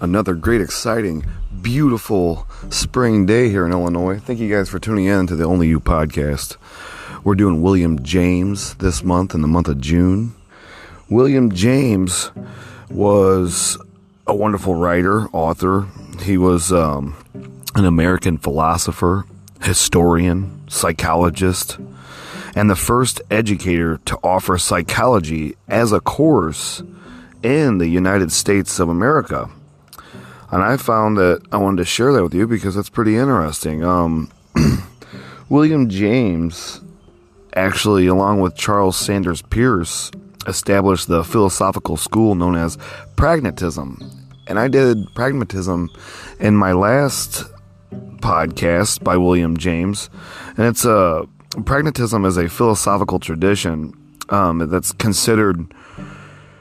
another 0.00 0.34
great, 0.34 0.60
exciting, 0.60 1.24
beautiful 1.62 2.46
spring 2.70 3.26
day 3.26 3.48
here 3.48 3.66
in 3.66 3.72
Illinois. 3.72 4.18
Thank 4.18 4.38
you 4.38 4.52
guys 4.54 4.68
for 4.68 4.78
tuning 4.78 5.06
in 5.06 5.26
to 5.26 5.36
the 5.36 5.44
Only 5.44 5.68
You 5.68 5.80
podcast. 5.80 6.56
We're 7.24 7.34
doing 7.34 7.62
William 7.62 8.02
James 8.02 8.74
this 8.74 9.02
month 9.02 9.34
in 9.34 9.42
the 9.42 9.48
month 9.48 9.68
of 9.68 9.80
June. 9.80 10.34
William 11.10 11.50
James 11.52 12.30
was 12.90 13.78
a 14.26 14.34
wonderful 14.34 14.74
writer, 14.74 15.26
author. 15.28 15.88
He 16.22 16.38
was 16.38 16.72
um, 16.72 17.16
an 17.74 17.84
American 17.84 18.38
philosopher, 18.38 19.24
historian, 19.62 20.68
psychologist, 20.68 21.78
and 22.54 22.70
the 22.70 22.76
first 22.76 23.20
educator 23.30 23.98
to 24.04 24.18
offer 24.22 24.58
psychology 24.58 25.56
as 25.66 25.92
a 25.92 26.00
course 26.00 26.82
in 27.42 27.78
the 27.78 27.88
United 27.88 28.32
States 28.32 28.78
of 28.78 28.88
America. 28.88 29.50
And 30.50 30.62
I 30.62 30.76
found 30.76 31.18
that 31.18 31.42
I 31.52 31.58
wanted 31.58 31.78
to 31.78 31.84
share 31.84 32.12
that 32.12 32.22
with 32.22 32.34
you 32.34 32.46
because 32.46 32.74
that's 32.74 32.88
pretty 32.88 33.16
interesting. 33.16 33.84
Um, 33.84 34.30
William 35.48 35.88
James, 35.88 36.80
actually, 37.54 38.06
along 38.06 38.40
with 38.40 38.56
Charles 38.56 38.96
Sanders 38.96 39.42
Peirce, 39.42 40.10
established 40.46 41.08
the 41.08 41.22
philosophical 41.22 41.96
school 41.96 42.34
known 42.34 42.56
as 42.56 42.78
pragmatism. 43.16 44.00
And 44.46 44.58
I 44.58 44.68
did 44.68 45.14
pragmatism 45.14 45.90
in 46.40 46.56
my 46.56 46.72
last 46.72 47.44
podcast 48.20 49.04
by 49.04 49.16
William 49.16 49.56
James. 49.56 50.08
And 50.56 50.66
it's 50.66 50.84
a 50.86 51.28
pragmatism 51.64 52.24
is 52.24 52.36
a 52.36 52.48
philosophical 52.48 53.18
tradition 53.18 53.92
um, 54.30 54.68
that's 54.70 54.92
considered 54.92 55.74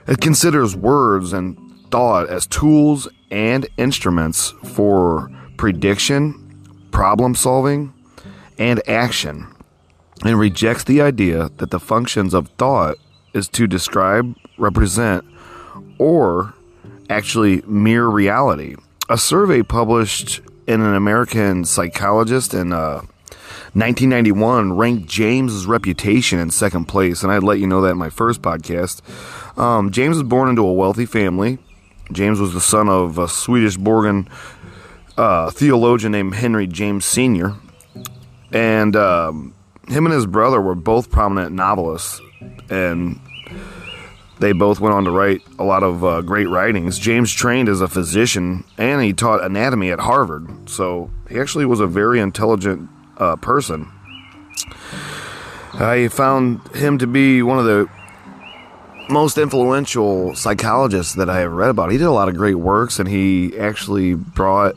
it 0.07 0.21
considers 0.21 0.75
words 0.75 1.33
and 1.33 1.57
thought 1.89 2.30
as 2.30 2.45
tools 2.47 3.07
and 3.31 3.67
instruments 3.77 4.52
for 4.63 5.30
prediction, 5.57 6.88
problem 6.91 7.35
solving, 7.35 7.94
and 8.57 8.81
action, 8.88 9.47
and 10.23 10.39
rejects 10.39 10.83
the 10.83 11.02
idea 11.02 11.49
that 11.57 11.71
the 11.71 11.79
functions 11.79 12.33
of 12.33 12.49
thought 12.57 12.97
is 13.33 13.47
to 13.49 13.67
describe, 13.67 14.35
represent, 14.57 15.23
or 15.97 16.53
actually 17.09 17.61
mere 17.61 18.07
reality. 18.07 18.75
A 19.09 19.17
survey 19.17 19.61
published 19.61 20.41
in 20.67 20.81
an 20.81 20.95
American 20.95 21.63
psychologist 21.66 22.53
in 22.53 22.73
uh, 22.73 23.01
1991 23.73 24.73
ranked 24.73 25.07
James's 25.07 25.66
reputation 25.66 26.39
in 26.39 26.49
second 26.49 26.85
place, 26.85 27.23
and 27.23 27.31
I'd 27.31 27.44
let 27.44 27.59
you 27.59 27.67
know 27.67 27.81
that 27.81 27.91
in 27.91 27.97
my 27.97 28.09
first 28.09 28.41
podcast. 28.41 29.01
Um, 29.57 29.91
James 29.91 30.17
was 30.17 30.23
born 30.23 30.49
into 30.49 30.66
a 30.66 30.73
wealthy 30.73 31.05
family. 31.05 31.59
James 32.11 32.39
was 32.39 32.53
the 32.53 32.61
son 32.61 32.89
of 32.89 33.17
a 33.17 33.27
Swedish 33.27 33.77
born 33.77 34.30
uh, 35.17 35.52
theologian 35.52 36.11
named 36.11 36.36
Henry 36.36 36.67
James 36.67 37.05
Sr., 37.05 37.55
and 38.52 38.95
um, 38.95 39.53
him 39.88 40.05
and 40.05 40.13
his 40.13 40.25
brother 40.25 40.61
were 40.61 40.75
both 40.75 41.11
prominent 41.11 41.53
novelists, 41.53 42.22
and 42.69 43.19
they 44.39 44.52
both 44.52 44.80
went 44.80 44.94
on 44.94 45.03
to 45.05 45.11
write 45.11 45.41
a 45.58 45.63
lot 45.63 45.83
of 45.83 46.03
uh, 46.03 46.22
great 46.22 46.47
writings. 46.47 47.00
James 47.00 47.31
trained 47.31 47.69
as 47.69 47.81
a 47.81 47.88
physician 47.88 48.63
and 48.78 49.02
he 49.02 49.13
taught 49.13 49.44
anatomy 49.44 49.91
at 49.91 50.00
Harvard, 50.00 50.69
so 50.69 51.09
he 51.30 51.39
actually 51.39 51.66
was 51.66 51.80
a 51.80 51.88
very 51.88 52.19
intelligent 52.19 52.89
uh, 53.17 53.35
person. 53.38 53.91
I 55.73 56.08
found 56.09 56.67
him 56.75 56.97
to 57.00 57.08
be 57.08 57.41
one 57.41 57.59
of 57.59 57.66
the 57.66 57.89
most 59.09 59.38
influential 59.38 60.36
psychologists 60.36 61.16
that 61.16 61.30
I 61.30 61.39
have 61.39 61.52
read 61.52 61.69
about. 61.69 61.91
He 61.91 61.97
did 61.97 62.05
a 62.05 62.11
lot 62.11 62.30
of 62.30 62.36
great 62.36 62.55
works, 62.55 63.00
and 63.00 63.08
he 63.08 63.58
actually 63.58 64.16
brought 64.16 64.75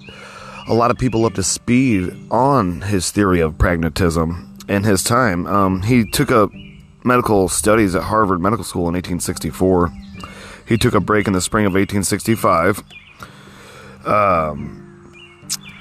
a 0.68 0.74
lot 0.74 0.90
of 0.90 0.98
people 0.98 1.24
up 1.24 1.34
to 1.34 1.42
speed 1.42 2.16
on 2.30 2.82
his 2.82 3.10
theory 3.10 3.40
of 3.40 3.58
pragmatism 3.58 4.56
in 4.68 4.84
his 4.84 5.02
time. 5.02 5.46
Um, 5.46 5.82
he 5.82 6.08
took 6.08 6.30
up 6.30 6.50
medical 7.04 7.48
studies 7.48 7.94
at 7.94 8.04
Harvard 8.04 8.40
Medical 8.40 8.64
School 8.64 8.82
in 8.82 8.94
1864. 8.94 9.90
He 10.66 10.78
took 10.78 10.94
a 10.94 11.00
break 11.00 11.26
in 11.26 11.32
the 11.32 11.40
spring 11.40 11.66
of 11.66 11.72
1865, 11.72 12.82
um, 14.06 15.12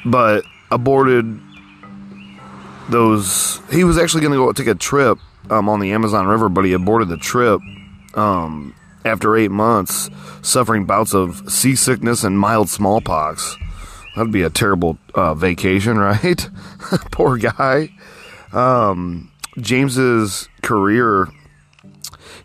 but 0.06 0.44
aborted 0.72 1.40
those. 2.90 3.62
He 3.72 3.84
was 3.84 4.00
actually 4.00 4.22
going 4.22 4.34
to 4.34 4.38
go 4.38 4.52
take 4.52 4.68
a 4.68 4.74
trip 4.74 5.20
um, 5.52 5.70
on 5.70 5.80
the 5.80 5.92
Amazon 5.92 6.26
River, 6.26 6.50
but 6.50 6.66
he 6.66 6.74
aborted 6.74 7.10
the 7.10 7.18
trip 7.18 7.62
um, 8.19 8.75
after 9.06 9.38
eight 9.38 9.52
months, 9.52 10.09
suffering 10.41 10.85
bouts 10.85 11.13
of 11.13 11.50
seasickness 11.50 12.24
and 12.24 12.38
mild 12.38 12.69
smallpox. 12.69 13.56
That'd 14.16 14.34
be 14.34 14.41
a 14.41 14.50
terrible 14.50 14.97
uh, 15.16 15.34
vacation, 15.34 15.97
right? 16.12 16.50
Poor 17.12 17.38
guy. 17.38 17.90
Um, 18.52 19.31
James's 19.59 20.50
career, 20.62 21.30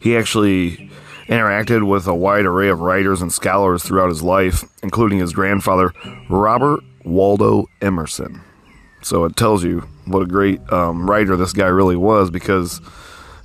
he 0.00 0.16
actually 0.16 0.90
interacted 1.26 1.88
with 1.88 2.06
a 2.06 2.14
wide 2.14 2.44
array 2.44 2.68
of 2.68 2.80
writers 2.80 3.22
and 3.22 3.32
scholars 3.32 3.82
throughout 3.82 4.10
his 4.10 4.22
life, 4.22 4.64
including 4.82 5.18
his 5.18 5.32
grandfather, 5.32 5.92
Robert 6.28 6.80
Waldo 7.04 7.66
Emerson. 7.80 8.42
So 9.02 9.24
it 9.24 9.36
tells 9.36 9.64
you 9.64 9.80
what 10.06 10.22
a 10.22 10.26
great 10.26 10.60
um, 10.72 11.08
writer 11.08 11.36
this 11.36 11.52
guy 11.52 11.66
really 11.66 11.96
was 11.96 12.30
because 12.30 12.80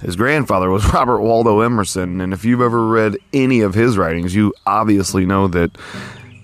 his 0.02 0.16
grandfather 0.16 0.70
was 0.70 0.86
Robert 0.94 1.22
Waldo 1.22 1.62
Emerson. 1.62 2.22
And 2.22 2.34
if 2.34 2.46
you've 2.46 2.62
ever 2.62 2.88
read 2.88 3.18
any 3.34 3.62
of 3.62 3.74
his 3.74 3.98
writings, 3.98 4.34
you 4.36 4.54
obviously 4.66 5.26
know 5.26 5.48
that 5.48 5.72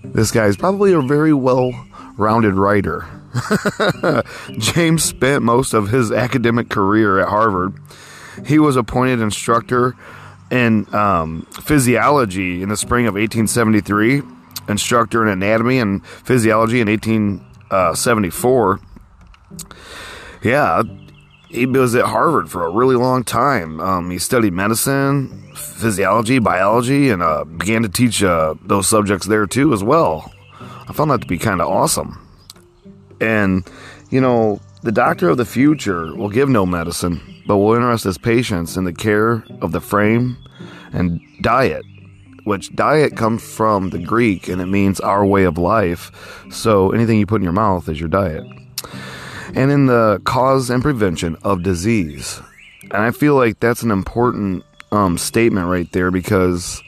this 0.03 0.31
guy 0.31 0.45
is 0.45 0.57
probably 0.57 0.93
a 0.93 1.01
very 1.01 1.33
well 1.33 1.71
rounded 2.17 2.55
writer. 2.55 3.05
James 4.57 5.03
spent 5.03 5.43
most 5.43 5.73
of 5.73 5.89
his 5.89 6.11
academic 6.11 6.69
career 6.69 7.19
at 7.19 7.27
Harvard. 7.27 7.73
He 8.45 8.59
was 8.59 8.75
appointed 8.75 9.19
instructor 9.21 9.95
in 10.51 10.93
um, 10.93 11.47
physiology 11.51 12.61
in 12.61 12.69
the 12.69 12.77
spring 12.77 13.07
of 13.07 13.15
1873, 13.15 14.21
instructor 14.69 15.23
in 15.23 15.29
anatomy 15.29 15.79
and 15.79 16.05
physiology 16.05 16.79
in 16.81 16.87
1874. 16.87 18.79
Yeah, 20.43 20.83
he 21.55 21.65
was 21.65 21.95
at 21.95 22.05
Harvard 22.05 22.49
for 22.49 22.65
a 22.65 22.69
really 22.69 22.95
long 22.95 23.23
time. 23.23 23.79
Um, 23.79 24.11
he 24.11 24.19
studied 24.19 24.53
medicine, 24.53 25.53
physiology, 25.55 26.39
biology, 26.39 27.09
and 27.09 27.23
uh, 27.23 27.45
began 27.45 27.81
to 27.83 27.89
teach 27.89 28.21
uh, 28.23 28.55
those 28.61 28.87
subjects 28.87 29.25
there 29.25 29.47
too 29.47 29.73
as 29.73 29.83
well. 29.83 30.31
I 30.87 30.93
found 30.93 31.11
that 31.11 31.21
to 31.21 31.27
be 31.27 31.37
kind 31.37 31.61
of 31.61 31.67
awesome. 31.67 32.19
And, 33.19 33.67
you 34.09 34.21
know, 34.21 34.59
the 34.83 34.91
doctor 34.91 35.29
of 35.29 35.37
the 35.37 35.45
future 35.45 36.13
will 36.15 36.29
give 36.29 36.49
no 36.49 36.65
medicine, 36.65 37.21
but 37.47 37.57
will 37.57 37.73
interest 37.73 38.03
his 38.03 38.17
patients 38.17 38.77
in 38.77 38.83
the 38.83 38.93
care 38.93 39.43
of 39.61 39.71
the 39.71 39.81
frame 39.81 40.37
and 40.93 41.19
diet, 41.41 41.85
which 42.43 42.75
diet 42.75 43.15
comes 43.15 43.41
from 43.43 43.89
the 43.89 43.99
Greek 43.99 44.47
and 44.47 44.61
it 44.61 44.67
means 44.67 44.99
our 44.99 45.25
way 45.25 45.45
of 45.45 45.57
life. 45.57 46.11
So 46.51 46.91
anything 46.91 47.17
you 47.17 47.25
put 47.25 47.37
in 47.37 47.43
your 47.43 47.53
mouth 47.53 47.89
is 47.89 47.99
your 47.99 48.09
diet. 48.09 48.43
And 49.55 49.71
in 49.71 49.85
the 49.85 50.21
cause 50.25 50.69
and 50.69 50.83
prevention 50.83 51.37
of 51.43 51.63
disease. 51.63 52.41
And 52.83 53.01
I 53.01 53.11
feel 53.11 53.35
like 53.35 53.59
that's 53.59 53.83
an 53.83 53.91
important 53.91 54.63
um, 54.91 55.17
statement 55.17 55.67
right 55.67 55.91
there 55.91 56.11
because 56.11 56.83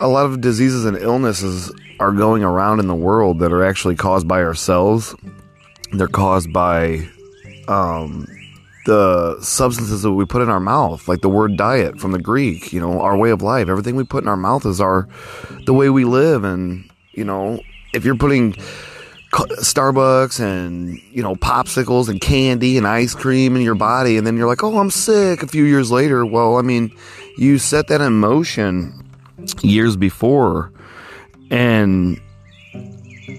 a 0.00 0.08
lot 0.08 0.26
of 0.26 0.40
diseases 0.40 0.84
and 0.84 0.96
illnesses 0.96 1.72
are 2.00 2.12
going 2.12 2.42
around 2.42 2.80
in 2.80 2.86
the 2.86 2.94
world 2.94 3.40
that 3.40 3.52
are 3.52 3.64
actually 3.64 3.96
caused 3.96 4.26
by 4.26 4.42
ourselves. 4.42 5.14
They're 5.92 6.08
caused 6.08 6.52
by 6.52 7.08
um, 7.66 8.26
the 8.86 9.40
substances 9.42 10.02
that 10.02 10.12
we 10.12 10.24
put 10.24 10.42
in 10.42 10.48
our 10.48 10.60
mouth, 10.60 11.08
like 11.08 11.20
the 11.20 11.28
word 11.28 11.56
diet 11.56 12.00
from 12.00 12.12
the 12.12 12.18
Greek. 12.18 12.72
You 12.72 12.80
know, 12.80 13.00
our 13.00 13.16
way 13.16 13.30
of 13.30 13.42
life. 13.42 13.68
Everything 13.68 13.96
we 13.96 14.04
put 14.04 14.24
in 14.24 14.28
our 14.28 14.36
mouth 14.36 14.64
is 14.64 14.80
our 14.80 15.08
the 15.66 15.74
way 15.74 15.90
we 15.90 16.04
live. 16.04 16.44
And 16.44 16.90
you 17.12 17.24
know, 17.24 17.60
if 17.92 18.04
you're 18.04 18.16
putting 18.16 18.54
Starbucks 19.30 20.40
and 20.40 20.98
you 21.12 21.22
know 21.22 21.34
popsicles 21.36 22.08
and 22.08 22.20
candy 22.20 22.78
and 22.78 22.86
ice 22.86 23.14
cream 23.14 23.56
in 23.56 23.62
your 23.62 23.74
body, 23.74 24.16
and 24.16 24.26
then 24.26 24.36
you're 24.36 24.48
like, 24.48 24.64
"Oh, 24.64 24.78
I'm 24.78 24.90
sick." 24.90 25.42
A 25.42 25.46
few 25.46 25.64
years 25.64 25.90
later, 25.90 26.24
well, 26.24 26.56
I 26.56 26.62
mean, 26.62 26.90
you 27.36 27.58
set 27.58 27.88
that 27.88 28.00
in 28.00 28.14
motion 28.14 29.04
years 29.62 29.96
before 29.96 30.72
and 31.50 32.20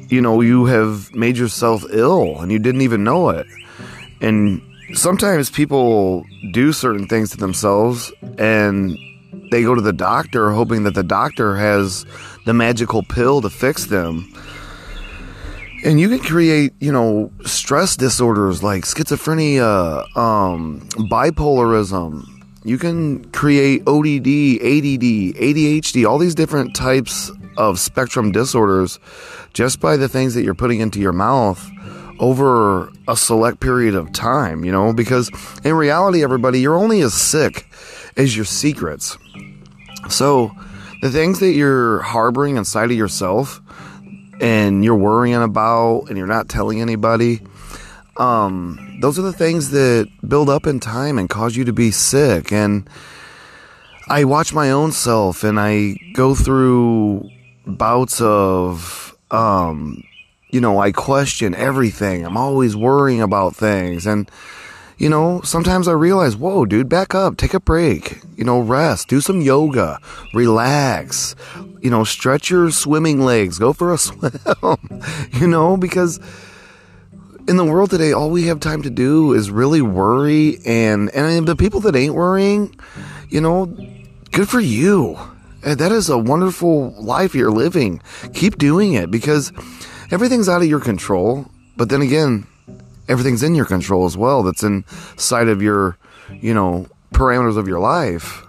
you 0.09 0.21
know 0.21 0.41
you 0.41 0.65
have 0.65 1.13
made 1.13 1.37
yourself 1.37 1.83
ill 1.91 2.39
and 2.39 2.51
you 2.51 2.59
didn't 2.59 2.81
even 2.81 3.03
know 3.03 3.29
it 3.29 3.45
and 4.21 4.61
sometimes 4.93 5.49
people 5.49 6.25
do 6.51 6.71
certain 6.71 7.07
things 7.07 7.31
to 7.31 7.37
themselves 7.37 8.11
and 8.37 8.97
they 9.51 9.61
go 9.63 9.75
to 9.75 9.81
the 9.81 9.93
doctor 9.93 10.51
hoping 10.51 10.83
that 10.83 10.93
the 10.93 11.03
doctor 11.03 11.55
has 11.55 12.05
the 12.45 12.53
magical 12.53 13.03
pill 13.03 13.41
to 13.41 13.49
fix 13.49 13.87
them 13.87 14.31
and 15.83 15.99
you 15.99 16.09
can 16.09 16.19
create 16.19 16.73
you 16.79 16.91
know 16.91 17.31
stress 17.45 17.95
disorders 17.95 18.61
like 18.63 18.83
schizophrenia 18.83 20.03
um, 20.17 20.81
bipolarism 21.11 22.23
you 22.63 22.77
can 22.77 23.23
create 23.31 23.81
ODD, 23.87 24.27
ADD, 24.61 25.35
ADHD, 25.39 26.07
all 26.07 26.17
these 26.17 26.35
different 26.35 26.75
types 26.75 27.31
of 27.57 27.79
spectrum 27.79 28.31
disorders 28.31 28.99
just 29.53 29.79
by 29.79 29.95
the 29.97 30.09
things 30.09 30.33
that 30.33 30.43
you're 30.43 30.55
putting 30.55 30.81
into 30.81 30.99
your 30.99 31.13
mouth 31.13 31.69
over 32.19 32.91
a 33.07 33.15
select 33.15 33.61
period 33.61 33.95
of 33.95 34.11
time, 34.11 34.65
you 34.65 34.71
know, 34.71 34.91
because 34.91 35.31
in 35.63 35.73
reality, 35.73 36.21
everybody, 36.21 36.59
you're 36.59 36.75
only 36.75 37.01
as 37.01 37.13
sick 37.13 37.65
as 38.17 38.35
your 38.35 38.45
secrets. 38.45 39.17
So 40.09 40.51
the 41.01 41.09
things 41.09 41.39
that 41.39 41.53
you're 41.53 42.01
harboring 42.01 42.57
inside 42.57 42.91
of 42.91 42.97
yourself 42.97 43.61
and 44.39 44.83
you're 44.83 44.95
worrying 44.95 45.41
about 45.41 46.05
and 46.07 46.17
you're 46.17 46.27
not 46.27 46.49
telling 46.49 46.81
anybody, 46.81 47.41
um, 48.17 48.97
those 49.01 49.17
are 49.17 49.23
the 49.23 49.33
things 49.33 49.71
that 49.71 50.09
build 50.27 50.49
up 50.49 50.67
in 50.67 50.79
time 50.79 51.17
and 51.17 51.29
cause 51.29 51.55
you 51.55 51.65
to 51.65 51.73
be 51.73 51.91
sick. 51.91 52.51
And 52.51 52.89
I 54.07 54.23
watch 54.23 54.53
my 54.53 54.71
own 54.71 54.91
self 54.91 55.43
and 55.43 55.59
I 55.59 55.95
go 56.13 56.35
through 56.35 57.29
bouts 57.65 58.21
of, 58.21 59.15
um, 59.31 60.03
you 60.49 60.59
know, 60.59 60.79
I 60.79 60.91
question 60.91 61.53
everything. 61.53 62.25
I'm 62.25 62.37
always 62.37 62.75
worrying 62.75 63.21
about 63.21 63.55
things. 63.55 64.05
And, 64.05 64.29
you 64.99 65.09
know, 65.09 65.39
sometimes 65.41 65.87
I 65.87 65.93
realize, 65.93 66.35
whoa, 66.35 66.65
dude, 66.65 66.89
back 66.89 67.15
up, 67.15 67.37
take 67.37 67.53
a 67.53 67.59
break, 67.59 68.21
you 68.35 68.43
know, 68.43 68.59
rest, 68.59 69.07
do 69.07 69.21
some 69.21 69.41
yoga, 69.41 69.99
relax, 70.33 71.35
you 71.81 71.89
know, 71.89 72.03
stretch 72.03 72.49
your 72.49 72.69
swimming 72.69 73.21
legs, 73.21 73.57
go 73.57 73.71
for 73.71 73.93
a 73.93 73.97
swim, 73.97 74.33
you 75.31 75.47
know, 75.47 75.77
because 75.77 76.19
in 77.47 77.55
the 77.55 77.63
world 77.63 77.89
today, 77.89 78.11
all 78.11 78.29
we 78.29 78.47
have 78.47 78.59
time 78.59 78.81
to 78.81 78.89
do 78.89 79.33
is 79.33 79.49
really 79.49 79.81
worry. 79.81 80.59
And, 80.65 81.09
and 81.15 81.47
the 81.47 81.55
people 81.55 81.79
that 81.81 81.95
ain't 81.95 82.13
worrying, 82.13 82.75
you 83.29 83.39
know, 83.39 83.65
good 84.31 84.49
for 84.49 84.59
you. 84.59 85.17
That 85.61 85.91
is 85.91 86.09
a 86.09 86.17
wonderful 86.17 86.91
life 87.01 87.33
you're 87.33 87.51
living. 87.51 88.01
Keep 88.33 88.57
doing 88.57 88.93
it 88.93 89.09
because 89.09 89.51
everything's 90.11 90.49
out 90.49 90.61
of 90.61 90.67
your 90.67 90.79
control. 90.79 91.49
But 91.77 91.89
then 91.89 92.01
again, 92.01 92.47
everything's 93.09 93.43
in 93.43 93.55
your 93.55 93.65
control 93.65 94.05
as 94.05 94.15
well. 94.15 94.43
That's 94.43 94.63
inside 94.63 95.49
of 95.49 95.61
your, 95.61 95.97
you 96.31 96.53
know, 96.53 96.87
parameters 97.13 97.57
of 97.57 97.67
your 97.67 97.79
life. 97.79 98.45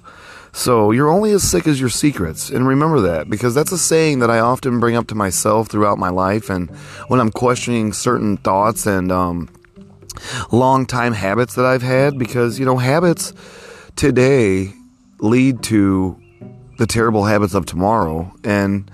So 0.52 0.90
you're 0.90 1.08
only 1.08 1.32
as 1.32 1.48
sick 1.48 1.66
as 1.66 1.80
your 1.80 1.88
secrets. 1.88 2.50
And 2.50 2.66
remember 2.66 3.00
that 3.00 3.30
because 3.30 3.54
that's 3.54 3.72
a 3.72 3.78
saying 3.78 4.18
that 4.18 4.30
I 4.30 4.40
often 4.40 4.80
bring 4.80 4.96
up 4.96 5.06
to 5.08 5.14
myself 5.14 5.68
throughout 5.68 5.98
my 5.98 6.10
life. 6.10 6.50
And 6.50 6.70
when 7.08 7.20
I'm 7.20 7.30
questioning 7.30 7.92
certain 7.92 8.36
thoughts 8.36 8.86
and, 8.86 9.10
um, 9.10 9.48
long 10.52 10.86
time 10.86 11.14
habits 11.14 11.54
that 11.54 11.64
I've 11.64 11.82
had, 11.82 12.18
because, 12.18 12.58
you 12.58 12.66
know, 12.66 12.76
habits 12.76 13.32
today 13.96 14.72
lead 15.20 15.62
to 15.64 16.20
the 16.78 16.86
terrible 16.86 17.24
habits 17.24 17.54
of 17.54 17.64
tomorrow. 17.64 18.32
And, 18.44 18.90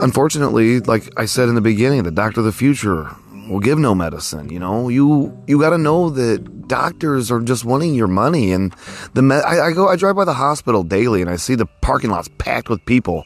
unfortunately, 0.00 0.80
like 0.80 1.12
I 1.16 1.26
said 1.26 1.48
in 1.48 1.54
the 1.54 1.60
beginning, 1.60 2.04
the 2.04 2.10
doctor 2.10 2.40
of 2.40 2.46
the 2.46 2.52
future 2.52 3.10
will 3.48 3.60
give 3.60 3.78
no 3.78 3.94
medicine. 3.94 4.50
You 4.50 4.58
know, 4.58 4.88
you 4.88 5.36
you 5.46 5.60
got 5.60 5.70
to 5.70 5.78
know 5.78 6.10
that 6.10 6.68
doctors 6.68 7.30
are 7.30 7.40
just 7.40 7.64
wanting 7.64 7.94
your 7.94 8.08
money. 8.08 8.52
And 8.52 8.74
the 9.14 9.22
I, 9.46 9.68
I 9.68 9.72
go, 9.72 9.88
I 9.88 9.96
drive 9.96 10.16
by 10.16 10.24
the 10.24 10.34
hospital 10.34 10.82
daily, 10.82 11.20
and 11.20 11.30
I 11.30 11.36
see 11.36 11.54
the 11.54 11.66
parking 11.80 12.10
lots 12.10 12.28
packed 12.38 12.68
with 12.68 12.84
people, 12.86 13.24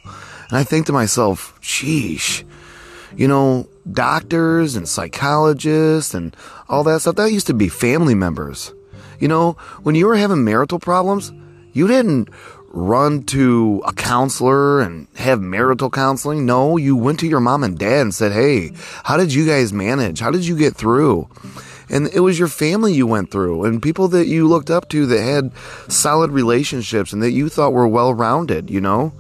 and 0.48 0.58
I 0.58 0.64
think 0.64 0.86
to 0.86 0.92
myself, 0.92 1.58
sheesh, 1.60 2.44
you 3.16 3.28
know, 3.28 3.68
doctors 3.90 4.76
and 4.76 4.88
psychologists 4.88 6.14
and 6.14 6.36
all 6.68 6.84
that 6.84 7.00
stuff 7.00 7.16
that 7.16 7.32
used 7.32 7.46
to 7.48 7.54
be 7.54 7.68
family 7.68 8.14
members. 8.14 8.72
You 9.18 9.28
know, 9.28 9.52
when 9.82 9.94
you 9.94 10.06
were 10.06 10.16
having 10.16 10.44
marital 10.44 10.78
problems, 10.78 11.32
you 11.72 11.86
didn't 11.86 12.30
run 12.70 13.24
to 13.24 13.82
a 13.84 13.92
counselor 13.92 14.80
and 14.80 15.08
have 15.16 15.40
marital 15.40 15.90
counseling. 15.90 16.46
No, 16.46 16.76
you 16.76 16.96
went 16.96 17.20
to 17.20 17.26
your 17.26 17.40
mom 17.40 17.64
and 17.64 17.78
dad 17.78 18.02
and 18.02 18.14
said, 18.14 18.32
Hey, 18.32 18.72
how 19.04 19.16
did 19.16 19.34
you 19.34 19.46
guys 19.46 19.72
manage? 19.72 20.20
How 20.20 20.30
did 20.30 20.46
you 20.46 20.56
get 20.56 20.76
through? 20.76 21.28
And 21.88 22.06
it 22.14 22.20
was 22.20 22.38
your 22.38 22.48
family 22.48 22.94
you 22.94 23.06
went 23.06 23.32
through 23.32 23.64
and 23.64 23.82
people 23.82 24.06
that 24.08 24.28
you 24.28 24.46
looked 24.46 24.70
up 24.70 24.88
to 24.90 25.06
that 25.06 25.20
had 25.20 25.52
solid 25.90 26.30
relationships 26.30 27.12
and 27.12 27.20
that 27.22 27.32
you 27.32 27.48
thought 27.48 27.72
were 27.72 27.88
well 27.88 28.14
rounded, 28.14 28.70
you 28.70 28.80
know? 28.80 29.12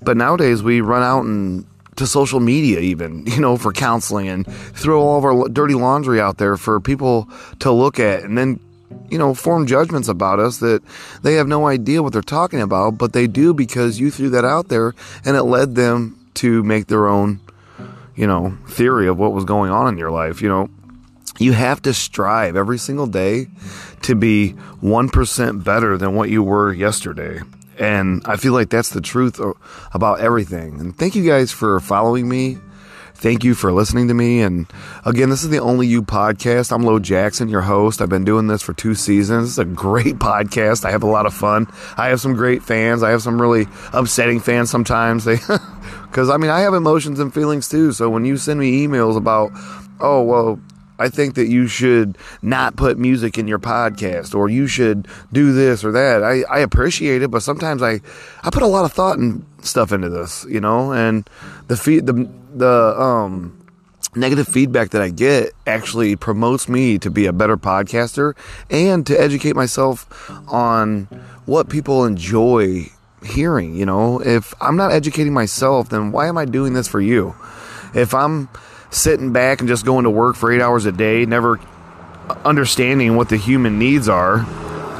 But 0.00 0.16
nowadays 0.16 0.62
we 0.62 0.80
run 0.80 1.02
out 1.02 1.24
and 1.24 1.66
to 1.96 2.06
social 2.06 2.40
media 2.40 2.80
even, 2.80 3.26
you 3.26 3.40
know, 3.40 3.56
for 3.56 3.72
counseling 3.72 4.28
and 4.28 4.46
throw 4.46 5.02
all 5.02 5.18
of 5.18 5.24
our 5.24 5.48
dirty 5.48 5.74
laundry 5.74 6.20
out 6.20 6.38
there 6.38 6.56
for 6.56 6.80
people 6.80 7.28
to 7.58 7.72
look 7.72 7.98
at 7.98 8.22
and 8.22 8.38
then 8.38 8.60
you 9.10 9.18
know, 9.18 9.34
form 9.34 9.66
judgments 9.66 10.08
about 10.08 10.38
us 10.38 10.58
that 10.58 10.82
they 11.22 11.34
have 11.34 11.46
no 11.46 11.66
idea 11.66 12.02
what 12.02 12.12
they're 12.12 12.22
talking 12.22 12.60
about, 12.60 12.98
but 12.98 13.12
they 13.12 13.26
do 13.26 13.54
because 13.54 14.00
you 14.00 14.10
threw 14.10 14.30
that 14.30 14.44
out 14.44 14.68
there 14.68 14.94
and 15.24 15.36
it 15.36 15.44
led 15.44 15.74
them 15.74 16.18
to 16.34 16.62
make 16.62 16.86
their 16.86 17.06
own, 17.06 17.40
you 18.16 18.26
know, 18.26 18.56
theory 18.68 19.06
of 19.06 19.18
what 19.18 19.32
was 19.32 19.44
going 19.44 19.70
on 19.70 19.88
in 19.88 19.98
your 19.98 20.10
life. 20.10 20.42
You 20.42 20.48
know, 20.48 20.70
you 21.38 21.52
have 21.52 21.82
to 21.82 21.94
strive 21.94 22.56
every 22.56 22.78
single 22.78 23.06
day 23.06 23.48
to 24.02 24.14
be 24.14 24.54
1% 24.82 25.64
better 25.64 25.96
than 25.96 26.14
what 26.14 26.30
you 26.30 26.42
were 26.42 26.72
yesterday. 26.72 27.40
And 27.78 28.22
I 28.24 28.36
feel 28.36 28.52
like 28.52 28.70
that's 28.70 28.90
the 28.90 29.00
truth 29.00 29.40
about 29.92 30.20
everything. 30.20 30.80
And 30.80 30.96
thank 30.96 31.14
you 31.14 31.26
guys 31.26 31.50
for 31.50 31.80
following 31.80 32.28
me 32.28 32.58
Thank 33.24 33.42
you 33.42 33.54
for 33.54 33.72
listening 33.72 34.08
to 34.08 34.12
me. 34.12 34.42
And 34.42 34.70
again, 35.06 35.30
this 35.30 35.44
is 35.44 35.48
the 35.48 35.58
Only 35.58 35.86
You 35.86 36.02
podcast. 36.02 36.70
I'm 36.70 36.82
Lo 36.82 36.98
Jackson, 36.98 37.48
your 37.48 37.62
host. 37.62 38.02
I've 38.02 38.10
been 38.10 38.26
doing 38.26 38.48
this 38.48 38.60
for 38.60 38.74
two 38.74 38.94
seasons. 38.94 39.48
It's 39.48 39.58
a 39.58 39.64
great 39.64 40.16
podcast. 40.18 40.84
I 40.84 40.90
have 40.90 41.02
a 41.02 41.06
lot 41.06 41.24
of 41.24 41.32
fun. 41.32 41.66
I 41.96 42.08
have 42.08 42.20
some 42.20 42.34
great 42.34 42.62
fans. 42.62 43.02
I 43.02 43.08
have 43.12 43.22
some 43.22 43.40
really 43.40 43.66
upsetting 43.94 44.40
fans 44.40 44.68
sometimes. 44.68 45.24
They, 45.24 45.36
because 46.02 46.28
I 46.28 46.36
mean, 46.36 46.50
I 46.50 46.60
have 46.60 46.74
emotions 46.74 47.18
and 47.18 47.32
feelings 47.32 47.66
too. 47.66 47.92
So 47.92 48.10
when 48.10 48.26
you 48.26 48.36
send 48.36 48.60
me 48.60 48.86
emails 48.86 49.16
about, 49.16 49.52
oh, 50.00 50.22
well, 50.22 50.60
I 50.98 51.08
think 51.08 51.36
that 51.36 51.48
you 51.48 51.66
should 51.66 52.18
not 52.42 52.76
put 52.76 52.98
music 52.98 53.38
in 53.38 53.48
your 53.48 53.58
podcast 53.58 54.34
or 54.34 54.50
you 54.50 54.66
should 54.66 55.08
do 55.32 55.54
this 55.54 55.82
or 55.82 55.92
that. 55.92 56.22
I, 56.22 56.42
I 56.42 56.58
appreciate 56.58 57.22
it, 57.22 57.30
but 57.30 57.42
sometimes 57.42 57.82
I, 57.82 58.02
I 58.42 58.50
put 58.50 58.62
a 58.62 58.66
lot 58.66 58.84
of 58.84 58.92
thought 58.92 59.16
and 59.16 59.46
stuff 59.62 59.92
into 59.92 60.10
this, 60.10 60.44
you 60.46 60.60
know, 60.60 60.92
and 60.92 61.28
the 61.68 61.76
feed, 61.78 62.04
the, 62.04 62.30
the, 62.58 62.94
um, 62.98 63.64
negative 64.16 64.46
feedback 64.46 64.90
that 64.90 65.02
I 65.02 65.10
get 65.10 65.52
actually 65.66 66.16
promotes 66.16 66.68
me 66.68 66.98
to 66.98 67.10
be 67.10 67.26
a 67.26 67.32
better 67.32 67.56
podcaster 67.56 68.34
and 68.70 69.06
to 69.06 69.20
educate 69.20 69.56
myself 69.56 70.30
on 70.48 71.06
what 71.46 71.68
people 71.68 72.04
enjoy 72.04 72.86
hearing, 73.24 73.74
you 73.74 73.86
know. 73.86 74.20
If 74.20 74.54
I'm 74.60 74.76
not 74.76 74.92
educating 74.92 75.32
myself, 75.32 75.88
then 75.88 76.12
why 76.12 76.28
am 76.28 76.38
I 76.38 76.44
doing 76.44 76.74
this 76.74 76.88
for 76.88 77.00
you? 77.00 77.34
If 77.94 78.14
I'm 78.14 78.48
sitting 78.90 79.32
back 79.32 79.60
and 79.60 79.68
just 79.68 79.84
going 79.84 80.04
to 80.04 80.10
work 80.10 80.36
for 80.36 80.52
eight 80.52 80.62
hours 80.62 80.86
a 80.86 80.92
day, 80.92 81.26
never 81.26 81.58
understanding 82.44 83.16
what 83.16 83.28
the 83.28 83.36
human 83.36 83.78
needs 83.78 84.08
are. 84.08 84.46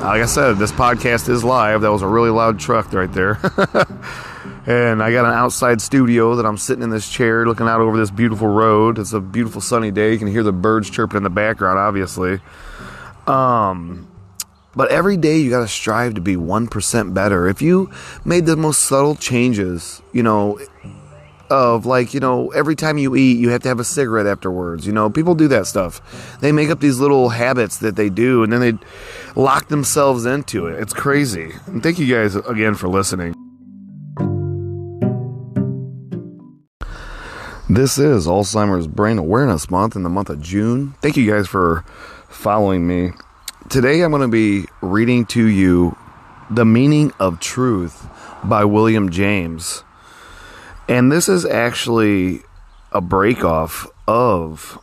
Like 0.05 0.21
I 0.21 0.27
said, 0.27 0.59
this 0.59 0.71
podcast 0.71 1.31
is 1.31 1.43
live. 1.43 1.81
That 1.81 1.91
was 1.91 2.03
a 2.03 2.07
really 2.07 2.29
loud 2.29 2.61
truck 2.61 2.93
right 2.93 3.11
there. 3.11 3.41
and 4.67 5.03
I 5.03 5.11
got 5.11 5.25
an 5.25 5.33
outside 5.33 5.81
studio 5.81 6.35
that 6.35 6.45
I'm 6.45 6.59
sitting 6.59 6.83
in 6.83 6.91
this 6.91 7.09
chair 7.09 7.47
looking 7.47 7.67
out 7.67 7.81
over 7.81 7.97
this 7.97 8.11
beautiful 8.11 8.49
road. 8.49 8.99
It's 8.99 9.15
a 9.15 9.21
beautiful 9.21 9.63
sunny 9.63 9.91
day. 9.91 10.13
You 10.13 10.19
can 10.19 10.29
hear 10.29 10.43
the 10.43 10.53
birds 10.53 10.91
chirping 10.91 11.17
in 11.17 11.23
the 11.23 11.31
background, 11.31 11.79
obviously. 11.79 12.41
Um, 13.27 14.07
but 14.77 14.91
every 14.91 15.17
day 15.17 15.39
you 15.39 15.49
got 15.49 15.61
to 15.61 15.69
strive 15.69 16.17
to 16.17 16.21
be 16.21 16.37
1% 16.37 17.15
better. 17.15 17.49
If 17.49 17.63
you 17.63 17.91
made 18.27 18.45
the 18.45 18.59
most 18.59 18.83
subtle 18.83 19.15
changes, 19.15 20.03
you 20.13 20.23
know, 20.23 20.61
of 21.51 21.87
like 21.87 22.15
you 22.15 22.21
know 22.21 22.49
every 22.51 22.75
time 22.75 22.97
you 22.97 23.15
eat 23.15 23.39
you 23.39 23.51
have 23.51 23.63
to 23.63 23.69
have 23.69 23.79
a 23.79 23.85
cigarette 23.85 24.27
afterwards 24.27 24.87
you 24.87 24.93
know 24.93 25.11
people 25.11 25.35
do 25.35 25.47
that 25.47 25.67
stuff 25.67 26.39
they 26.41 26.51
make 26.51 26.71
up 26.71 26.81
these 26.81 26.99
little 26.99 27.29
habits 27.29 27.79
that 27.79 27.97
they 27.97 28.09
do 28.09 28.43
and 28.43 28.51
then 28.51 28.61
they 28.61 28.73
lock 29.37 29.69
themselves 29.69 30.27
into 30.27 30.67
it. 30.67 30.81
It's 30.81 30.93
crazy. 30.93 31.53
And 31.67 31.83
thank 31.83 31.99
you 31.99 32.13
guys 32.13 32.37
again 32.37 32.75
for 32.75 32.89
listening. 32.89 33.35
This 37.69 37.99
is 37.99 38.27
alzheimer's 38.27 38.87
brain 38.87 39.19
awareness 39.19 39.71
month 39.71 39.97
in 39.97 40.03
the 40.03 40.09
month 40.09 40.31
of 40.31 40.41
june. 40.41 40.95
Thank 41.01 41.17
you 41.17 41.29
guys 41.31 41.49
for 41.49 41.83
following 42.29 42.87
me. 42.87 43.11
Today 43.71 44.03
i'm 44.03 44.11
going 44.11 44.23
to 44.23 44.29
be 44.29 44.69
reading 44.83 45.25
to 45.27 45.47
you 45.47 45.97
the 46.51 46.67
meaning 46.67 47.11
of 47.19 47.41
truth 47.41 48.07
by 48.45 48.65
william 48.65 49.11
james. 49.11 49.83
And 50.89 51.11
this 51.11 51.29
is 51.29 51.47
actually 51.47 52.43
a 52.93 53.01
break 53.01 53.43
off 53.43 53.87
of 54.07 54.79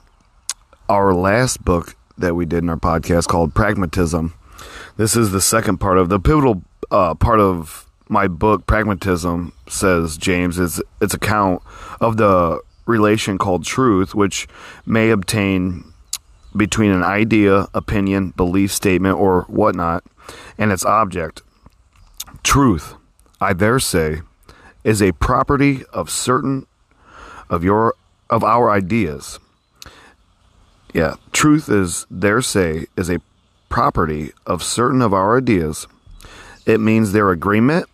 our 0.89 1.13
last 1.13 1.63
book 1.63 1.95
that 2.17 2.33
we 2.33 2.45
did 2.45 2.63
in 2.63 2.69
our 2.69 2.77
podcast 2.77 3.27
called 3.27 3.53
Pragmatism. 3.53 4.33
This 5.01 5.15
is 5.15 5.31
the 5.31 5.41
second 5.41 5.79
part 5.79 5.97
of 5.97 6.09
the 6.09 6.19
pivotal 6.19 6.61
uh, 6.91 7.15
part 7.15 7.39
of 7.39 7.87
my 8.07 8.27
book, 8.27 8.67
Pragmatism, 8.67 9.51
says 9.67 10.15
James, 10.15 10.59
is 10.59 10.79
its 11.01 11.15
account 11.15 11.63
of 11.99 12.17
the 12.17 12.61
relation 12.85 13.39
called 13.39 13.65
truth, 13.65 14.13
which 14.13 14.47
may 14.85 15.09
obtain 15.09 15.91
between 16.55 16.91
an 16.91 17.01
idea, 17.01 17.67
opinion, 17.73 18.29
belief 18.37 18.71
statement, 18.71 19.17
or 19.17 19.45
whatnot, 19.47 20.03
and 20.59 20.71
its 20.71 20.85
object. 20.85 21.41
Truth, 22.43 22.93
I 23.41 23.53
dare 23.53 23.79
say, 23.79 24.21
is 24.83 25.01
a 25.01 25.13
property 25.13 25.81
of 25.91 26.11
certain 26.11 26.67
of 27.49 27.63
your 27.63 27.95
of 28.29 28.43
our 28.43 28.69
ideas. 28.69 29.39
Yeah, 30.93 31.15
truth 31.31 31.69
is 31.69 32.05
dare 32.05 32.43
say 32.43 32.85
is 32.95 33.09
a 33.09 33.17
property 33.71 34.31
of 34.45 34.61
certain 34.61 35.01
of 35.01 35.13
our 35.13 35.37
ideas. 35.37 35.87
It 36.67 36.79
means 36.79 37.11
their 37.11 37.31
agreement, 37.31 37.87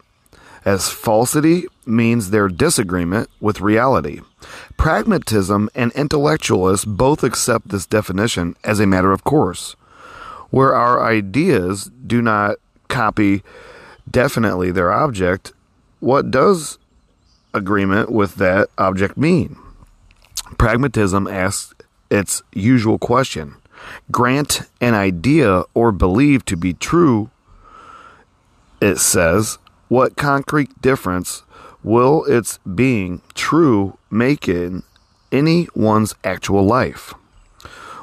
as 0.66 0.90
falsity 0.90 1.66
means 1.86 2.32
their 2.32 2.50
disagreement 2.50 3.30
with 3.40 3.62
reality. 3.62 4.20
Pragmatism 4.76 5.70
and 5.74 5.94
intellectualists 5.94 6.84
both 6.84 7.24
accept 7.24 7.70
this 7.70 7.86
definition 7.86 8.56
as 8.66 8.82
a 8.82 8.88
matter 8.88 9.14
of 9.14 9.24
course. 9.24 9.76
Where 10.50 10.76
our 10.76 11.02
ideas 11.06 11.90
do 12.06 12.22
not 12.22 12.58
copy 12.90 13.44
definitely 14.10 14.72
their 14.72 14.92
object, 14.92 15.54
what 16.00 16.32
does 16.32 16.78
agreement 17.54 18.12
with 18.12 18.36
that 18.36 18.70
object 18.78 19.16
mean? 19.16 19.58
Pragmatism 20.58 21.28
asks 21.28 21.74
its 22.10 22.42
usual 22.54 22.98
question 22.98 23.56
grant 24.12 24.62
an 24.82 24.94
idea 24.94 25.64
or 25.74 25.92
believe 25.92 26.46
to 26.46 26.58
be 26.58 26.74
true, 26.74 27.30
it 28.82 28.98
says, 28.98 29.58
what 29.88 30.18
concrete 30.18 30.82
difference 30.82 31.44
will 31.84 32.26
its 32.26 32.60
being 32.76 33.22
true 33.34 33.98
make 34.10 34.48
in 34.48 34.84
anyone's 35.32 36.14
actual 36.24 36.64
life? 36.64 37.14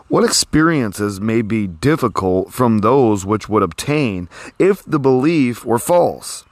What 0.09 0.25
experiences 0.25 1.21
may 1.21 1.43
be 1.43 1.67
difficult 1.67 2.53
from 2.53 2.79
those 2.79 3.25
which 3.25 3.49
would 3.49 3.63
obtain 3.63 4.29
if 4.59 4.85
the 4.85 4.99
belief 4.99 5.65
were 5.65 5.79
false? 5.79 6.45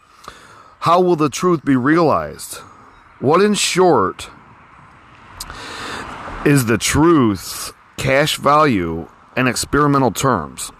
How 0.81 1.00
will 1.00 1.17
the 1.17 1.29
truth 1.29 1.64
be 1.64 1.76
realized? 1.76 2.57
What, 3.21 3.41
in 3.41 3.55
short, 3.55 4.29
is 6.45 6.67
the 6.67 6.79
truth's 6.79 7.73
cash 7.97 8.37
value 8.37 9.07
in 9.36 9.46
experimental 9.46 10.10
terms? 10.10 10.72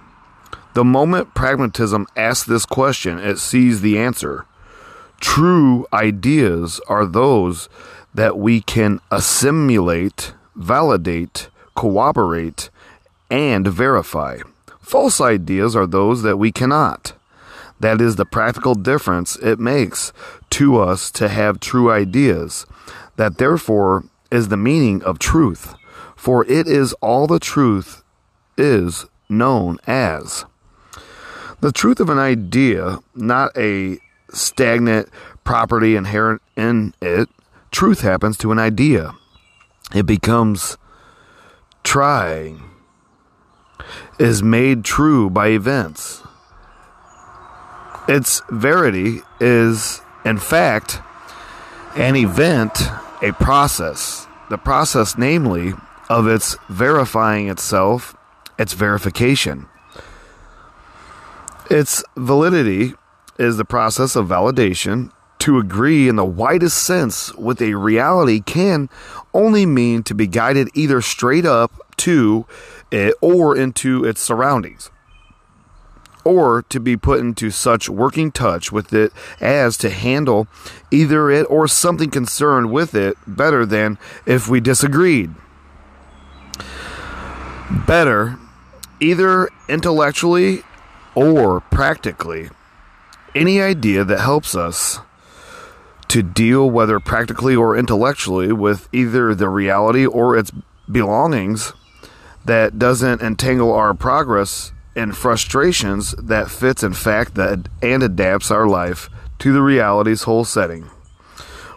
The 0.75 0.85
moment 0.85 1.35
pragmatism 1.35 2.07
asks 2.17 2.47
this 2.47 2.65
question, 2.65 3.19
it 3.19 3.39
sees 3.39 3.81
the 3.81 3.99
answer. 3.99 4.47
True 5.21 5.87
ideas 5.93 6.81
are 6.89 7.07
those 7.07 7.69
that 8.15 8.39
we 8.39 8.61
can 8.61 9.01
assimilate, 9.11 10.35
validate, 10.57 11.49
corroborate, 11.77 12.71
and 13.31 13.67
verify. 13.67 14.39
False 14.81 15.21
ideas 15.21 15.77
are 15.77 15.87
those 15.87 16.23
that 16.23 16.39
we 16.39 16.51
cannot. 16.51 17.13
That 17.81 18.01
is 18.01 18.17
the 18.17 18.27
practical 18.27 18.75
difference 18.75 19.37
it 19.37 19.59
makes 19.59 20.13
to 20.51 20.79
us 20.79 21.11
to 21.13 21.29
have 21.29 21.61
true 21.61 21.91
ideas. 21.91 22.67
That 23.17 23.39
therefore 23.39 24.05
is 24.31 24.49
the 24.49 24.57
meaning 24.57 25.03
of 25.03 25.19
truth, 25.19 25.75
for 26.17 26.45
it 26.47 26.67
is 26.67 26.93
all 26.95 27.27
the 27.27 27.41
truth 27.41 28.02
is 28.63 29.05
known 29.29 29.79
as. 29.87 30.47
The 31.61 31.73
truth 31.73 32.01
of 32.01 32.09
an 32.09 32.19
idea, 32.19 32.99
not 33.15 33.57
a 33.57 33.99
stagnant 34.31 35.09
property 35.45 35.97
inherent 35.97 36.41
in 36.57 36.95
it, 37.03 37.29
truth 37.71 38.01
happens 38.01 38.37
to 38.39 38.53
an 38.53 38.59
idea. 38.59 39.13
It 39.95 40.07
becomes 40.07 40.79
trying, 41.83 42.63
is 44.19 44.43
made 44.43 44.85
true 44.85 45.29
by 45.29 45.49
events. 45.49 46.23
Its 48.09 48.43
verity 48.51 49.21
is, 49.41 50.01
in 50.25 50.39
fact, 50.39 51.01
an 51.97 52.17
event, 52.17 52.83
a 53.23 53.33
process. 53.33 54.27
The 54.51 54.59
process, 54.59 55.17
namely, 55.17 55.75
of 56.09 56.27
its 56.27 56.57
verifying 56.69 57.49
itself, 57.49 58.17
its 58.59 58.73
verification. 58.73 59.67
Its 61.71 62.05
validity 62.17 62.95
is 63.39 63.57
the 63.57 63.65
process 63.65 64.17
of 64.17 64.29
validation. 64.29 65.11
To 65.41 65.59
agree 65.59 66.09
in 66.09 66.15
the 66.15 66.25
widest 66.25 66.85
sense 66.85 67.35
with 67.35 67.61
a 67.61 67.75
reality 67.75 68.41
can 68.41 68.89
only 69.35 69.67
mean 69.67 70.05
to 70.05 70.15
be 70.15 70.29
guided 70.29 70.69
either 70.75 71.01
straight 71.01 71.45
up 71.45 71.73
to 71.99 72.47
it 72.93 73.15
or 73.21 73.57
into 73.57 74.05
its 74.05 74.21
surroundings 74.21 74.91
or 76.25 76.63
to 76.63 76.79
be 76.79 76.97
put 76.97 77.21
into 77.21 77.51
such 77.51 77.89
working 77.89 78.31
touch 78.31 78.71
with 78.71 78.93
it 78.93 79.13
as 79.41 79.77
to 79.79 79.91
handle 79.91 80.47
either 80.91 81.31
it 81.31 81.45
or 81.51 81.67
something 81.67 82.11
concerned 82.11 82.71
with 82.71 82.95
it 82.95 83.17
better 83.27 83.67
than 83.67 83.99
if 84.27 84.49
we 84.49 84.61
disagreed. 84.61 85.35
Better, 87.73 88.39
either 89.01 89.49
intellectually 89.67 90.63
or 91.15 91.61
practically, 91.61 92.51
any 93.35 93.63
idea 93.63 94.05
that 94.05 94.21
helps 94.21 94.55
us 94.55 95.01
to 96.09 96.23
deal, 96.23 96.69
whether 96.69 97.01
practically 97.01 97.57
or 97.57 97.75
intellectually, 97.75 98.53
with 98.53 98.91
either 98.93 99.35
the 99.35 99.49
reality 99.49 100.05
or 100.05 100.37
its 100.37 100.53
belongings 100.91 101.73
that 102.45 102.79
doesn't 102.79 103.23
entangle 103.23 103.73
our 103.73 103.95
progress 103.95 104.73
and 104.95 105.17
frustrations 105.17 106.15
that 106.19 106.51
fits 106.51 106.83
in 106.83 106.93
fact 106.93 107.37
that 107.37 107.69
and 107.81 108.03
adapts 108.03 108.51
our 108.51 108.67
life 108.67 109.09
to 109.39 109.51
the 109.51 109.63
reality's 109.63 110.25
whole 110.25 110.45
setting. 110.45 110.91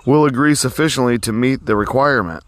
Will 0.05 0.25
agree 0.25 0.55
sufficiently 0.55 1.17
to 1.19 1.31
meet 1.31 1.65
the 1.65 1.75
requirement 1.77 2.43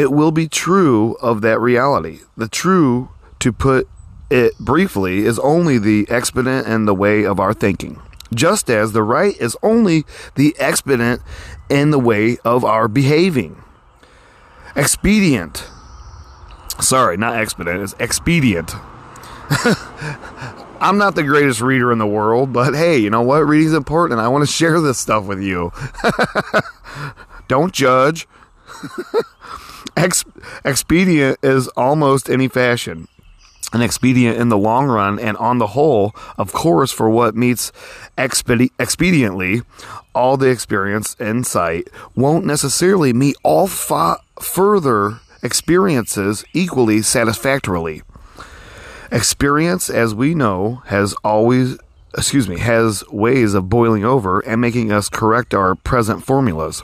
it 0.00 0.10
will 0.10 0.32
be 0.32 0.48
true 0.48 1.14
of 1.20 1.42
that 1.42 1.60
reality 1.60 2.20
the 2.34 2.48
true 2.48 3.10
to 3.38 3.52
put 3.52 3.86
it 4.30 4.56
briefly 4.58 5.26
is 5.26 5.38
only 5.40 5.76
the 5.76 6.06
expedient 6.08 6.66
in 6.66 6.86
the 6.86 6.94
way 6.94 7.22
of 7.22 7.38
our 7.38 7.52
thinking 7.52 8.00
just 8.34 8.70
as 8.70 8.92
the 8.92 9.02
right 9.02 9.36
is 9.36 9.58
only 9.62 10.06
the 10.36 10.56
expedient 10.58 11.20
in 11.68 11.90
the 11.90 11.98
way 11.98 12.38
of 12.46 12.64
our 12.64 12.88
behaving 12.88 13.62
expedient 14.74 15.68
sorry 16.80 17.18
not 17.18 17.38
expedient 17.38 17.82
it's 17.82 17.94
expedient 17.98 18.72
I'm 20.80 20.96
not 20.96 21.14
the 21.14 21.24
greatest 21.24 21.60
reader 21.60 21.92
in 21.92 21.98
the 21.98 22.06
world, 22.06 22.54
but 22.54 22.72
hey, 22.72 22.96
you 22.96 23.10
know 23.10 23.20
what? 23.20 23.40
Reading's 23.40 23.74
important, 23.74 24.18
I 24.18 24.28
want 24.28 24.46
to 24.46 24.50
share 24.50 24.80
this 24.80 24.96
stuff 24.96 25.24
with 25.24 25.42
you. 25.42 25.72
Don't 27.48 27.74
judge. 27.74 28.26
Ex- 29.96 30.24
expedient 30.64 31.38
is 31.42 31.68
almost 31.68 32.30
any 32.30 32.48
fashion. 32.48 33.08
An 33.72 33.82
expedient 33.82 34.36
in 34.36 34.48
the 34.48 34.58
long 34.58 34.86
run, 34.86 35.18
and 35.20 35.36
on 35.36 35.58
the 35.58 35.68
whole, 35.68 36.12
of 36.36 36.52
course, 36.52 36.90
for 36.90 37.08
what 37.08 37.36
meets 37.36 37.70
expedi- 38.18 38.72
expediently, 38.80 39.64
all 40.12 40.36
the 40.36 40.48
experience 40.48 41.14
and 41.20 41.46
sight 41.46 41.88
won't 42.16 42.44
necessarily 42.44 43.12
meet 43.12 43.36
all 43.44 43.68
fa- 43.68 44.18
further 44.40 45.20
experiences 45.42 46.44
equally 46.52 47.00
satisfactorily. 47.00 48.02
Experience, 49.12 49.88
as 49.88 50.14
we 50.14 50.34
know, 50.34 50.82
has 50.86 51.14
always, 51.24 51.78
excuse 52.16 52.48
me, 52.48 52.58
has 52.58 53.04
ways 53.10 53.54
of 53.54 53.68
boiling 53.68 54.04
over 54.04 54.40
and 54.40 54.60
making 54.60 54.90
us 54.90 55.08
correct 55.08 55.54
our 55.54 55.74
present 55.74 56.24
formulas. 56.24 56.82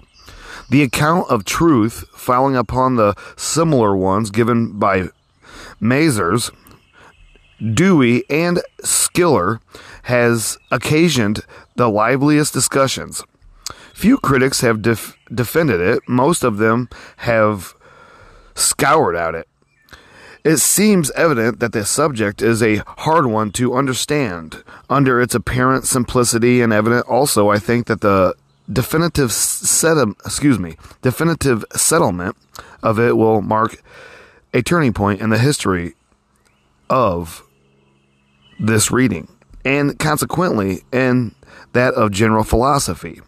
The 0.68 0.82
account 0.82 1.30
of 1.30 1.44
truth, 1.44 2.04
following 2.12 2.56
upon 2.56 2.96
the 2.96 3.14
similar 3.37 3.96
ones 3.96 4.30
given 4.30 4.78
by 4.78 5.11
Mazers, 5.80 6.50
Dewey, 7.61 8.25
and 8.28 8.61
Skiller, 8.82 9.61
has 10.04 10.58
occasioned 10.70 11.42
the 11.76 11.88
liveliest 11.88 12.52
discussions. 12.52 13.23
Few 13.94 14.18
critics 14.18 14.61
have 14.61 14.82
def- 14.82 15.16
defended 15.32 15.80
it, 15.80 16.02
most 16.08 16.42
of 16.42 16.58
them 16.58 16.88
have 17.18 17.75
scoured 18.54 19.16
at 19.16 19.35
it. 19.35 19.49
It 20.44 20.58
seems 20.58 21.11
evident 21.12 21.61
that 21.61 21.73
the 21.73 21.85
subject 21.85 22.40
is 22.42 22.62
a 22.62 22.82
hard 22.87 23.26
one 23.26 23.50
to 23.52 23.75
understand. 23.75 24.62
Under 24.88 25.20
its 25.20 25.35
apparent 25.35 25.87
simplicity 25.87 26.61
and 26.61 26.73
evident 26.73 27.06
also, 27.06 27.49
I 27.49 27.58
think 27.58 27.87
that 27.87 28.00
the 28.00 28.35
definitive 28.70 29.32
set 29.32 29.96
um, 29.99 30.16
excuse 30.25 30.58
me, 30.58 30.76
definitive 31.02 31.64
settlement 31.73 32.37
of 32.82 32.99
it 32.99 33.16
will 33.16 33.42
mark 33.42 33.82
a 34.52 34.62
turning 34.62 34.92
point 34.92 35.20
in 35.20 35.30
the 35.30 35.38
history 35.38 35.94
of 36.88 37.42
this 38.58 38.90
reading 38.90 39.28
and 39.64 39.99
consequently 39.99 40.85
in 40.92 41.35
that 41.73 41.94
of 41.94 42.11
general 42.11 42.44
philosophy. 42.44 43.20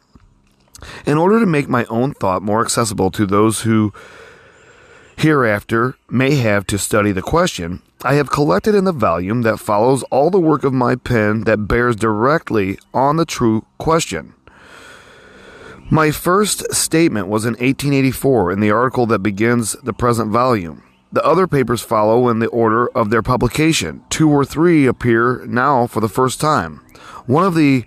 In 1.05 1.19
order 1.19 1.41
to 1.41 1.47
make 1.47 1.69
my 1.69 1.85
own 1.87 2.15
thought 2.15 2.43
more 2.43 2.63
accessible 2.63 3.11
to 3.11 3.27
those 3.27 3.63
who 3.63 3.93
hereafter 5.17 5.97
may 6.09 6.37
have 6.37 6.67
to 6.69 6.79
study 6.79 7.11
the 7.11 7.23
question, 7.23 7.83
I 8.03 8.15
have 8.15 8.31
collected 8.31 8.77
in 8.77 8.85
the 8.85 8.93
volume 8.93 9.43
that 9.43 9.59
follows 9.59 10.05
all 10.05 10.31
the 10.31 10.39
work 10.39 10.63
of 10.63 10.73
my 10.73 10.95
pen 10.95 11.43
that 11.45 11.67
bears 11.67 11.97
directly 11.97 12.79
on 12.95 13.17
the 13.17 13.25
true 13.25 13.67
question. 13.79 14.35
My 15.91 16.11
first 16.11 16.75
statement 16.75 17.29
was 17.29 17.47
in 17.47 17.55
1884 17.55 18.53
in 18.53 18.61
the 18.61 18.71
article 18.71 19.07
that 19.07 19.21
begins 19.21 19.73
the 19.83 19.95
present 19.95 20.31
volume. 20.31 20.83
The 21.11 21.25
other 21.25 21.47
papers 21.47 21.81
follow 21.81 22.29
in 22.29 22.41
the 22.41 22.49
order 22.49 22.89
of 22.89 23.09
their 23.09 23.23
publication. 23.23 24.03
Two 24.11 24.29
or 24.29 24.45
three 24.45 24.85
appear 24.85 25.47
now 25.47 25.87
for 25.87 26.01
the 26.01 26.09
first 26.09 26.43
time. 26.43 26.83
One 27.25 27.45
of 27.45 27.55
the 27.55 27.87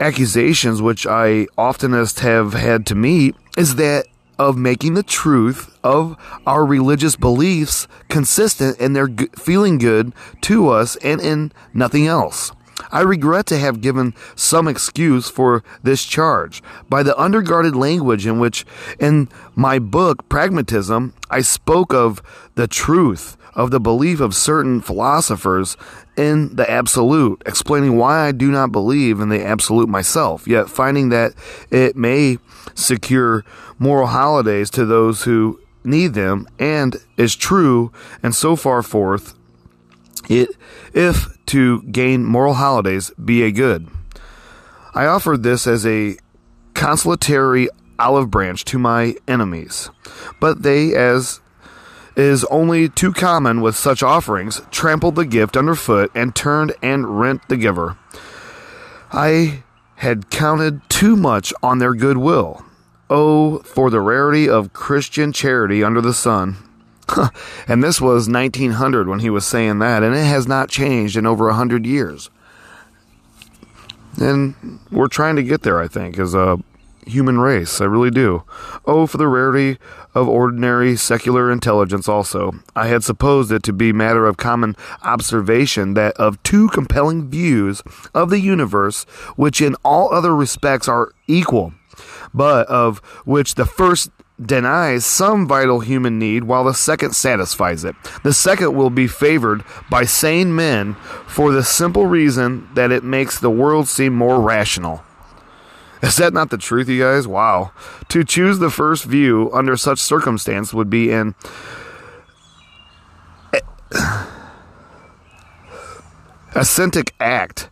accusations 0.00 0.80
which 0.80 1.06
I 1.06 1.48
oftenest 1.58 2.20
have 2.20 2.54
had 2.54 2.86
to 2.86 2.94
meet 2.94 3.36
is 3.58 3.74
that 3.74 4.06
of 4.38 4.56
making 4.56 4.94
the 4.94 5.02
truth 5.02 5.78
of 5.84 6.16
our 6.46 6.64
religious 6.64 7.16
beliefs 7.16 7.86
consistent 8.08 8.78
in 8.78 8.94
their 8.94 9.08
feeling 9.36 9.76
good 9.76 10.14
to 10.40 10.70
us 10.70 10.96
and 10.96 11.20
in 11.20 11.52
nothing 11.74 12.06
else. 12.06 12.52
I 12.90 13.00
regret 13.00 13.46
to 13.46 13.58
have 13.58 13.80
given 13.80 14.14
some 14.34 14.68
excuse 14.68 15.28
for 15.28 15.62
this 15.82 16.04
charge. 16.04 16.62
By 16.88 17.02
the 17.02 17.14
underguarded 17.14 17.74
language 17.74 18.26
in 18.26 18.38
which, 18.38 18.64
in 18.98 19.28
my 19.54 19.78
book, 19.78 20.28
Pragmatism, 20.28 21.14
I 21.30 21.40
spoke 21.42 21.92
of 21.94 22.22
the 22.54 22.66
truth 22.66 23.36
of 23.54 23.70
the 23.70 23.80
belief 23.80 24.20
of 24.20 24.34
certain 24.34 24.80
philosophers 24.80 25.76
in 26.16 26.56
the 26.56 26.70
absolute, 26.70 27.42
explaining 27.46 27.96
why 27.96 28.26
I 28.26 28.32
do 28.32 28.50
not 28.50 28.72
believe 28.72 29.20
in 29.20 29.28
the 29.28 29.44
absolute 29.44 29.88
myself, 29.88 30.46
yet 30.48 30.70
finding 30.70 31.10
that 31.10 31.34
it 31.70 31.96
may 31.96 32.38
secure 32.74 33.44
moral 33.78 34.06
holidays 34.06 34.70
to 34.70 34.86
those 34.86 35.24
who 35.24 35.60
need 35.84 36.14
them 36.14 36.46
and 36.58 36.96
is 37.16 37.34
true 37.34 37.92
and 38.22 38.34
so 38.34 38.54
far 38.56 38.82
forth 38.82 39.34
it 40.28 40.50
if 40.94 41.31
to 41.46 41.82
gain 41.82 42.24
moral 42.24 42.54
holidays 42.54 43.10
be 43.22 43.42
a 43.42 43.50
good. 43.50 43.88
I 44.94 45.06
offered 45.06 45.42
this 45.42 45.66
as 45.66 45.86
a 45.86 46.16
consolatory 46.74 47.68
olive 47.98 48.30
branch 48.30 48.64
to 48.66 48.78
my 48.78 49.14
enemies, 49.26 49.90
but 50.40 50.62
they, 50.62 50.94
as 50.94 51.40
is 52.16 52.44
only 52.44 52.88
too 52.88 53.12
common 53.12 53.60
with 53.60 53.76
such 53.76 54.02
offerings, 54.02 54.60
trampled 54.70 55.14
the 55.14 55.24
gift 55.24 55.56
underfoot 55.56 56.10
and 56.14 56.34
turned 56.34 56.74
and 56.82 57.18
rent 57.18 57.48
the 57.48 57.56
giver. 57.56 57.96
I 59.12 59.62
had 59.96 60.30
counted 60.30 60.80
too 60.88 61.16
much 61.16 61.54
on 61.62 61.78
their 61.78 61.94
goodwill. 61.94 62.64
Oh, 63.08 63.58
for 63.58 63.90
the 63.90 64.00
rarity 64.00 64.48
of 64.48 64.72
Christian 64.72 65.32
charity 65.32 65.84
under 65.84 66.00
the 66.00 66.14
sun. 66.14 66.56
and 67.68 67.82
this 67.82 68.00
was 68.00 68.28
1900 68.28 69.08
when 69.08 69.20
he 69.20 69.30
was 69.30 69.46
saying 69.46 69.78
that, 69.80 70.02
and 70.02 70.14
it 70.14 70.24
has 70.24 70.46
not 70.46 70.68
changed 70.68 71.16
in 71.16 71.26
over 71.26 71.46
100 71.46 71.86
years. 71.86 72.30
And 74.20 74.80
we're 74.90 75.08
trying 75.08 75.36
to 75.36 75.42
get 75.42 75.62
there, 75.62 75.80
I 75.80 75.88
think, 75.88 76.18
as 76.18 76.34
a 76.34 76.58
human 77.06 77.38
race. 77.38 77.80
I 77.80 77.84
really 77.84 78.10
do. 78.10 78.44
Oh, 78.84 79.06
for 79.06 79.16
the 79.16 79.26
rarity 79.26 79.78
of 80.14 80.28
ordinary 80.28 80.96
secular 80.96 81.50
intelligence, 81.50 82.08
also. 82.08 82.52
I 82.76 82.88
had 82.88 83.02
supposed 83.02 83.50
it 83.50 83.62
to 83.64 83.72
be 83.72 83.92
matter 83.92 84.26
of 84.26 84.36
common 84.36 84.76
observation 85.02 85.94
that 85.94 86.14
of 86.16 86.42
two 86.42 86.68
compelling 86.68 87.28
views 87.28 87.82
of 88.14 88.30
the 88.30 88.40
universe, 88.40 89.04
which 89.36 89.60
in 89.60 89.74
all 89.84 90.12
other 90.12 90.34
respects 90.34 90.88
are 90.88 91.12
equal, 91.26 91.72
but 92.32 92.66
of 92.68 92.98
which 93.24 93.54
the 93.54 93.66
first 93.66 94.10
denies 94.40 95.04
some 95.04 95.46
vital 95.46 95.80
human 95.80 96.18
need 96.18 96.44
while 96.44 96.64
the 96.64 96.74
second 96.74 97.14
satisfies 97.14 97.84
it. 97.84 97.94
The 98.22 98.32
second 98.32 98.74
will 98.74 98.90
be 98.90 99.06
favored 99.06 99.64
by 99.90 100.04
sane 100.04 100.54
men 100.54 100.94
for 101.26 101.52
the 101.52 101.62
simple 101.62 102.06
reason 102.06 102.68
that 102.74 102.92
it 102.92 103.04
makes 103.04 103.38
the 103.38 103.50
world 103.50 103.88
seem 103.88 104.14
more 104.14 104.40
rational. 104.40 105.02
Is 106.02 106.16
that 106.16 106.32
not 106.32 106.50
the 106.50 106.58
truth, 106.58 106.88
you 106.88 107.00
guys? 107.00 107.28
Wow. 107.28 107.70
To 108.08 108.24
choose 108.24 108.58
the 108.58 108.70
first 108.70 109.04
view 109.04 109.50
under 109.52 109.76
such 109.76 110.00
circumstance 110.00 110.74
would 110.74 110.90
be 110.90 111.12
an 111.12 111.36
ascetic 116.54 117.14
act. 117.20 117.70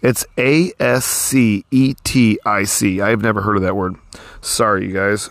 It's 0.00 0.24
A 0.38 0.72
S 0.78 1.04
C 1.04 1.64
E 1.70 1.94
T 2.04 2.38
I 2.44 2.64
C. 2.64 3.00
I 3.00 3.10
have 3.10 3.22
never 3.22 3.42
heard 3.42 3.56
of 3.56 3.62
that 3.62 3.76
word. 3.76 3.96
Sorry, 4.40 4.86
you 4.86 4.94
guys 4.94 5.30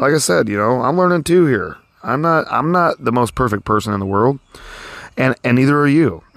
like 0.00 0.14
I 0.14 0.18
said, 0.18 0.48
you 0.48 0.56
know, 0.56 0.82
I'm 0.82 0.96
learning 0.96 1.24
too 1.24 1.46
here. 1.46 1.76
I'm 2.02 2.22
not 2.22 2.46
I'm 2.50 2.72
not 2.72 3.04
the 3.04 3.12
most 3.12 3.34
perfect 3.34 3.64
person 3.64 3.92
in 3.92 4.00
the 4.00 4.06
world. 4.06 4.38
And 5.16 5.34
and 5.44 5.56
neither 5.56 5.78
are 5.78 5.88
you. 5.88 6.22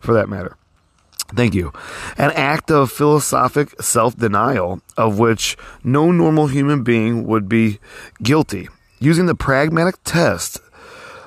for 0.00 0.12
that 0.14 0.28
matter. 0.28 0.56
Thank 1.34 1.54
you. 1.54 1.72
An 2.18 2.30
act 2.32 2.70
of 2.70 2.92
philosophic 2.92 3.80
self-denial 3.80 4.82
of 4.98 5.18
which 5.18 5.56
no 5.82 6.12
normal 6.12 6.48
human 6.48 6.82
being 6.82 7.26
would 7.26 7.48
be 7.48 7.78
guilty. 8.22 8.68
Using 8.98 9.24
the 9.24 9.34
pragmatic 9.34 9.96
test 10.04 10.60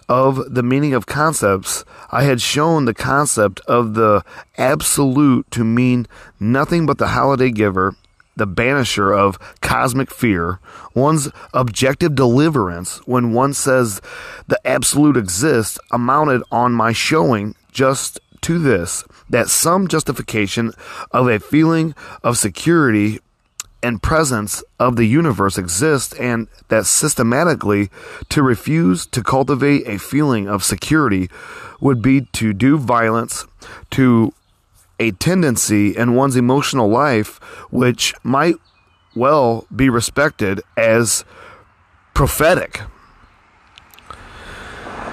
of 0.07 0.53
the 0.53 0.61
meaning 0.61 0.93
of 0.93 1.07
concepts, 1.07 1.83
I 2.11 2.23
had 2.23 2.39
shown 2.39 2.85
the 2.85 2.93
concept 2.93 3.61
of 3.61 3.95
the 3.95 4.23
absolute 4.59 5.49
to 5.51 5.63
mean 5.63 6.05
nothing 6.39 6.85
but 6.85 6.99
the 6.99 7.07
holiday 7.07 7.49
giver 7.49 7.95
the 8.36 8.48
banisher 8.48 9.17
of 9.17 9.39
cosmic 9.62 10.12
fear, 10.12 10.60
one's 10.93 11.30
objective 11.54 12.15
deliverance 12.15 12.98
when 13.06 13.34
one 13.34 13.54
says 13.54 14.02
the 14.48 14.60
absolute 14.67 15.17
exists, 15.17 15.80
amounted 15.91 16.41
on 16.52 16.71
my 16.71 16.91
showing 16.91 17.56
just 17.71 18.19
to 18.41 18.60
this 18.60 19.04
that 19.30 19.50
some 19.50 19.88
justification 19.88 20.71
of 21.12 21.28
a 21.28 21.39
feeling 21.39 21.95
of 22.24 22.38
security 22.38 23.19
and 23.82 24.02
presence 24.02 24.63
of 24.80 24.95
the 24.95 25.06
universe 25.06 25.58
exists, 25.58 26.13
and 26.13 26.48
that 26.69 26.86
systematically 26.86 27.89
to 28.30 28.41
refuse 28.41 29.06
to 29.06 29.21
cultivate 29.21 29.88
a 29.88 30.00
feeling 30.00 30.48
of 30.48 30.63
security 30.63 31.30
would 31.80 32.02
be 32.02 32.21
to 32.34 32.52
do 32.52 32.78
violence 32.78 33.45
to 33.91 34.34
a 34.99 35.12
tendency 35.12 35.95
in 35.95 36.15
one's 36.15 36.36
emotional 36.36 36.89
life 36.89 37.38
which 37.69 38.13
might 38.23 38.55
well 39.15 39.65
be 39.73 39.89
respected 39.89 40.62
as 40.77 41.23
prophetic. 42.13 42.81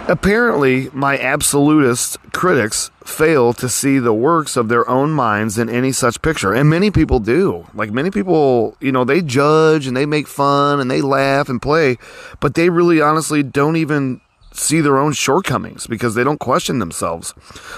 Apparently, 0.08 0.90
my 0.92 1.16
absolutist 1.16 2.18
critics 2.32 2.90
fail 3.04 3.52
to 3.52 3.68
see 3.68 4.00
the 4.00 4.12
works 4.12 4.56
of 4.56 4.68
their 4.68 4.88
own 4.88 5.12
minds 5.12 5.58
in 5.58 5.70
any 5.70 5.92
such 5.92 6.20
picture. 6.22 6.52
And 6.52 6.68
many 6.68 6.90
people 6.90 7.20
do. 7.20 7.66
Like, 7.72 7.92
many 7.92 8.10
people, 8.10 8.76
you 8.80 8.90
know, 8.90 9.04
they 9.04 9.22
judge 9.22 9.86
and 9.86 9.96
they 9.96 10.04
make 10.04 10.26
fun 10.26 10.80
and 10.80 10.90
they 10.90 11.02
laugh 11.02 11.48
and 11.48 11.62
play, 11.62 11.98
but 12.40 12.54
they 12.54 12.68
really 12.68 13.00
honestly 13.00 13.44
don't 13.44 13.76
even 13.76 14.20
see 14.52 14.80
their 14.80 14.98
own 14.98 15.12
shortcomings 15.12 15.86
because 15.86 16.16
they 16.16 16.24
don't 16.24 16.40
question 16.40 16.80
themselves. 16.80 17.32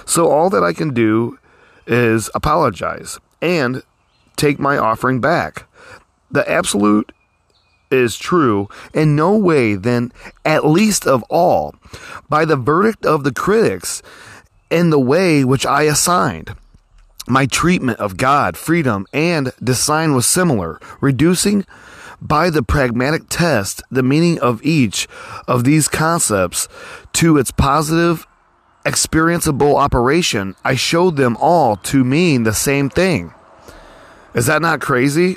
So, 0.06 0.30
all 0.30 0.48
that 0.48 0.64
I 0.64 0.72
can 0.72 0.94
do 0.94 1.38
is 1.86 2.30
apologize 2.34 3.18
and 3.40 3.82
take 4.36 4.58
my 4.58 4.76
offering 4.78 5.20
back. 5.20 5.66
The 6.30 6.48
absolute 6.50 7.12
is 7.90 8.16
true 8.16 8.68
in 8.92 9.14
no 9.14 9.36
way 9.36 9.74
then 9.76 10.12
at 10.44 10.66
least 10.66 11.06
of 11.06 11.22
all 11.24 11.74
by 12.28 12.44
the 12.44 12.56
verdict 12.56 13.06
of 13.06 13.22
the 13.24 13.32
critics 13.32 14.02
in 14.70 14.90
the 14.90 14.98
way 14.98 15.44
which 15.44 15.64
I 15.64 15.82
assigned. 15.82 16.54
My 17.26 17.46
treatment 17.46 18.00
of 18.00 18.16
God, 18.16 18.56
freedom, 18.56 19.06
and 19.12 19.52
design 19.62 20.14
was 20.14 20.26
similar, 20.26 20.78
reducing 21.00 21.64
by 22.20 22.50
the 22.50 22.62
pragmatic 22.62 23.28
test 23.28 23.82
the 23.90 24.02
meaning 24.02 24.38
of 24.40 24.62
each 24.64 25.06
of 25.46 25.64
these 25.64 25.88
concepts 25.88 26.68
to 27.14 27.38
its 27.38 27.50
positive 27.50 28.26
experienceable 28.84 29.76
operation, 29.76 30.54
I 30.64 30.74
showed 30.74 31.16
them 31.16 31.36
all 31.40 31.76
to 31.76 32.04
mean 32.04 32.42
the 32.42 32.52
same 32.52 32.90
thing. 32.90 33.32
Is 34.34 34.46
that 34.46 34.62
not 34.62 34.80
crazy? 34.80 35.36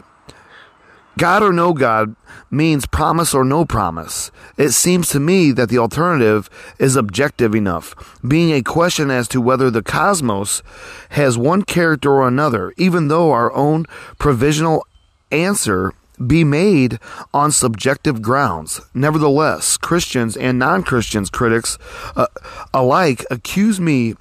God 1.18 1.42
or 1.42 1.52
no 1.52 1.74
God 1.74 2.16
means 2.52 2.86
promise 2.86 3.34
or 3.34 3.44
no 3.44 3.66
promise. 3.66 4.32
It 4.56 4.72
seems 4.72 5.10
to 5.10 5.20
me 5.20 5.52
that 5.52 5.70
the 5.70 5.80
alternative 5.80 6.50
is 6.78 6.96
objective 6.96 7.56
enough, 7.56 8.20
being 8.26 8.52
a 8.52 8.62
question 8.62 9.10
as 9.10 9.28
to 9.30 9.42
whether 9.42 9.72
the 9.72 9.82
cosmos 9.82 10.62
has 11.10 11.38
one 11.38 11.64
character 11.64 12.12
or 12.12 12.28
another, 12.28 12.74
even 12.78 13.08
though 13.08 13.32
our 13.32 13.52
own 13.54 13.86
provisional 14.20 14.86
answer 15.32 15.94
be 16.26 16.44
made 16.44 17.00
on 17.34 17.52
subjective 17.52 18.22
grounds. 18.22 18.82
Nevertheless, 18.94 19.78
Christians 19.78 20.36
and 20.36 20.58
non 20.58 20.84
Christians 20.84 21.30
critics 21.30 21.78
uh, 22.16 22.28
alike 22.74 23.26
accuse 23.30 23.80
me 23.80 24.16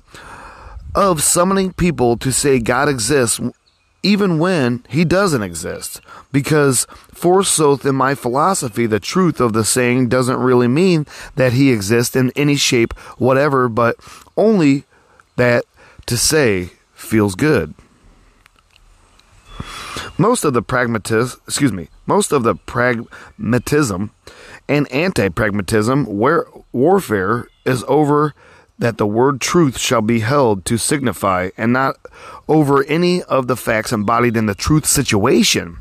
of 0.94 1.22
summoning 1.22 1.72
people 1.72 2.16
to 2.16 2.32
say 2.32 2.58
God 2.58 2.88
exists 2.88 3.40
even 4.02 4.38
when 4.38 4.84
he 4.88 5.04
doesn't 5.04 5.42
exist. 5.42 6.00
Because, 6.30 6.86
forsooth, 7.12 7.84
in 7.84 7.94
my 7.96 8.14
philosophy, 8.14 8.86
the 8.86 9.00
truth 9.00 9.40
of 9.40 9.52
the 9.52 9.64
saying 9.64 10.08
doesn't 10.08 10.38
really 10.38 10.68
mean 10.68 11.06
that 11.34 11.52
he 11.52 11.72
exists 11.72 12.14
in 12.14 12.30
any 12.36 12.56
shape 12.56 12.96
whatever, 13.18 13.68
but 13.68 13.96
only 14.36 14.84
that 15.34 15.64
to 16.06 16.16
say 16.16 16.70
feels 16.94 17.34
good. 17.34 17.74
Most 20.18 20.44
of 20.44 20.54
the 20.54 20.62
pragmatism, 20.62 21.40
excuse 21.46 21.72
me, 21.72 21.88
most 22.06 22.32
of 22.32 22.42
the 22.42 22.54
pragmatism 22.54 24.10
and 24.68 24.90
anti-pragmatism 24.90 26.06
where 26.06 26.46
warfare 26.72 27.46
is 27.64 27.84
over 27.86 28.34
that 28.78 28.98
the 28.98 29.06
word 29.06 29.40
truth 29.40 29.78
shall 29.78 30.02
be 30.02 30.20
held 30.20 30.64
to 30.66 30.76
signify 30.76 31.50
and 31.56 31.72
not 31.72 31.96
over 32.48 32.84
any 32.84 33.22
of 33.22 33.46
the 33.46 33.56
facts 33.56 33.92
embodied 33.92 34.36
in 34.36 34.46
the 34.46 34.54
truth 34.54 34.86
situation. 34.86 35.78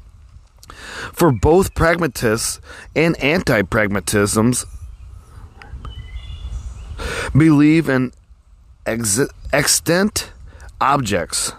For 1.13 1.31
both 1.31 1.75
pragmatists 1.75 2.59
and 2.95 3.17
anti 3.21 3.61
pragmatisms 3.63 4.65
believe 7.33 7.89
in 7.89 8.13
ex- 8.85 9.19
objects, 10.81 11.51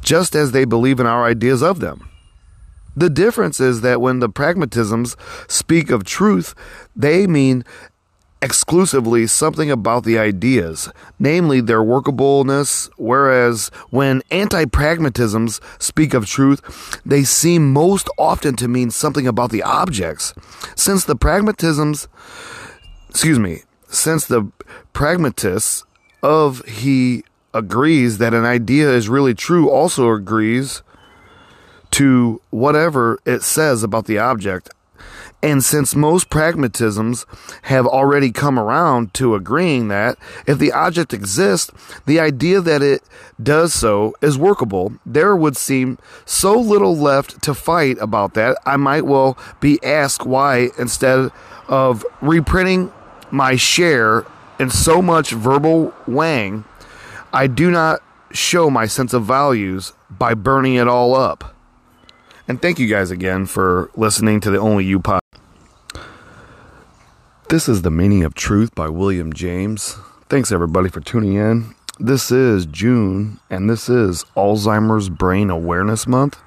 just 0.00 0.34
as 0.34 0.52
they 0.52 0.64
believe 0.64 1.00
in 1.00 1.06
our 1.06 1.24
ideas 1.24 1.62
of 1.62 1.80
them. 1.80 2.08
The 2.96 3.10
difference 3.10 3.60
is 3.60 3.82
that 3.82 4.00
when 4.00 4.18
the 4.18 4.28
pragmatisms 4.28 5.16
speak 5.48 5.90
of 5.90 6.04
truth, 6.04 6.54
they 6.96 7.26
mean 7.26 7.64
exclusively 8.40 9.26
something 9.26 9.70
about 9.70 10.04
the 10.04 10.18
ideas, 10.18 10.90
namely 11.18 11.60
their 11.60 11.80
workableness, 11.80 12.88
whereas 12.96 13.70
when 13.90 14.22
anti 14.30 14.64
pragmatisms 14.64 15.60
speak 15.80 16.14
of 16.14 16.26
truth, 16.26 17.00
they 17.04 17.24
seem 17.24 17.72
most 17.72 18.08
often 18.18 18.56
to 18.56 18.68
mean 18.68 18.90
something 18.90 19.26
about 19.26 19.50
the 19.50 19.62
objects. 19.62 20.34
Since 20.76 21.04
the 21.04 21.16
pragmatisms, 21.16 22.08
excuse 23.08 23.38
me, 23.38 23.62
since 23.88 24.26
the 24.26 24.50
pragmatists 24.92 25.84
of 26.22 26.64
he 26.66 27.24
agrees 27.58 28.18
that 28.18 28.32
an 28.32 28.44
idea 28.44 28.90
is 28.90 29.08
really 29.08 29.34
true 29.34 29.68
also 29.68 30.10
agrees 30.12 30.82
to 31.90 32.40
whatever 32.50 33.18
it 33.24 33.42
says 33.42 33.82
about 33.82 34.06
the 34.06 34.18
object 34.18 34.70
and 35.42 35.62
since 35.62 35.94
most 35.94 36.30
pragmatisms 36.30 37.24
have 37.62 37.86
already 37.86 38.32
come 38.32 38.58
around 38.58 39.14
to 39.14 39.36
agreeing 39.36 39.88
that 39.88 40.18
if 40.46 40.58
the 40.58 40.72
object 40.72 41.12
exists, 41.12 41.70
the 42.06 42.18
idea 42.18 42.60
that 42.60 42.82
it 42.82 43.02
does 43.40 43.72
so 43.72 44.14
is 44.20 44.36
workable, 44.36 44.94
there 45.06 45.36
would 45.36 45.56
seem 45.56 45.98
so 46.24 46.58
little 46.58 46.96
left 46.96 47.40
to 47.42 47.54
fight 47.54 47.98
about 48.00 48.34
that. 48.34 48.58
I 48.66 48.76
might 48.76 49.06
well 49.06 49.38
be 49.60 49.78
asked 49.84 50.26
why, 50.26 50.70
instead 50.76 51.30
of 51.68 52.04
reprinting 52.20 52.92
my 53.30 53.54
share 53.54 54.26
in 54.58 54.70
so 54.70 55.00
much 55.00 55.30
verbal 55.30 55.94
wang, 56.08 56.64
I 57.32 57.46
do 57.46 57.70
not 57.70 58.00
show 58.32 58.70
my 58.70 58.86
sense 58.86 59.12
of 59.12 59.24
values 59.24 59.92
by 60.08 60.32
burning 60.32 60.76
it 60.76 60.88
all 60.88 61.14
up. 61.14 61.54
And 62.46 62.60
thank 62.60 62.78
you 62.78 62.86
guys 62.88 63.10
again 63.10 63.44
for 63.44 63.90
listening 63.94 64.40
to 64.40 64.50
the 64.50 64.58
Only 64.58 64.86
You 64.86 64.98
podcast. 65.00 65.20
This 67.50 67.68
is 67.68 67.82
The 67.82 67.90
Meaning 67.90 68.24
of 68.24 68.34
Truth 68.34 68.74
by 68.74 68.88
William 68.88 69.32
James. 69.32 69.96
Thanks 70.30 70.50
everybody 70.50 70.88
for 70.88 71.00
tuning 71.00 71.34
in. 71.34 71.74
This 71.98 72.30
is 72.30 72.64
June 72.64 73.40
and 73.50 73.68
this 73.68 73.90
is 73.90 74.24
Alzheimer's 74.34 75.10
Brain 75.10 75.50
Awareness 75.50 76.06
Month. 76.06 76.40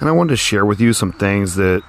And 0.00 0.08
I 0.08 0.12
wanted 0.12 0.30
to 0.30 0.36
share 0.36 0.66
with 0.66 0.80
you 0.80 0.92
some 0.92 1.12
things 1.12 1.54
that 1.54 1.82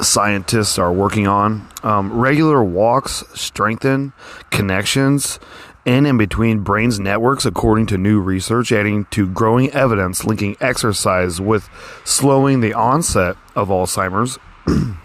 scientists 0.00 0.78
are 0.78 0.92
working 0.92 1.28
on. 1.28 1.68
Um, 1.82 2.12
regular 2.18 2.64
walks 2.64 3.22
strengthen 3.34 4.12
connections 4.50 5.38
in 5.84 6.06
and 6.06 6.18
between 6.18 6.60
brains 6.60 7.00
networks, 7.00 7.46
according 7.46 7.86
to 7.86 7.98
new 7.98 8.20
research, 8.20 8.72
adding 8.72 9.06
to 9.06 9.26
growing 9.26 9.70
evidence 9.70 10.24
linking 10.24 10.56
exercise 10.60 11.40
with 11.40 11.68
slowing 12.04 12.60
the 12.60 12.74
onset 12.74 13.36
of 13.54 13.68
Alzheimer's. 13.68 14.38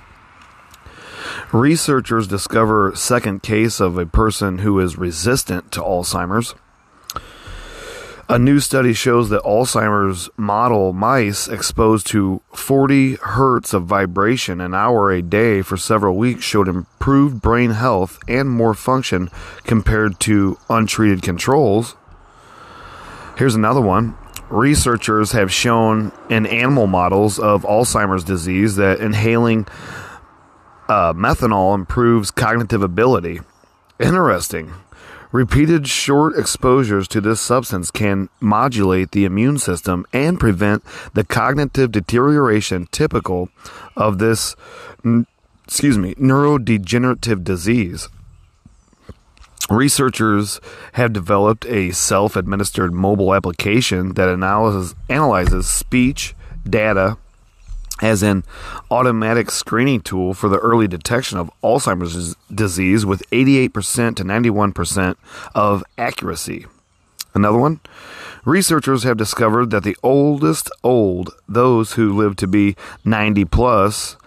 Researchers 1.54 2.28
discover 2.28 2.94
second 2.96 3.44
case 3.44 3.80
of 3.80 3.98
a 3.98 4.06
person 4.06 4.60
who 4.60 4.80
is 4.80 4.98
resistant 4.98 5.72
to 5.72 5.82
Alzheimer's. 5.82 6.56
A 8.28 8.40
new 8.40 8.60
study 8.60 8.94
shows 8.94 9.30
that 9.30 9.44
Alzheimer's 9.44 10.32
model 10.36 10.94
mice 10.94 11.48
exposed 11.48 12.08
to 12.08 12.42
40 12.56 13.16
hertz 13.18 13.72
of 13.72 13.86
vibration 13.86 14.60
an 14.62 14.74
hour 14.74 15.12
a 15.12 15.22
day 15.22 15.62
for 15.62 15.78
several 15.78 16.18
weeks 16.18 16.44
showed 16.44 16.68
improved 16.68 17.40
brain 17.40 17.70
health 17.70 18.18
and 18.28 18.50
more 18.50 18.74
function 18.74 19.30
compared 19.64 20.20
to 20.22 20.58
untreated 20.72 21.22
controls. 21.22 21.96
Here's 23.38 23.54
another 23.54 23.82
one. 23.82 24.18
Researchers 24.50 25.34
have 25.34 25.54
shown 25.54 26.12
in 26.28 26.48
animal 26.48 26.88
models 26.88 27.38
of 27.38 27.62
Alzheimer's 27.62 28.24
disease 28.24 28.76
that 28.78 29.02
inhaling 29.02 29.68
uh, 30.90 31.14
methanol 31.14 31.76
improves 31.76 32.32
cognitive 32.32 32.82
ability. 32.82 33.42
Interesting. 34.00 34.74
Repeated 35.36 35.86
short 35.86 36.40
exposures 36.40 37.10
to 37.10 37.20
this 37.20 37.42
substance 37.42 37.92
can 37.92 38.30
modulate 38.40 39.12
the 39.12 39.26
immune 39.26 39.58
system 39.58 40.06
and 40.14 40.40
prevent 40.40 40.82
the 41.14 41.26
cognitive 41.26 41.92
deterioration 41.92 42.88
typical 42.90 43.50
of 43.98 44.18
this, 44.18 44.56
excuse 45.66 45.98
me, 45.98 46.16
neurodegenerative 46.16 47.44
disease. 47.44 48.08
Researchers 49.70 50.62
have 50.94 51.12
developed 51.12 51.66
a 51.66 51.92
self 51.92 52.38
administered 52.38 52.94
mobile 52.94 53.36
application 53.36 54.14
that 54.14 54.30
analyzes, 54.30 54.96
analyzes 55.10 55.68
speech, 55.68 56.34
data, 56.64 57.18
as 58.02 58.24
an 58.24 58.44
automatic 58.92 59.50
screening 59.50 60.02
tool 60.02 60.34
for 60.34 60.50
the 60.50 60.60
early 60.60 60.88
detection 60.88 61.38
of 61.38 61.52
Alzheimer's 61.64 62.36
disease 62.54 63.06
with 63.06 63.30
88% 63.32 64.16
to 64.18 64.24
91% 64.24 65.16
of 65.54 65.84
accuracy. 65.98 66.66
Another 67.34 67.58
one 67.58 67.80
researchers 68.46 69.04
have 69.04 69.18
discovered 69.18 69.70
that 69.72 69.84
the 69.84 69.98
oldest 70.04 70.70
old, 70.84 71.34
those 71.48 71.94
who 71.94 72.16
live 72.16 72.36
to 72.38 72.48
be 72.48 72.76
90 73.04 73.46
plus, 73.46 74.18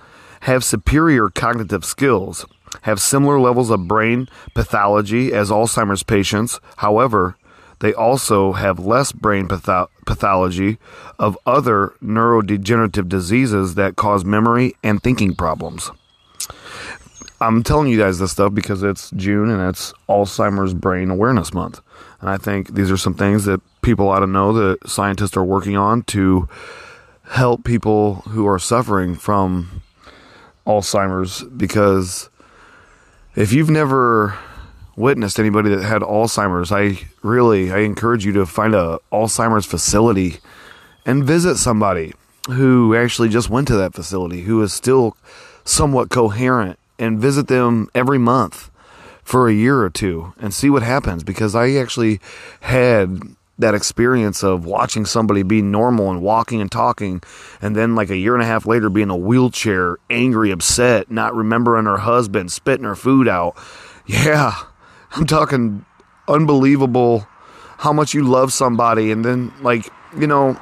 have 0.40 0.64
superior 0.64 1.28
cognitive 1.28 1.84
skills, 1.84 2.44
have 2.82 3.00
similar 3.00 3.40
levels 3.40 3.70
of 3.70 3.88
brain 3.88 4.28
pathology 4.54 5.32
as 5.32 5.50
Alzheimer's 5.50 6.02
patients. 6.02 6.60
However, 6.76 7.36
they 7.80 7.94
also 7.94 8.52
have 8.52 8.78
less 8.78 9.12
brain 9.12 9.48
patho- 9.48 9.88
pathology 10.06 10.78
of 11.18 11.38
other 11.46 11.94
neurodegenerative 12.02 13.08
diseases 13.08 13.74
that 13.76 13.96
cause 13.96 14.24
memory 14.24 14.74
and 14.82 15.02
thinking 15.02 15.34
problems. 15.34 15.90
I'm 17.40 17.62
telling 17.62 17.88
you 17.88 17.98
guys 17.98 18.18
this 18.18 18.32
stuff 18.32 18.52
because 18.52 18.82
it's 18.82 19.10
June 19.12 19.48
and 19.48 19.68
it's 19.68 19.92
Alzheimer's 20.08 20.74
Brain 20.74 21.10
Awareness 21.10 21.54
Month. 21.54 21.80
And 22.20 22.28
I 22.28 22.36
think 22.36 22.74
these 22.74 22.90
are 22.90 22.96
some 22.96 23.14
things 23.14 23.44
that 23.44 23.60
people 23.80 24.08
ought 24.08 24.20
to 24.20 24.26
know 24.26 24.52
that 24.52 24.88
scientists 24.88 25.36
are 25.36 25.44
working 25.44 25.76
on 25.76 26.02
to 26.02 26.48
help 27.30 27.62
people 27.62 28.16
who 28.28 28.46
are 28.48 28.58
suffering 28.58 29.14
from 29.14 29.82
Alzheimer's 30.66 31.44
because 31.44 32.28
if 33.36 33.52
you've 33.52 33.70
never 33.70 34.36
witnessed 34.98 35.38
anybody 35.38 35.70
that 35.74 35.84
had 35.84 36.02
Alzheimer's, 36.02 36.72
I 36.72 36.98
really 37.22 37.70
I 37.70 37.78
encourage 37.78 38.26
you 38.26 38.32
to 38.32 38.46
find 38.46 38.74
a 38.74 38.98
Alzheimer's 39.12 39.64
facility 39.64 40.38
and 41.06 41.24
visit 41.24 41.56
somebody 41.56 42.14
who 42.48 42.94
actually 42.94 43.28
just 43.28 43.48
went 43.48 43.68
to 43.68 43.76
that 43.76 43.94
facility 43.94 44.42
who 44.42 44.60
is 44.62 44.72
still 44.72 45.16
somewhat 45.64 46.10
coherent 46.10 46.78
and 46.98 47.20
visit 47.20 47.46
them 47.46 47.88
every 47.94 48.18
month 48.18 48.70
for 49.22 49.48
a 49.48 49.52
year 49.52 49.80
or 49.80 49.90
two 49.90 50.32
and 50.38 50.52
see 50.52 50.70
what 50.70 50.82
happens 50.82 51.22
because 51.22 51.54
I 51.54 51.72
actually 51.72 52.20
had 52.60 53.20
that 53.58 53.74
experience 53.74 54.42
of 54.42 54.64
watching 54.64 55.04
somebody 55.04 55.42
be 55.42 55.60
normal 55.60 56.10
and 56.10 56.22
walking 56.22 56.60
and 56.60 56.70
talking 56.72 57.20
and 57.60 57.76
then 57.76 57.94
like 57.94 58.08
a 58.08 58.16
year 58.16 58.34
and 58.34 58.42
a 58.42 58.46
half 58.46 58.66
later 58.66 58.88
be 58.88 59.02
in 59.02 59.10
a 59.10 59.16
wheelchair 59.16 59.98
angry 60.08 60.50
upset 60.50 61.10
not 61.10 61.34
remembering 61.34 61.84
her 61.84 61.98
husband 61.98 62.50
spitting 62.50 62.84
her 62.84 62.96
food 62.96 63.28
out. 63.28 63.56
Yeah 64.06 64.54
I'm 65.12 65.26
talking 65.26 65.84
unbelievable 66.26 67.26
how 67.78 67.92
much 67.92 68.14
you 68.14 68.24
love 68.24 68.52
somebody 68.52 69.10
and 69.10 69.24
then 69.24 69.52
like, 69.62 69.88
you 70.18 70.26
know, 70.26 70.60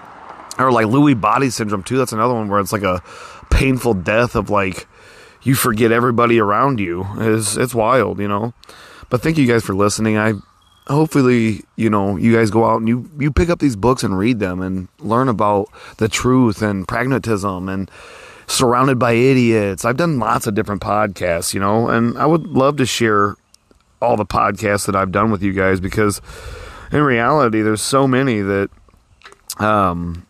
or 0.59 0.72
like 0.72 0.87
Lewy 0.87 1.18
body 1.18 1.50
syndrome 1.50 1.82
too. 1.82 1.98
That's 1.98 2.12
another 2.12 2.35
one 2.35 2.48
where 2.48 2.61
it's 2.61 2.72
like 2.72 2.82
a 2.82 3.02
painful 3.50 3.94
death 3.94 4.35
of 4.35 4.50
like 4.50 4.87
you 5.42 5.54
forget 5.54 5.92
everybody 5.92 6.38
around 6.38 6.80
you. 6.80 7.06
Is 7.18 7.56
it's 7.56 7.74
wild, 7.74 8.18
you 8.18 8.28
know. 8.28 8.54
But 9.09 9.22
thank 9.22 9.38
you 9.38 9.46
guys 9.46 9.64
for 9.64 9.74
listening. 9.74 10.18
I 10.18 10.35
hopefully, 10.88 11.62
you 11.76 11.90
know, 11.90 12.16
you 12.16 12.35
guys 12.35 12.50
go 12.50 12.64
out 12.64 12.78
and 12.78 12.88
you 12.88 13.11
you 13.18 13.30
pick 13.30 13.48
up 13.48 13.59
these 13.59 13.76
books 13.76 14.02
and 14.02 14.18
read 14.18 14.38
them 14.38 14.61
and 14.61 14.88
learn 14.98 15.28
about 15.28 15.68
the 15.98 16.09
truth 16.09 16.62
and 16.62 16.87
pragmatism 16.87 17.68
and 17.68 17.90
surrounded 18.46 18.98
by 18.98 19.12
idiots. 19.12 19.85
I've 19.85 19.96
done 19.96 20.18
lots 20.18 20.46
of 20.46 20.54
different 20.54 20.82
podcasts, 20.82 21.54
you 21.54 21.61
know, 21.61 21.88
and 21.88 22.16
I 22.18 22.26
would 22.26 22.46
love 22.46 22.76
to 22.76 22.87
share 22.87 23.37
all 24.00 24.16
the 24.16 24.26
podcasts 24.26 24.87
that 24.87 24.96
I've 24.96 25.12
done 25.12 25.30
with 25.30 25.42
you 25.42 25.52
guys 25.52 25.80
because 25.80 26.20
in 26.92 27.02
reality, 27.02 27.62
there's 27.62 27.82
so 27.82 28.06
many 28.06 28.40
that, 28.40 28.70
um, 29.59 30.26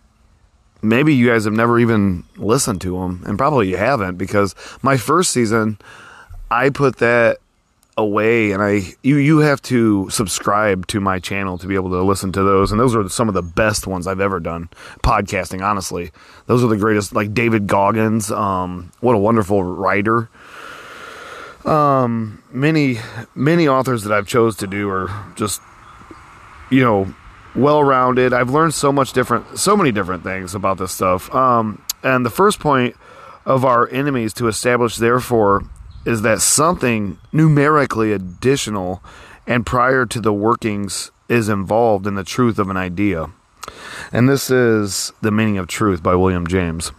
maybe 0.83 1.15
you 1.15 1.29
guys 1.29 1.45
have 1.45 1.53
never 1.53 1.79
even 1.79 2.25
listened 2.37 2.81
to 2.83 2.99
them, 2.99 3.23
and 3.27 3.37
probably 3.37 3.69
you 3.69 3.77
haven't 3.77 4.17
because 4.17 4.55
my 4.83 4.97
first 4.97 5.33
season, 5.33 5.79
I 6.51 6.71
put 6.71 6.97
that 6.99 7.39
away 7.99 8.53
and 8.53 8.63
I 8.63 8.83
you 9.03 9.17
you 9.17 9.39
have 9.39 9.63
to 9.63 10.11
subscribe 10.11 10.87
to 10.89 11.01
my 11.01 11.19
channel 11.19 11.57
to 11.57 11.67
be 11.67 11.75
able 11.77 11.89
to 11.91 12.03
listen 12.03 12.31
to 12.33 12.43
those 12.43 12.71
and 12.71 12.79
those 12.79 12.95
are 12.95 13.09
some 13.09 13.27
of 13.27 13.35
the 13.35 13.43
best 13.43 13.87
ones 13.87 14.07
I've 14.07 14.21
ever 14.21 14.39
done 14.39 14.69
podcasting 15.03 15.63
honestly. 15.63 16.11
Those 16.45 16.63
are 16.63 16.67
the 16.67 16.77
greatest 16.77 17.15
like 17.15 17.33
David 17.33 17.67
Goggins 17.67 18.31
um 18.31 18.93
what 19.01 19.15
a 19.15 19.19
wonderful 19.19 19.65
writer 19.65 20.29
um 21.67 22.43
many 22.51 22.99
many 23.35 23.67
authors 23.69 24.05
that 24.05 24.13
I've 24.13 24.27
chose 24.27 24.57
to 24.57 24.67
do 24.67 24.89
are 24.89 25.11
just 25.35 25.61
you 26.71 26.83
know 26.83 27.15
well 27.55 27.83
rounded 27.83 28.33
I've 28.33 28.51
learned 28.51 28.75
so 28.75 28.93
much 28.93 29.13
different 29.13 29.59
so 29.59 29.77
many 29.77 29.91
different 29.91 30.23
things 30.23 30.55
about 30.55 30.79
this 30.79 30.93
stuff 30.93 31.33
um 31.35 31.83
and 32.03 32.25
the 32.25 32.31
first 32.31 32.61
point 32.61 32.95
of 33.45 33.65
our 33.65 33.89
enemies 33.89 34.33
to 34.35 34.49
establish 34.49 34.97
therefore 34.97 35.65
is 36.05 36.23
that 36.23 36.41
something 36.41 37.19
numerically 37.33 38.13
additional 38.13 39.03
and 39.47 39.67
prior 39.67 40.07
to 40.07 40.21
the 40.21 40.33
workings 40.33 41.11
is 41.29 41.49
involved 41.49 42.07
in 42.07 42.15
the 42.15 42.25
truth 42.25 42.59
of 42.59 42.71
an 42.71 42.77
idea. 42.77 43.31
And 44.13 44.29
this 44.29 44.51
is 44.51 45.13
The 45.21 45.33
Meaning 45.33 45.59
of 45.59 45.67
Truth 45.67 46.03
by 46.03 46.15
William 46.15 46.47
James. 46.47 46.93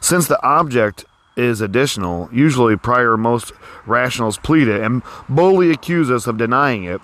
Since 0.00 0.28
the 0.28 0.42
object 0.42 1.04
is 1.36 1.60
additional, 1.60 2.28
usually 2.32 2.76
prior 2.76 3.16
most 3.16 3.52
rationals 3.86 4.38
plead 4.38 4.68
it 4.68 4.80
and 4.80 5.02
boldly 5.28 5.70
accuse 5.70 6.10
us 6.10 6.26
of 6.26 6.36
denying 6.36 6.84
it. 6.84 7.00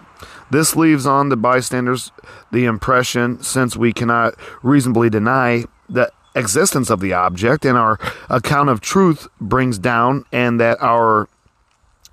This 0.51 0.77
leaves 0.77 1.07
on 1.07 1.29
the 1.29 1.37
bystanders 1.37 2.13
the 2.53 2.65
impression, 2.65 3.43
since 3.43 3.77
we 3.77 3.93
cannot 3.93 4.35
reasonably 4.63 5.11
deny 5.11 5.65
the 5.89 6.13
existence 6.35 6.91
of 6.91 7.01
the 7.01 7.13
object, 7.13 7.65
and 7.65 7.77
our 7.77 7.99
account 8.29 8.69
of 8.69 8.81
truth 8.81 9.29
brings 9.41 9.79
down, 9.79 10.25
and 10.33 10.61
that 10.61 10.81
our 10.81 11.29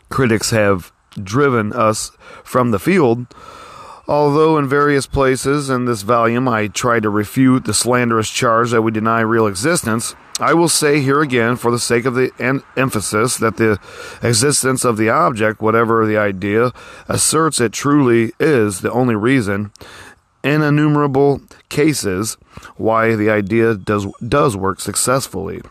critics 0.10 0.51
have 0.51 0.91
driven 1.21 1.73
us 1.73 2.12
from 2.43 2.71
the 2.71 2.80
field. 2.80 3.27
Although 4.08 4.58
in 4.58 4.70
various 4.70 5.06
places 5.06 5.70
in 5.70 5.84
this 5.84 6.02
volume 6.02 6.48
I 6.48 6.67
try 6.67 7.02
to 7.02 7.10
refute 7.10 7.65
the 7.65 7.74
slanderous 7.74 8.30
charge 8.30 8.72
that 8.72 8.82
we 8.82 8.91
deny 8.91 9.20
real 9.20 9.48
existence, 9.48 10.15
I 10.39 10.54
will 10.54 10.70
say 10.70 11.02
here 11.02 11.22
again, 11.22 11.58
for 11.58 11.72
the 11.72 11.80
sake 11.80 12.06
of 12.06 12.15
the 12.15 12.32
en- 12.39 12.63
emphasis, 12.78 13.36
that 13.38 13.58
the 13.58 13.80
existence 14.24 14.86
of 14.86 14.96
the 14.96 15.10
object, 15.10 15.62
whatever 15.62 16.06
the 16.06 16.17
idea, 16.17 16.72
asserts 17.10 17.60
it 17.60 17.74
truly 17.74 18.32
is 18.39 18.80
the 18.80 18.91
only 18.91 19.15
reason, 19.15 19.72
in 20.41 20.62
innumerable 20.62 21.41
cases, 21.67 22.38
why 22.78 23.15
the 23.15 23.30
idea 23.30 23.76
does 23.76 24.08
does 24.26 24.56
work 24.56 24.80
successfully. 24.80 25.62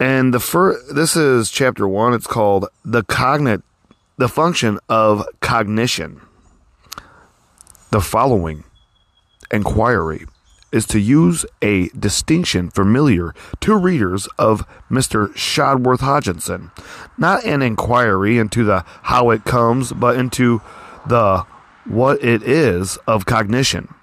And 0.00 0.32
the 0.32 0.40
first, 0.40 0.94
this 0.94 1.14
is 1.14 1.50
chapter 1.50 1.86
one. 1.86 2.14
It's 2.14 2.26
called 2.26 2.66
the 2.84 3.02
cognit, 3.02 3.62
the 4.16 4.28
function 4.28 4.78
of 4.88 5.26
cognition. 5.40 6.20
The 7.90 8.00
following 8.00 8.64
inquiry 9.50 10.26
is 10.72 10.86
to 10.86 10.98
use 10.98 11.46
a 11.62 11.88
distinction 11.90 12.70
familiar 12.70 13.32
to 13.60 13.76
readers 13.76 14.26
of 14.38 14.66
Mr. 14.90 15.28
Shadworth 15.34 16.00
Hodgson, 16.00 16.72
not 17.16 17.44
an 17.44 17.62
inquiry 17.62 18.38
into 18.38 18.64
the 18.64 18.84
how 19.02 19.30
it 19.30 19.44
comes, 19.44 19.92
but 19.92 20.16
into 20.16 20.60
the 21.06 21.44
what 21.84 22.22
it 22.24 22.42
is 22.42 22.96
of 23.06 23.26
cognition. 23.26 23.94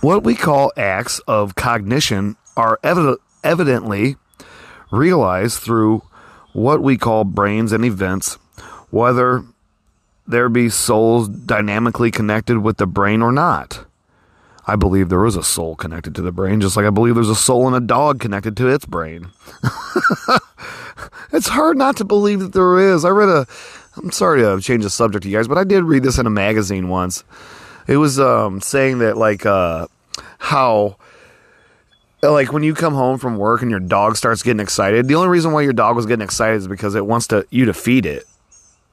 What 0.00 0.22
we 0.22 0.34
call 0.34 0.72
acts 0.76 1.18
of 1.20 1.54
cognition 1.54 2.36
are 2.56 2.78
evident, 2.82 3.20
evidently 3.42 4.16
realized 4.90 5.58
through 5.60 6.02
what 6.52 6.82
we 6.82 6.98
call 6.98 7.24
brains 7.24 7.72
and 7.72 7.84
events, 7.84 8.38
whether 8.92 9.42
there 10.26 10.48
be 10.48 10.68
souls 10.68 11.28
dynamically 11.28 12.10
connected 12.10 12.58
with 12.58 12.76
the 12.76 12.86
brain 12.86 13.22
or 13.22 13.32
not. 13.32 13.84
I 14.66 14.76
believe 14.76 15.08
there 15.08 15.24
is 15.26 15.34
a 15.34 15.42
soul 15.42 15.74
connected 15.74 16.14
to 16.14 16.22
the 16.22 16.30
brain, 16.30 16.60
just 16.60 16.76
like 16.76 16.86
I 16.86 16.90
believe 16.90 17.16
there's 17.16 17.28
a 17.28 17.34
soul 17.34 17.66
in 17.66 17.74
a 17.74 17.80
dog 17.80 18.20
connected 18.20 18.56
to 18.58 18.68
its 18.68 18.84
brain. 18.84 19.30
it's 21.32 21.48
hard 21.48 21.76
not 21.76 21.96
to 21.96 22.04
believe 22.04 22.38
that 22.40 22.52
there 22.52 22.78
is. 22.78 23.04
I 23.04 23.08
read 23.08 23.28
a, 23.28 23.46
I'm 23.96 24.12
sorry 24.12 24.42
to 24.42 24.60
change 24.60 24.84
the 24.84 24.90
subject, 24.90 25.24
you 25.24 25.32
guys, 25.32 25.48
but 25.48 25.58
I 25.58 25.64
did 25.64 25.82
read 25.82 26.04
this 26.04 26.18
in 26.18 26.26
a 26.26 26.30
magazine 26.30 26.88
once. 26.88 27.24
It 27.88 27.96
was 27.96 28.20
um, 28.20 28.60
saying 28.60 28.98
that, 28.98 29.16
like, 29.16 29.44
uh, 29.44 29.88
how 30.38 30.96
like 32.22 32.52
when 32.52 32.62
you 32.62 32.74
come 32.74 32.94
home 32.94 33.18
from 33.18 33.36
work 33.36 33.62
and 33.62 33.70
your 33.70 33.80
dog 33.80 34.16
starts 34.16 34.44
getting 34.44 34.60
excited 34.60 35.08
the 35.08 35.14
only 35.16 35.28
reason 35.28 35.50
why 35.50 35.60
your 35.62 35.72
dog 35.72 35.96
was 35.96 36.06
getting 36.06 36.22
excited 36.22 36.56
is 36.56 36.68
because 36.68 36.94
it 36.94 37.04
wants 37.04 37.26
to 37.26 37.44
you 37.50 37.64
to 37.64 37.74
feed 37.74 38.06
it 38.06 38.24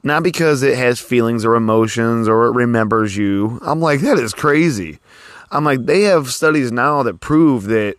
not 0.02 0.22
because 0.22 0.62
it 0.62 0.76
has 0.76 1.00
feelings 1.00 1.44
or 1.44 1.54
emotions 1.54 2.28
or 2.28 2.46
it 2.46 2.52
remembers 2.52 3.16
you. 3.16 3.58
I'm 3.62 3.80
like 3.80 4.00
that 4.00 4.18
is 4.18 4.34
crazy. 4.34 4.98
I'm 5.50 5.64
like 5.64 5.84
they 5.86 6.02
have 6.02 6.32
studies 6.32 6.72
now 6.72 7.02
that 7.02 7.20
prove 7.20 7.64
that 7.64 7.96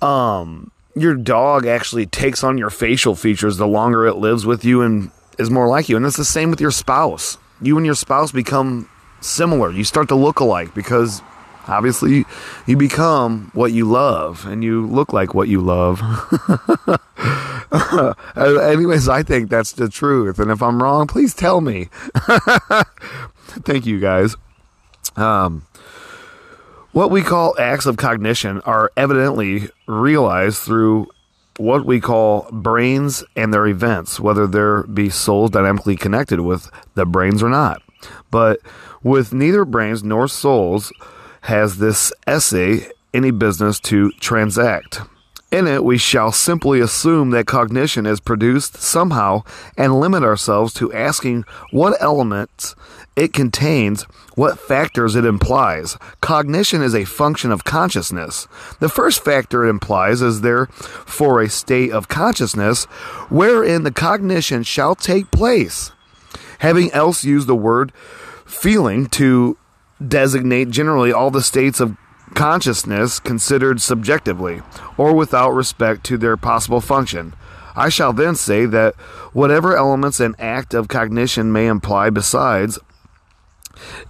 um 0.00 0.70
your 0.94 1.14
dog 1.14 1.66
actually 1.66 2.06
takes 2.06 2.42
on 2.42 2.56
your 2.56 2.70
facial 2.70 3.14
features 3.14 3.58
the 3.58 3.66
longer 3.66 4.06
it 4.06 4.16
lives 4.16 4.46
with 4.46 4.64
you 4.64 4.80
and 4.82 5.10
is 5.38 5.50
more 5.50 5.68
like 5.68 5.88
you. 5.88 5.96
And 5.96 6.06
it's 6.06 6.16
the 6.16 6.24
same 6.24 6.50
with 6.50 6.60
your 6.60 6.70
spouse. 6.70 7.36
You 7.60 7.76
and 7.76 7.84
your 7.84 7.94
spouse 7.94 8.32
become 8.32 8.88
similar. 9.20 9.70
You 9.70 9.84
start 9.84 10.08
to 10.08 10.14
look 10.14 10.40
alike 10.40 10.74
because 10.74 11.20
obviously 11.68 12.24
you 12.66 12.76
become 12.76 13.50
what 13.54 13.72
you 13.72 13.84
love 13.84 14.46
and 14.46 14.62
you 14.62 14.86
look 14.86 15.12
like 15.12 15.34
what 15.34 15.48
you 15.48 15.60
love. 15.60 16.00
Anyways 18.36 19.08
i 19.08 19.22
think 19.22 19.50
that's 19.50 19.72
the 19.72 19.88
truth 19.88 20.38
and 20.38 20.50
if 20.50 20.62
i'm 20.62 20.82
wrong 20.82 21.06
please 21.06 21.34
tell 21.34 21.60
me. 21.60 21.88
Thank 23.64 23.86
you 23.86 24.00
guys. 24.00 24.36
Um, 25.16 25.66
what 26.92 27.10
we 27.10 27.22
call 27.22 27.54
acts 27.58 27.86
of 27.86 27.96
cognition 27.96 28.60
are 28.62 28.90
evidently 28.96 29.68
realized 29.86 30.58
through 30.58 31.08
what 31.58 31.86
we 31.86 32.00
call 32.00 32.48
brains 32.52 33.24
and 33.34 33.52
their 33.52 33.66
events 33.66 34.20
whether 34.20 34.46
there 34.46 34.82
be 34.84 35.08
souls 35.08 35.50
dynamically 35.50 35.96
connected 35.96 36.40
with 36.40 36.70
the 36.94 37.06
brains 37.06 37.42
or 37.42 37.48
not. 37.48 37.82
But 38.30 38.60
with 39.02 39.32
neither 39.32 39.64
brains 39.64 40.02
nor 40.02 40.28
souls 40.28 40.92
has 41.46 41.78
this 41.78 42.12
essay 42.26 42.86
any 43.14 43.30
business 43.30 43.80
to 43.80 44.10
transact. 44.12 45.00
In 45.52 45.68
it, 45.68 45.84
we 45.84 45.96
shall 45.96 46.32
simply 46.32 46.80
assume 46.80 47.30
that 47.30 47.46
cognition 47.46 48.04
is 48.04 48.18
produced 48.18 48.76
somehow 48.76 49.42
and 49.78 50.00
limit 50.00 50.24
ourselves 50.24 50.74
to 50.74 50.92
asking 50.92 51.44
what 51.70 51.96
elements 52.00 52.74
it 53.14 53.32
contains, 53.32 54.02
what 54.34 54.58
factors 54.58 55.14
it 55.14 55.24
implies. 55.24 55.96
Cognition 56.20 56.82
is 56.82 56.94
a 56.94 57.04
function 57.04 57.52
of 57.52 57.64
consciousness. 57.64 58.48
The 58.80 58.88
first 58.88 59.24
factor 59.24 59.64
it 59.64 59.70
implies 59.70 60.20
is 60.20 60.40
there 60.40 60.66
for 60.66 61.40
a 61.40 61.48
state 61.48 61.92
of 61.92 62.08
consciousness 62.08 62.84
wherein 63.30 63.84
the 63.84 63.92
cognition 63.92 64.64
shall 64.64 64.96
take 64.96 65.30
place. 65.30 65.92
Having 66.58 66.90
else 66.90 67.24
used 67.24 67.46
the 67.46 67.54
word 67.54 67.92
feeling 68.44 69.06
to 69.06 69.56
designate 70.06 70.70
generally 70.70 71.12
all 71.12 71.30
the 71.30 71.42
states 71.42 71.80
of 71.80 71.96
consciousness 72.34 73.20
considered 73.20 73.80
subjectively, 73.80 74.60
or 74.96 75.14
without 75.14 75.50
respect 75.50 76.04
to 76.04 76.18
their 76.18 76.36
possible 76.36 76.80
function. 76.80 77.34
I 77.74 77.88
shall 77.88 78.12
then 78.12 78.34
say 78.34 78.66
that 78.66 78.94
whatever 79.32 79.76
elements 79.76 80.18
an 80.20 80.34
act 80.38 80.74
of 80.74 80.88
cognition 80.88 81.52
may 81.52 81.66
imply 81.66 82.10
besides, 82.10 82.78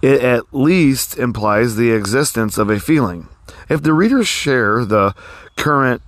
it 0.01 0.21
at 0.21 0.53
least 0.53 1.17
implies 1.17 1.75
the 1.75 1.91
existence 1.91 2.57
of 2.57 2.69
a 2.69 2.79
feeling. 2.79 3.27
If 3.69 3.83
the 3.83 3.93
readers 3.93 4.27
share 4.27 4.85
the 4.85 5.13
current 5.57 6.01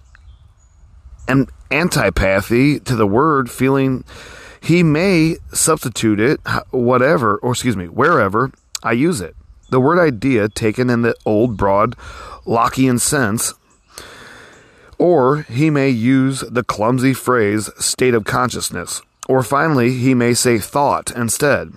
antipathy 1.70 2.80
to 2.80 2.96
the 2.96 3.08
word 3.08 3.52
feeling, 3.52 4.04
he 4.62 4.82
may 4.82 5.36
substitute 5.52 6.20
it 6.20 6.40
whatever, 6.72 7.38
or 7.38 7.52
excuse 7.52 7.78
me, 7.78 7.88
wherever 7.88 8.52
I 8.82 8.94
use 8.94 9.22
it. 9.22 9.36
The 9.70 9.80
word 9.80 10.00
idea, 10.00 10.50
taken 10.50 10.90
in 10.90 11.04
the 11.04 11.16
old, 11.26 11.58
broad 11.58 11.96
Lockean 12.46 13.00
sense, 13.00 13.54
or 14.98 15.44
he 15.44 15.70
may 15.70 15.90
use 15.90 16.42
the 16.42 16.64
clumsy 16.64 17.14
phrase 17.14 17.70
state 17.78 18.14
of 18.14 18.26
consciousness, 18.26 19.02
or 19.28 19.44
finally, 19.44 19.94
he 19.94 20.14
may 20.14 20.34
say 20.34 20.58
thought 20.58 21.12
instead. 21.12 21.74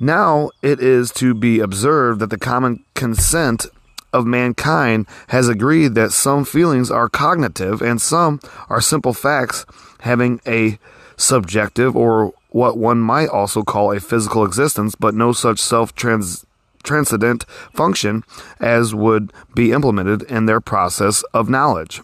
Now 0.00 0.50
it 0.62 0.80
is 0.80 1.10
to 1.12 1.34
be 1.34 1.60
observed 1.60 2.20
that 2.20 2.30
the 2.30 2.38
common 2.38 2.84
consent 2.94 3.66
of 4.12 4.26
mankind 4.26 5.06
has 5.28 5.48
agreed 5.48 5.94
that 5.94 6.12
some 6.12 6.44
feelings 6.44 6.90
are 6.90 7.08
cognitive 7.08 7.82
and 7.82 8.00
some 8.00 8.40
are 8.68 8.80
simple 8.80 9.12
facts 9.12 9.66
having 10.00 10.40
a 10.46 10.78
subjective 11.16 11.94
or 11.94 12.32
what 12.48 12.78
one 12.78 12.98
might 12.98 13.28
also 13.28 13.62
call 13.62 13.92
a 13.92 14.00
physical 14.00 14.44
existence, 14.44 14.94
but 14.94 15.14
no 15.14 15.32
such 15.32 15.58
self 15.58 15.94
trans 15.94 16.45
transcendent 16.86 17.44
function 17.74 18.24
as 18.60 18.94
would 18.94 19.32
be 19.54 19.72
implemented 19.72 20.22
in 20.22 20.46
their 20.46 20.60
process 20.60 21.22
of 21.34 21.50
knowledge. 21.50 22.00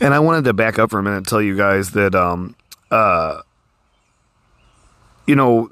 And 0.00 0.12
I 0.12 0.18
wanted 0.18 0.44
to 0.44 0.52
back 0.52 0.78
up 0.78 0.90
for 0.90 0.98
a 0.98 1.02
minute 1.02 1.18
and 1.18 1.28
tell 1.28 1.40
you 1.40 1.56
guys 1.56 1.92
that, 1.92 2.14
um, 2.14 2.56
uh, 2.90 3.40
you 5.26 5.36
know, 5.36 5.70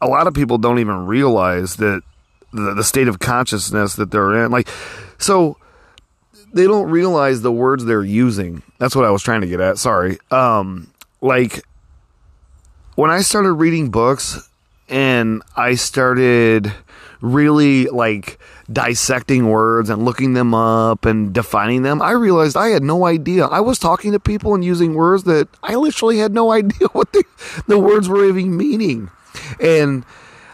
a 0.00 0.06
lot 0.06 0.26
of 0.26 0.34
people 0.34 0.58
don't 0.58 0.78
even 0.78 1.06
realize 1.06 1.76
that 1.76 2.02
the, 2.52 2.74
the 2.74 2.84
state 2.84 3.08
of 3.08 3.18
consciousness 3.18 3.94
that 3.94 4.10
they're 4.10 4.44
in. 4.44 4.50
Like, 4.50 4.68
so 5.18 5.56
they 6.52 6.64
don't 6.64 6.90
realize 6.90 7.42
the 7.42 7.52
words 7.52 7.84
they're 7.84 8.02
using. 8.02 8.62
That's 8.78 8.94
what 8.94 9.04
I 9.04 9.10
was 9.10 9.22
trying 9.22 9.40
to 9.42 9.46
get 9.46 9.60
at. 9.60 9.78
Sorry. 9.78 10.18
Um, 10.30 10.92
like 11.20 11.62
when 12.96 13.10
I 13.10 13.20
started 13.20 13.52
reading 13.52 13.90
books 13.90 14.48
and 14.88 15.42
I 15.56 15.74
started 15.74 16.72
really 17.20 17.86
like 17.86 18.38
dissecting 18.72 19.48
words 19.48 19.90
and 19.90 20.04
looking 20.04 20.34
them 20.34 20.54
up 20.54 21.04
and 21.04 21.32
defining 21.32 21.82
them, 21.82 22.00
I 22.02 22.12
realized 22.12 22.56
I 22.56 22.68
had 22.68 22.82
no 22.82 23.06
idea. 23.06 23.46
I 23.46 23.60
was 23.60 23.78
talking 23.78 24.12
to 24.12 24.20
people 24.20 24.54
and 24.54 24.64
using 24.64 24.94
words 24.94 25.24
that 25.24 25.48
I 25.62 25.74
literally 25.74 26.18
had 26.18 26.32
no 26.32 26.52
idea 26.52 26.88
what 26.88 27.12
the, 27.12 27.24
the 27.66 27.78
words 27.78 28.08
were 28.08 28.24
even 28.24 28.56
meaning. 28.56 29.10
And 29.60 30.04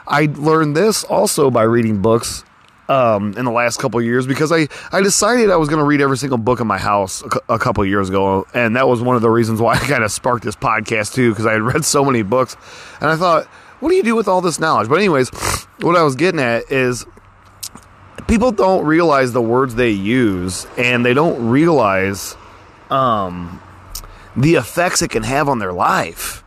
I 0.06 0.28
learned 0.32 0.76
this 0.76 1.04
also 1.04 1.50
by 1.50 1.62
reading 1.62 2.02
books 2.02 2.44
um, 2.88 3.34
in 3.36 3.44
the 3.44 3.50
last 3.50 3.78
couple 3.78 4.00
years 4.00 4.26
because 4.26 4.52
I, 4.52 4.68
I 4.92 5.02
decided 5.02 5.50
I 5.50 5.56
was 5.56 5.68
going 5.68 5.80
to 5.80 5.84
read 5.84 6.00
every 6.00 6.16
single 6.16 6.38
book 6.38 6.60
in 6.60 6.66
my 6.66 6.78
house 6.78 7.22
a, 7.22 7.54
a 7.54 7.58
couple 7.58 7.84
years 7.84 8.08
ago. 8.08 8.46
And 8.54 8.76
that 8.76 8.88
was 8.88 9.02
one 9.02 9.16
of 9.16 9.22
the 9.22 9.30
reasons 9.30 9.60
why 9.60 9.74
I 9.74 9.78
kind 9.78 10.04
of 10.04 10.12
sparked 10.12 10.44
this 10.44 10.56
podcast 10.56 11.14
too, 11.14 11.30
because 11.30 11.46
I 11.46 11.52
had 11.52 11.62
read 11.62 11.84
so 11.84 12.04
many 12.04 12.22
books. 12.22 12.56
And 13.00 13.10
I 13.10 13.16
thought, 13.16 13.46
what 13.80 13.90
do 13.90 13.96
you 13.96 14.02
do 14.02 14.14
with 14.14 14.28
all 14.28 14.40
this 14.40 14.58
knowledge? 14.58 14.88
But, 14.88 14.96
anyways, 14.96 15.30
what 15.80 15.96
I 15.96 16.02
was 16.02 16.16
getting 16.16 16.40
at 16.40 16.70
is 16.70 17.06
people 18.26 18.52
don't 18.52 18.84
realize 18.86 19.32
the 19.32 19.42
words 19.42 19.74
they 19.74 19.90
use 19.90 20.66
and 20.76 21.04
they 21.04 21.14
don't 21.14 21.48
realize 21.48 22.36
um, 22.90 23.60
the 24.36 24.54
effects 24.54 25.02
it 25.02 25.10
can 25.10 25.22
have 25.22 25.48
on 25.48 25.58
their 25.58 25.72
life. 25.72 26.42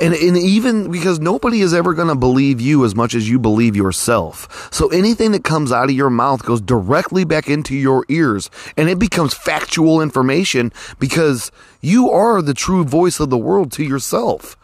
And, 0.00 0.14
and 0.14 0.36
even 0.36 0.92
because 0.92 1.18
nobody 1.18 1.60
is 1.60 1.74
ever 1.74 1.92
going 1.92 2.06
to 2.08 2.14
believe 2.14 2.60
you 2.60 2.84
as 2.84 2.94
much 2.94 3.16
as 3.16 3.28
you 3.28 3.38
believe 3.40 3.74
yourself. 3.74 4.68
So 4.72 4.88
anything 4.88 5.32
that 5.32 5.42
comes 5.42 5.72
out 5.72 5.88
of 5.88 5.90
your 5.90 6.10
mouth 6.10 6.44
goes 6.44 6.60
directly 6.60 7.24
back 7.24 7.48
into 7.48 7.74
your 7.74 8.04
ears 8.08 8.48
and 8.76 8.88
it 8.88 9.00
becomes 9.00 9.34
factual 9.34 10.00
information 10.00 10.72
because 11.00 11.50
you 11.80 12.10
are 12.10 12.40
the 12.42 12.54
true 12.54 12.84
voice 12.84 13.18
of 13.18 13.30
the 13.30 13.38
world 13.38 13.72
to 13.72 13.82
yourself. 13.82 14.56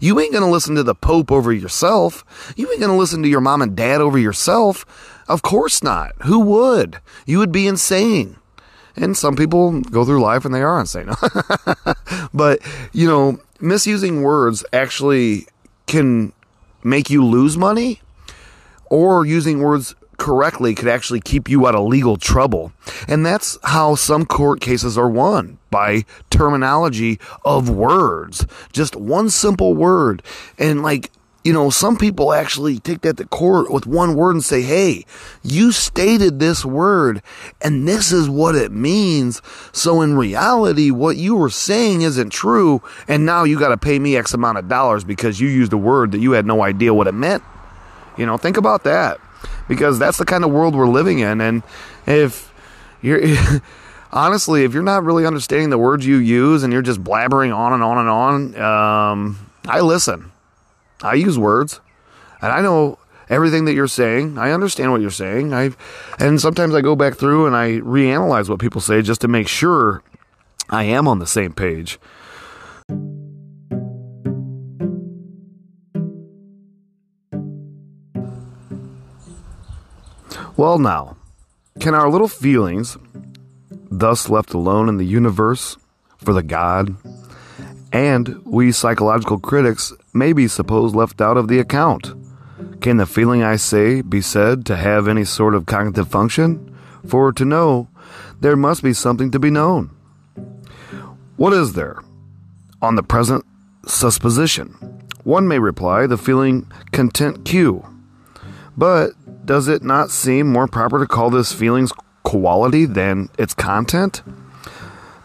You 0.00 0.18
ain't 0.20 0.32
going 0.32 0.44
to 0.44 0.50
listen 0.50 0.74
to 0.76 0.82
the 0.82 0.94
Pope 0.94 1.30
over 1.30 1.52
yourself. 1.52 2.24
You 2.56 2.70
ain't 2.70 2.80
going 2.80 2.92
to 2.92 2.98
listen 2.98 3.22
to 3.22 3.28
your 3.28 3.40
mom 3.40 3.62
and 3.62 3.76
dad 3.76 4.00
over 4.00 4.18
yourself. 4.18 4.84
Of 5.28 5.42
course 5.42 5.82
not. 5.82 6.12
Who 6.22 6.40
would? 6.40 7.00
You 7.26 7.38
would 7.38 7.52
be 7.52 7.66
insane. 7.66 8.36
And 8.96 9.16
some 9.16 9.36
people 9.36 9.82
go 9.82 10.04
through 10.04 10.22
life 10.22 10.44
and 10.44 10.54
they 10.54 10.62
are 10.62 10.80
insane. 10.80 11.10
but, 12.34 12.60
you 12.92 13.06
know, 13.06 13.38
misusing 13.60 14.22
words 14.22 14.64
actually 14.72 15.46
can 15.86 16.32
make 16.82 17.10
you 17.10 17.24
lose 17.24 17.56
money, 17.56 18.00
or 18.86 19.26
using 19.26 19.60
words 19.60 19.94
correctly 20.18 20.74
could 20.74 20.88
actually 20.88 21.20
keep 21.20 21.48
you 21.48 21.66
out 21.66 21.74
of 21.74 21.86
legal 21.86 22.16
trouble. 22.16 22.72
And 23.08 23.26
that's 23.26 23.58
how 23.64 23.94
some 23.96 24.24
court 24.24 24.60
cases 24.60 24.96
are 24.96 25.08
won 25.08 25.58
by 25.76 26.06
terminology 26.30 27.20
of 27.44 27.68
words. 27.68 28.46
Just 28.72 28.96
one 28.96 29.28
simple 29.28 29.74
word. 29.74 30.22
And 30.58 30.82
like, 30.82 31.10
you 31.44 31.52
know, 31.52 31.68
some 31.68 31.98
people 31.98 32.32
actually 32.32 32.78
take 32.78 33.02
that 33.02 33.18
to 33.18 33.26
court 33.26 33.70
with 33.70 33.86
one 33.86 34.14
word 34.14 34.36
and 34.36 34.42
say, 34.42 34.62
Hey, 34.62 35.04
you 35.42 35.72
stated 35.72 36.38
this 36.38 36.64
word 36.64 37.20
and 37.60 37.86
this 37.86 38.10
is 38.10 38.26
what 38.26 38.54
it 38.54 38.72
means. 38.72 39.42
So 39.70 40.00
in 40.00 40.16
reality, 40.16 40.90
what 40.90 41.18
you 41.18 41.36
were 41.36 41.50
saying 41.50 42.00
isn't 42.00 42.30
true. 42.30 42.80
And 43.06 43.26
now 43.26 43.44
you 43.44 43.58
got 43.58 43.68
to 43.68 43.76
pay 43.76 43.98
me 43.98 44.16
X 44.16 44.32
amount 44.32 44.56
of 44.56 44.66
dollars 44.66 45.04
because 45.04 45.38
you 45.40 45.48
used 45.48 45.74
a 45.74 45.78
word 45.78 46.12
that 46.12 46.20
you 46.20 46.32
had 46.32 46.46
no 46.46 46.62
idea 46.62 46.94
what 46.94 47.06
it 47.06 47.12
meant. 47.12 47.42
You 48.16 48.24
know, 48.24 48.38
think 48.38 48.56
about 48.56 48.84
that 48.84 49.20
because 49.68 49.98
that's 49.98 50.16
the 50.16 50.24
kind 50.24 50.42
of 50.42 50.50
world 50.50 50.74
we're 50.74 50.88
living 50.88 51.18
in. 51.18 51.42
And 51.42 51.62
if 52.06 52.50
you're, 53.02 53.20
honestly, 54.12 54.64
if 54.64 54.72
you're 54.74 54.82
not 54.82 55.04
really 55.04 55.26
understanding 55.26 55.70
the 55.70 55.78
words 55.78 56.06
you 56.06 56.16
use 56.16 56.62
and 56.62 56.72
you're 56.72 56.82
just 56.82 57.02
blabbering 57.02 57.54
on 57.56 57.72
and 57.72 57.82
on 57.82 57.98
and 57.98 58.08
on, 58.08 58.60
um, 58.60 59.50
I 59.66 59.80
listen. 59.80 60.32
I 61.02 61.14
use 61.14 61.38
words, 61.38 61.80
and 62.40 62.52
I 62.52 62.62
know 62.62 62.98
everything 63.28 63.64
that 63.66 63.74
you're 63.74 63.88
saying. 63.88 64.38
I 64.38 64.52
understand 64.52 64.92
what 64.92 65.00
you're 65.00 65.10
saying. 65.10 65.52
I, 65.52 65.70
and 66.18 66.40
sometimes 66.40 66.74
I 66.74 66.80
go 66.80 66.96
back 66.96 67.16
through 67.16 67.46
and 67.46 67.56
I 67.56 67.80
reanalyze 67.80 68.48
what 68.48 68.60
people 68.60 68.80
say 68.80 69.02
just 69.02 69.20
to 69.22 69.28
make 69.28 69.48
sure 69.48 70.02
I 70.70 70.84
am 70.84 71.06
on 71.06 71.18
the 71.18 71.26
same 71.26 71.52
page. 71.52 71.98
Well, 80.56 80.78
now, 80.78 81.18
can 81.80 81.94
our 81.94 82.08
little 82.08 82.28
feelings, 82.28 82.96
thus 83.90 84.28
left 84.28 84.54
alone 84.54 84.88
in 84.88 84.96
the 84.96 85.06
universe 85.06 85.76
for 86.18 86.32
the 86.32 86.42
God, 86.42 86.96
and 87.92 88.44
we 88.44 88.72
psychological 88.72 89.38
critics 89.38 89.92
may 90.12 90.32
be 90.32 90.48
supposed 90.48 90.94
left 90.94 91.20
out 91.20 91.36
of 91.36 91.48
the 91.48 91.58
account? 91.58 92.14
Can 92.80 92.98
the 92.98 93.06
feeling 93.06 93.42
I 93.42 93.56
say 93.56 94.02
be 94.02 94.20
said 94.20 94.66
to 94.66 94.76
have 94.76 95.08
any 95.08 95.24
sort 95.24 95.54
of 95.54 95.66
cognitive 95.66 96.08
function? 96.08 96.74
For 97.06 97.32
to 97.32 97.44
know, 97.44 97.88
there 98.40 98.56
must 98.56 98.82
be 98.82 98.92
something 98.92 99.30
to 99.30 99.38
be 99.38 99.50
known. 99.50 99.90
What 101.36 101.52
is 101.52 101.74
there? 101.74 102.02
On 102.82 102.94
the 102.94 103.02
present 103.02 103.44
supposition, 103.86 104.68
one 105.22 105.48
may 105.48 105.58
reply 105.58 106.06
the 106.06 106.18
feeling 106.18 106.70
content 106.92 107.44
Q. 107.44 107.84
But 108.76 109.12
does 109.44 109.68
it 109.68 109.82
not 109.82 110.10
seem 110.10 110.52
more 110.52 110.66
proper 110.66 110.98
to 110.98 111.06
call 111.06 111.30
this 111.30 111.52
feeling's 111.52 111.92
quality 112.26 112.84
than 112.86 113.28
its 113.38 113.54
content? 113.54 114.20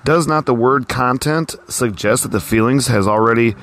Does 0.05 0.27
not 0.27 0.45
the 0.45 0.53
word 0.53 0.87
content 0.87 1.55
suggest 1.67 2.21
that 2.21 2.31
the 2.31 2.39
feelings 2.39 2.87
has 2.87 3.07
already 3.07 3.55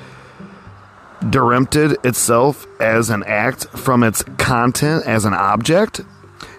dirempted 1.29 1.95
itself 2.03 2.67
as 2.81 3.09
an 3.09 3.23
act 3.23 3.65
from 3.69 4.03
its 4.03 4.23
content 4.37 5.05
as 5.05 5.23
an 5.23 5.33
object? 5.33 6.01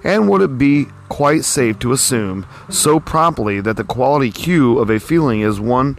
And 0.03 0.27
would 0.31 0.41
it 0.41 0.57
be 0.57 0.87
quite 1.11 1.45
safe 1.45 1.79
to 1.81 1.93
assume 1.93 2.47
so 2.71 2.99
promptly 2.99 3.61
that 3.61 3.77
the 3.77 3.85
quality 3.85 4.31
Q 4.31 4.79
of 4.79 4.89
a 4.89 4.99
feeling 4.99 5.43
is 5.43 5.61
one 5.61 5.99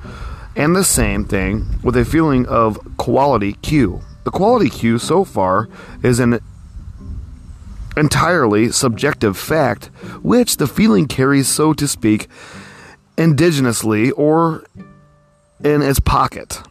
and 0.56 0.76
the 0.76 0.84
same 0.84 1.26
thing 1.26 1.80
with 1.84 1.96
a 1.96 2.06
feeling 2.06 2.48
of 2.48 2.80
quality 2.98 3.54
Q? 3.54 4.02
The 4.24 4.32
quality 4.32 4.72
Q 4.72 4.98
so 4.98 5.26
far 5.26 5.70
is 6.02 6.20
an 6.20 6.40
entirely 7.98 8.72
subjective 8.72 9.38
fact, 9.38 9.86
which 10.22 10.58
the 10.58 10.68
feeling 10.68 11.08
carries, 11.08 11.48
so 11.48 11.74
to 11.74 11.88
speak, 11.88 12.28
indigenously 13.18 14.12
or 14.16 14.64
in 15.64 15.82
its 15.82 16.00
pocket. 16.00 16.62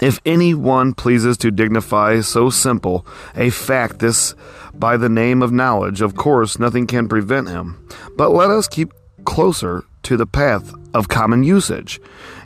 If 0.00 0.20
anyone 0.24 0.94
pleases 0.94 1.36
to 1.38 1.50
dignify 1.50 2.20
so 2.20 2.50
simple 2.50 3.04
a 3.34 3.50
fact 3.50 3.98
this 3.98 4.34
by 4.72 4.96
the 4.96 5.08
name 5.08 5.42
of 5.42 5.50
knowledge, 5.50 6.00
of 6.00 6.14
course 6.14 6.58
nothing 6.58 6.86
can 6.86 7.08
prevent 7.08 7.48
him. 7.48 7.88
But 8.16 8.30
let 8.30 8.50
us 8.50 8.68
keep 8.68 8.92
closer 9.24 9.82
to 10.04 10.16
the 10.16 10.26
path 10.26 10.72
of 10.94 11.08
common 11.08 11.42
usage 11.42 12.00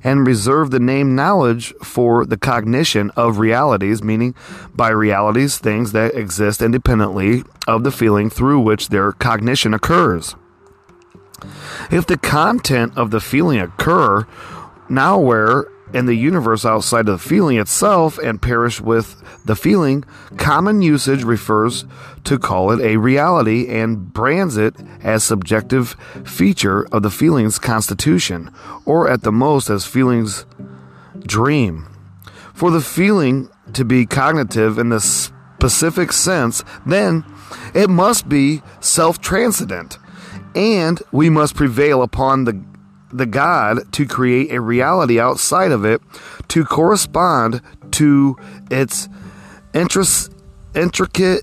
and 0.04 0.26
reserve 0.26 0.70
the 0.70 0.80
name 0.80 1.14
knowledge 1.14 1.72
for 1.82 2.26
the 2.26 2.36
cognition 2.36 3.10
of 3.16 3.38
realities, 3.38 4.02
meaning 4.02 4.34
by 4.74 4.88
realities 4.90 5.58
things 5.58 5.92
that 5.92 6.14
exist 6.14 6.60
independently 6.60 7.44
of 7.66 7.84
the 7.84 7.92
feeling 7.92 8.28
through 8.28 8.60
which 8.60 8.88
their 8.88 9.12
cognition 9.12 9.74
occurs. 9.74 10.34
If 11.90 12.06
the 12.06 12.18
content 12.18 12.96
of 12.96 13.10
the 13.10 13.20
feeling 13.20 13.60
occur 13.60 14.26
now 14.88 15.18
where 15.18 15.66
in 15.92 16.06
the 16.06 16.14
universe 16.14 16.64
outside 16.64 17.08
of 17.08 17.20
the 17.20 17.28
feeling 17.28 17.58
itself 17.58 18.18
and 18.18 18.40
perish 18.40 18.80
with 18.80 19.22
the 19.44 19.56
feeling, 19.56 20.04
common 20.36 20.82
usage 20.82 21.22
refers 21.22 21.84
to 22.24 22.38
call 22.38 22.70
it 22.70 22.80
a 22.80 22.96
reality 22.96 23.68
and 23.68 24.12
brands 24.12 24.56
it 24.56 24.74
as 25.02 25.24
subjective 25.24 25.90
feature 26.24 26.86
of 26.92 27.02
the 27.02 27.10
feeling's 27.10 27.58
constitution, 27.58 28.50
or 28.84 29.08
at 29.08 29.22
the 29.22 29.32
most 29.32 29.68
as 29.68 29.86
feeling's 29.86 30.46
dream. 31.20 31.86
For 32.54 32.70
the 32.70 32.80
feeling 32.80 33.50
to 33.72 33.84
be 33.84 34.06
cognitive 34.06 34.78
in 34.78 34.90
the 34.90 35.00
specific 35.00 36.12
sense, 36.12 36.62
then 36.86 37.24
it 37.74 37.90
must 37.90 38.28
be 38.28 38.62
self 38.80 39.20
transcendent, 39.20 39.98
and 40.54 41.02
we 41.12 41.30
must 41.30 41.54
prevail 41.54 42.02
upon 42.02 42.44
the 42.44 42.62
the 43.12 43.26
God 43.26 43.92
to 43.92 44.06
create 44.06 44.52
a 44.52 44.60
reality 44.60 45.20
outside 45.20 45.72
of 45.72 45.84
it 45.84 46.00
to 46.48 46.64
correspond 46.64 47.60
to 47.92 48.36
its 48.70 49.08
interest, 49.74 50.32
intricate 50.74 51.42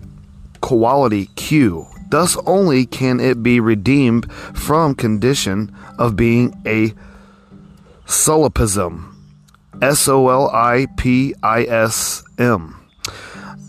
quality 0.61 1.27
Q. 1.35 1.87
Thus 2.09 2.37
only 2.45 2.85
can 2.85 3.19
it 3.19 3.43
be 3.43 3.59
redeemed 3.59 4.31
from 4.31 4.95
condition 4.95 5.75
of 5.97 6.15
being 6.15 6.59
a 6.65 6.93
solipism. 8.05 9.13
S 9.81 10.07
O 10.07 10.27
L 10.29 10.49
I 10.49 10.87
P 10.97 11.33
I 11.43 11.63
S 11.63 12.23
M. 12.37 12.75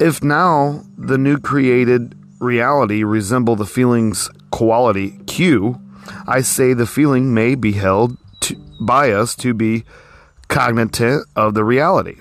If 0.00 0.24
now 0.24 0.82
the 0.96 1.18
new 1.18 1.38
created 1.38 2.16
reality 2.40 3.04
resemble 3.04 3.54
the 3.54 3.66
feeling's 3.66 4.30
quality 4.50 5.20
Q, 5.26 5.78
I 6.26 6.40
say 6.40 6.72
the 6.72 6.86
feeling 6.86 7.34
may 7.34 7.54
be 7.54 7.72
held 7.72 8.16
to, 8.40 8.56
by 8.80 9.12
us 9.12 9.34
to 9.36 9.54
be 9.54 9.84
cognizant 10.48 11.26
of 11.36 11.54
the 11.54 11.64
reality. 11.64 12.20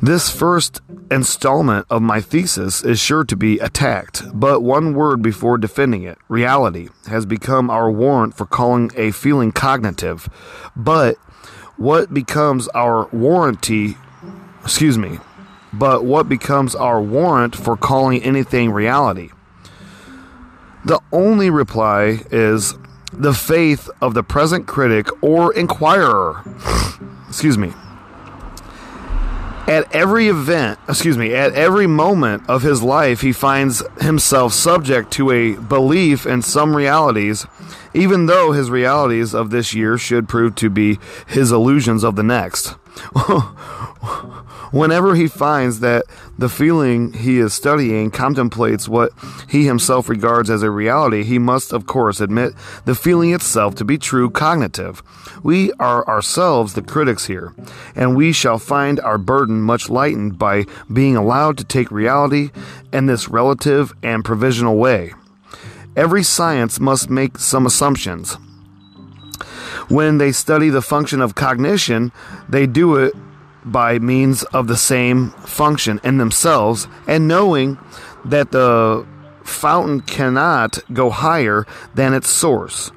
This 0.00 0.30
first 0.30 0.80
installment 1.10 1.86
of 1.90 2.02
my 2.02 2.20
thesis 2.20 2.84
is 2.84 3.00
sure 3.00 3.24
to 3.24 3.34
be 3.34 3.58
attacked, 3.58 4.22
but 4.32 4.60
one 4.60 4.94
word 4.94 5.22
before 5.22 5.58
defending 5.58 6.04
it. 6.04 6.18
Reality 6.28 6.88
has 7.08 7.26
become 7.26 7.68
our 7.68 7.90
warrant 7.90 8.36
for 8.36 8.46
calling 8.46 8.92
a 8.96 9.10
feeling 9.10 9.50
cognitive. 9.50 10.28
But 10.76 11.16
what 11.76 12.14
becomes 12.14 12.68
our 12.68 13.08
warranty, 13.08 13.96
excuse 14.62 14.96
me, 14.96 15.18
but 15.72 16.04
what 16.04 16.28
becomes 16.28 16.76
our 16.76 17.00
warrant 17.00 17.56
for 17.56 17.76
calling 17.76 18.22
anything 18.22 18.70
reality? 18.70 19.30
The 20.84 21.00
only 21.12 21.50
reply 21.50 22.20
is 22.30 22.74
the 23.12 23.34
faith 23.34 23.90
of 24.00 24.14
the 24.14 24.22
present 24.22 24.66
critic 24.66 25.08
or 25.22 25.52
inquirer. 25.54 26.42
excuse 27.28 27.58
me. 27.58 27.72
At 29.66 29.94
every 29.94 30.28
event, 30.28 30.78
excuse 30.88 31.18
me, 31.18 31.34
at 31.34 31.52
every 31.52 31.86
moment 31.86 32.48
of 32.48 32.62
his 32.62 32.82
life, 32.82 33.20
he 33.20 33.32
finds 33.32 33.82
himself 34.00 34.54
subject 34.54 35.10
to 35.12 35.30
a 35.30 35.56
belief 35.56 36.24
in 36.24 36.40
some 36.40 36.74
realities, 36.74 37.46
even 37.92 38.26
though 38.26 38.52
his 38.52 38.70
realities 38.70 39.34
of 39.34 39.50
this 39.50 39.74
year 39.74 39.98
should 39.98 40.26
prove 40.26 40.54
to 40.54 40.70
be 40.70 40.98
his 41.26 41.52
illusions 41.52 42.02
of 42.02 42.16
the 42.16 42.22
next. 42.22 42.76
Whenever 44.70 45.14
he 45.14 45.26
finds 45.26 45.80
that 45.80 46.04
the 46.36 46.48
feeling 46.48 47.12
he 47.12 47.38
is 47.38 47.54
studying 47.54 48.10
contemplates 48.10 48.88
what 48.88 49.12
he 49.48 49.64
himself 49.64 50.08
regards 50.08 50.50
as 50.50 50.62
a 50.62 50.70
reality, 50.70 51.24
he 51.24 51.38
must, 51.38 51.72
of 51.72 51.86
course, 51.86 52.20
admit 52.20 52.52
the 52.84 52.94
feeling 52.94 53.32
itself 53.32 53.74
to 53.74 53.84
be 53.84 53.96
true 53.96 54.28
cognitive. 54.28 55.02
We 55.42 55.72
are 55.74 56.06
ourselves 56.06 56.74
the 56.74 56.82
critics 56.82 57.26
here, 57.26 57.54
and 57.94 58.16
we 58.16 58.32
shall 58.32 58.58
find 58.58 59.00
our 59.00 59.18
burden 59.18 59.62
much 59.62 59.88
lightened 59.88 60.38
by 60.38 60.66
being 60.92 61.16
allowed 61.16 61.56
to 61.58 61.64
take 61.64 61.90
reality 61.90 62.50
in 62.92 63.06
this 63.06 63.28
relative 63.28 63.92
and 64.02 64.24
provisional 64.24 64.76
way. 64.76 65.14
Every 65.96 66.22
science 66.22 66.78
must 66.78 67.10
make 67.10 67.38
some 67.38 67.66
assumptions. 67.66 68.36
When 69.88 70.18
they 70.18 70.32
study 70.32 70.68
the 70.68 70.82
function 70.82 71.22
of 71.22 71.34
cognition, 71.34 72.12
they 72.48 72.66
do 72.66 72.96
it 72.96 73.14
by 73.64 73.98
means 73.98 74.42
of 74.44 74.66
the 74.66 74.76
same 74.76 75.30
function 75.30 76.00
in 76.04 76.18
themselves 76.18 76.88
and 77.06 77.28
knowing 77.28 77.78
that 78.24 78.50
the 78.50 79.06
fountain 79.44 80.00
cannot 80.00 80.78
go 80.92 81.10
higher 81.10 81.66
than 81.94 82.14
its 82.14 82.28
source. 82.28 82.90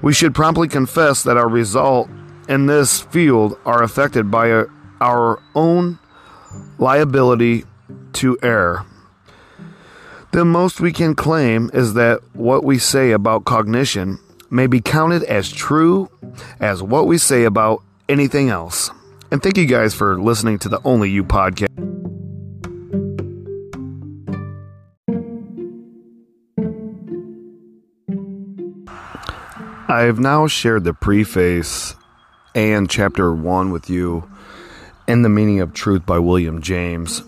We 0.00 0.12
should 0.12 0.34
promptly 0.34 0.68
confess 0.68 1.22
that 1.22 1.36
our 1.36 1.48
result 1.48 2.08
in 2.48 2.66
this 2.66 3.00
field 3.00 3.58
are 3.64 3.82
affected 3.82 4.30
by 4.30 4.64
our 5.00 5.40
own 5.54 5.98
liability 6.78 7.64
to 8.14 8.38
error. 8.42 8.84
The 10.32 10.44
most 10.44 10.80
we 10.80 10.92
can 10.92 11.14
claim 11.14 11.70
is 11.74 11.94
that 11.94 12.20
what 12.32 12.64
we 12.64 12.78
say 12.78 13.12
about 13.12 13.44
cognition 13.44 14.18
may 14.50 14.66
be 14.66 14.80
counted 14.80 15.22
as 15.24 15.50
true 15.50 16.10
as 16.58 16.82
what 16.82 17.06
we 17.06 17.18
say 17.18 17.44
about 17.44 17.82
anything 18.08 18.48
else. 18.48 18.90
And 19.32 19.42
thank 19.42 19.56
you 19.56 19.64
guys 19.64 19.94
for 19.94 20.20
listening 20.20 20.58
to 20.58 20.68
the 20.68 20.78
Only 20.84 21.08
You 21.08 21.24
podcast. 21.24 21.68
I've 29.88 30.18
now 30.18 30.48
shared 30.48 30.84
the 30.84 30.92
preface 30.92 31.94
and 32.54 32.90
chapter 32.90 33.34
one 33.34 33.72
with 33.72 33.88
you 33.88 34.30
in 35.08 35.22
The 35.22 35.30
Meaning 35.30 35.60
of 35.60 35.72
Truth 35.72 36.04
by 36.04 36.18
William 36.18 36.60
James. 36.60 37.22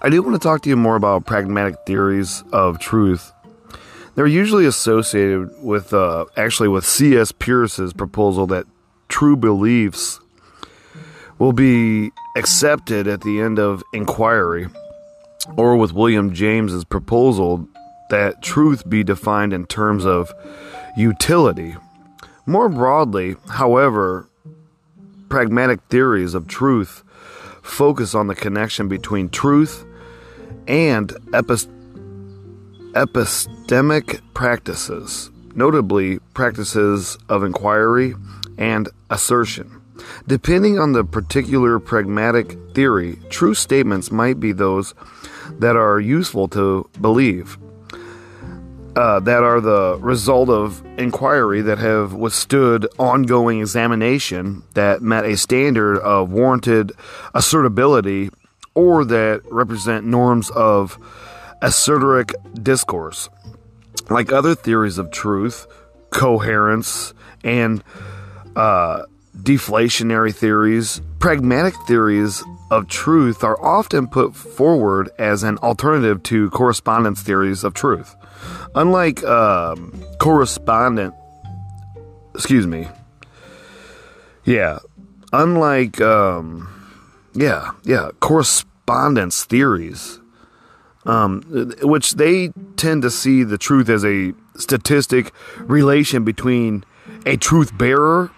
I 0.00 0.10
do 0.10 0.22
want 0.22 0.40
to 0.40 0.48
talk 0.48 0.62
to 0.62 0.68
you 0.68 0.76
more 0.76 0.94
about 0.94 1.26
pragmatic 1.26 1.84
theories 1.84 2.44
of 2.52 2.78
truth. 2.78 3.32
They're 4.14 4.28
usually 4.28 4.66
associated 4.66 5.50
with, 5.64 5.92
uh, 5.92 6.26
actually, 6.36 6.68
with 6.68 6.86
C.S. 6.86 7.32
Peirce's 7.32 7.92
proposal 7.92 8.46
that 8.46 8.66
true 9.08 9.36
beliefs 9.36 10.20
will 11.38 11.52
be 11.52 12.10
accepted 12.36 13.06
at 13.06 13.20
the 13.22 13.40
end 13.40 13.58
of 13.58 13.82
inquiry, 13.92 14.66
or 15.56 15.76
with 15.76 15.92
William 15.92 16.32
James's 16.34 16.84
proposal 16.84 17.68
that 18.10 18.42
truth 18.42 18.88
be 18.88 19.04
defined 19.04 19.52
in 19.52 19.66
terms 19.66 20.04
of 20.04 20.32
utility. 20.96 21.76
More 22.46 22.68
broadly, 22.68 23.36
however, 23.48 24.28
pragmatic 25.28 25.80
theories 25.90 26.34
of 26.34 26.46
truth 26.46 27.04
focus 27.62 28.14
on 28.14 28.26
the 28.26 28.34
connection 28.34 28.88
between 28.88 29.28
truth 29.28 29.84
and 30.66 31.10
epist- 31.32 31.68
epistemic 32.92 34.20
practices, 34.34 35.30
notably 35.54 36.18
practices 36.34 37.18
of 37.28 37.44
inquiry 37.44 38.14
and 38.56 38.88
assertion. 39.10 39.77
Depending 40.26 40.78
on 40.78 40.92
the 40.92 41.04
particular 41.04 41.78
pragmatic 41.78 42.56
theory, 42.74 43.18
true 43.30 43.54
statements 43.54 44.10
might 44.10 44.40
be 44.40 44.52
those 44.52 44.94
that 45.58 45.76
are 45.76 46.00
useful 46.00 46.48
to 46.48 46.88
believe, 47.00 47.58
uh, 48.96 49.20
that 49.20 49.42
are 49.44 49.60
the 49.60 49.96
result 50.00 50.48
of 50.48 50.82
inquiry 50.98 51.62
that 51.62 51.78
have 51.78 52.14
withstood 52.14 52.86
ongoing 52.98 53.60
examination 53.60 54.62
that 54.74 55.00
met 55.00 55.24
a 55.24 55.36
standard 55.36 55.98
of 55.98 56.32
warranted 56.32 56.92
assertability 57.34 58.30
or 58.74 59.04
that 59.04 59.40
represent 59.50 60.04
norms 60.04 60.50
of 60.50 60.98
assertoric 61.62 62.34
discourse. 62.62 63.28
Like 64.10 64.32
other 64.32 64.54
theories 64.54 64.98
of 64.98 65.10
truth, 65.10 65.66
coherence, 66.10 67.14
and 67.44 67.82
uh, 68.56 69.02
deflationary 69.42 70.34
theories, 70.34 71.00
pragmatic 71.18 71.74
theories 71.86 72.42
of 72.70 72.88
truth 72.88 73.42
are 73.42 73.60
often 73.64 74.06
put 74.06 74.34
forward 74.34 75.10
as 75.18 75.42
an 75.42 75.58
alternative 75.58 76.22
to 76.24 76.50
correspondence 76.50 77.22
theories 77.22 77.64
of 77.64 77.72
truth. 77.74 78.14
Unlike 78.74 79.24
um, 79.24 80.04
correspondent, 80.18 81.14
excuse 82.34 82.66
me, 82.66 82.88
yeah, 84.44 84.78
unlike, 85.32 86.00
um, 86.00 86.68
yeah, 87.34 87.72
yeah, 87.84 88.10
correspondence 88.20 89.44
theories, 89.44 90.20
um, 91.06 91.42
which 91.82 92.14
they 92.14 92.48
tend 92.76 93.02
to 93.02 93.10
see 93.10 93.44
the 93.44 93.58
truth 93.58 93.88
as 93.88 94.04
a 94.04 94.34
statistic 94.56 95.32
relation 95.60 96.24
between 96.24 96.84
a 97.24 97.36
truth 97.36 97.76
bearer 97.76 98.30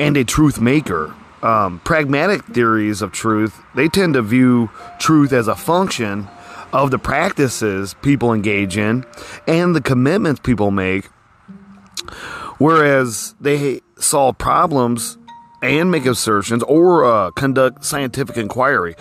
and 0.00 0.16
a 0.16 0.24
truth 0.24 0.60
maker. 0.60 1.14
Um, 1.42 1.80
pragmatic 1.80 2.44
theories 2.46 3.02
of 3.02 3.12
truth, 3.12 3.62
they 3.74 3.86
tend 3.88 4.14
to 4.14 4.22
view 4.22 4.70
truth 4.98 5.32
as 5.32 5.46
a 5.46 5.54
function 5.54 6.28
of 6.72 6.90
the 6.90 6.98
practices 6.98 7.94
people 8.02 8.32
engage 8.32 8.76
in 8.76 9.04
and 9.46 9.74
the 9.74 9.80
commitments 9.80 10.40
people 10.40 10.70
make, 10.70 11.06
whereas 12.58 13.34
they 13.40 13.80
solve 13.98 14.38
problems 14.38 15.18
and 15.62 15.90
make 15.90 16.06
assertions 16.06 16.62
or 16.64 17.04
uh, 17.04 17.30
conduct 17.32 17.84
scientific 17.84 18.36
inquiry. 18.36 18.94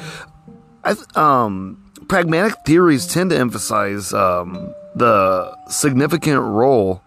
Th- 0.86 0.98
um, 1.16 1.92
pragmatic 2.08 2.54
theories 2.66 3.08
tend 3.08 3.30
to 3.30 3.38
emphasize 3.38 4.14
um, 4.14 4.74
the 4.96 5.56
significant 5.68 6.42
role 6.42 7.02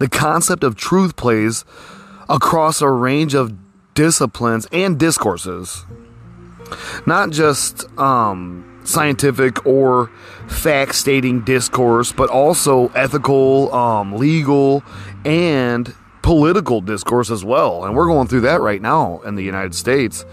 the 0.00 0.08
concept 0.08 0.64
of 0.64 0.76
truth 0.76 1.14
plays 1.16 1.66
across 2.30 2.80
a 2.80 2.88
range 2.88 3.34
of 3.34 3.52
disciplines 3.94 4.66
and 4.72 4.98
discourses. 4.98 5.84
Not 7.04 7.30
just 7.30 7.84
um, 7.98 8.80
scientific 8.84 9.66
or 9.66 10.06
fact 10.48 10.94
stating 10.94 11.42
discourse, 11.42 12.12
but 12.12 12.30
also 12.30 12.88
ethical, 12.88 13.74
um, 13.74 14.16
legal, 14.16 14.84
and 15.24 15.92
political 16.22 16.80
discourse 16.80 17.30
as 17.30 17.44
well. 17.44 17.84
And 17.84 17.96
we're 17.96 18.06
going 18.06 18.28
through 18.28 18.42
that 18.42 18.60
right 18.60 18.80
now 18.80 19.20
in 19.24 19.34
the 19.34 19.42
United 19.42 19.74
States. 19.74 20.24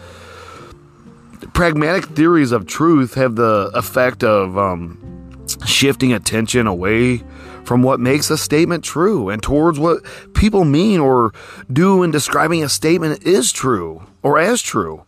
Pragmatic 1.53 2.05
theories 2.05 2.51
of 2.51 2.67
truth 2.67 3.15
have 3.15 3.35
the 3.35 3.71
effect 3.73 4.23
of 4.23 4.57
um, 4.57 5.45
shifting 5.65 6.13
attention 6.13 6.67
away 6.67 7.23
from 7.67 7.83
what 7.83 7.99
makes 7.99 8.29
a 8.29 8.37
statement 8.37 8.81
true 8.81 9.27
and 9.27 9.43
towards 9.43 9.77
what 9.77 10.01
people 10.33 10.63
mean 10.63 11.01
or 11.01 11.33
do 11.71 12.01
in 12.01 12.11
describing 12.11 12.63
a 12.63 12.69
statement 12.69 13.21
is 13.23 13.51
true 13.51 14.01
or 14.23 14.39
as 14.39 14.61
true. 14.61 15.03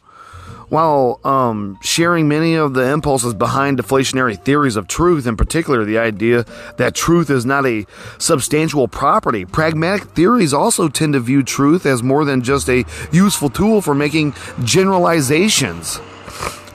While 0.68 1.22
um, 1.24 1.80
sharing 1.82 2.28
many 2.28 2.55
of 2.55 2.74
the 2.74 2.91
impulses 2.91 3.34
behind 3.34 3.80
deflationary 3.80 4.38
theories 4.43 4.76
of 4.76 4.88
truth, 4.89 5.26
in 5.26 5.38
particular 5.38 5.86
the 5.86 5.97
idea 5.97 6.45
that 6.76 6.93
truth 6.93 7.30
is 7.30 7.45
not 7.45 7.66
a 7.66 7.86
substantial 8.18 8.89
property, 8.89 9.45
pragmatic 9.45 10.10
theories 10.10 10.53
also 10.53 10.89
tend 10.89 11.14
to 11.14 11.22
view 11.22 11.41
truth 11.43 11.86
as 11.86 12.03
more 12.03 12.26
than 12.26 12.43
just 12.43 12.70
a 12.70 12.84
useful 13.10 13.49
tool 13.49 13.82
for 13.82 13.95
making 13.95 14.36
generalizations. 14.66 15.99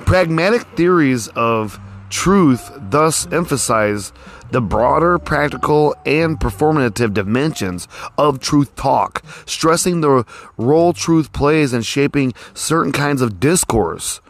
Pragmatic 0.07 0.62
theories 0.76 1.28
of 1.37 1.78
truth 2.15 2.71
thus 2.77 3.27
emphasize 3.33 4.12
the 4.53 4.61
broader 4.61 5.19
practical 5.19 5.97
and 6.07 6.39
performative 6.39 7.12
dimensions 7.12 7.89
of 8.17 8.39
truth 8.39 8.75
talk, 8.77 9.21
stressing 9.47 10.01
the 10.01 10.25
role 10.57 10.93
truth 10.93 11.33
plays 11.33 11.75
in 11.75 11.83
shaping 11.83 12.33
certain 12.55 12.93
kinds 12.93 13.21
of 13.21 13.41
discourse. 13.41 14.21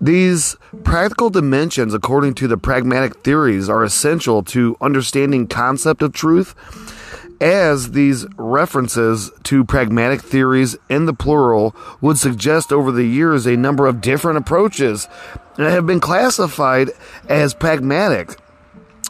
These 0.00 0.56
practical 0.82 1.28
dimensions, 1.28 1.92
according 1.92 2.34
to 2.34 2.48
the 2.48 2.56
pragmatic 2.56 3.18
theories, 3.18 3.68
are 3.68 3.84
essential 3.84 4.42
to 4.44 4.76
understanding 4.80 5.46
concept 5.46 6.00
of 6.00 6.14
truth 6.14 6.54
as 7.44 7.90
these 7.90 8.24
references 8.38 9.30
to 9.42 9.66
pragmatic 9.66 10.22
theories 10.22 10.78
in 10.88 11.04
the 11.04 11.12
plural 11.12 11.76
would 12.00 12.18
suggest 12.18 12.72
over 12.72 12.90
the 12.90 13.04
years 13.04 13.44
a 13.44 13.54
number 13.54 13.86
of 13.86 14.00
different 14.00 14.38
approaches 14.38 15.06
that 15.58 15.70
have 15.70 15.86
been 15.86 16.00
classified 16.00 16.88
as 17.28 17.52
pragmatic. 17.52 18.38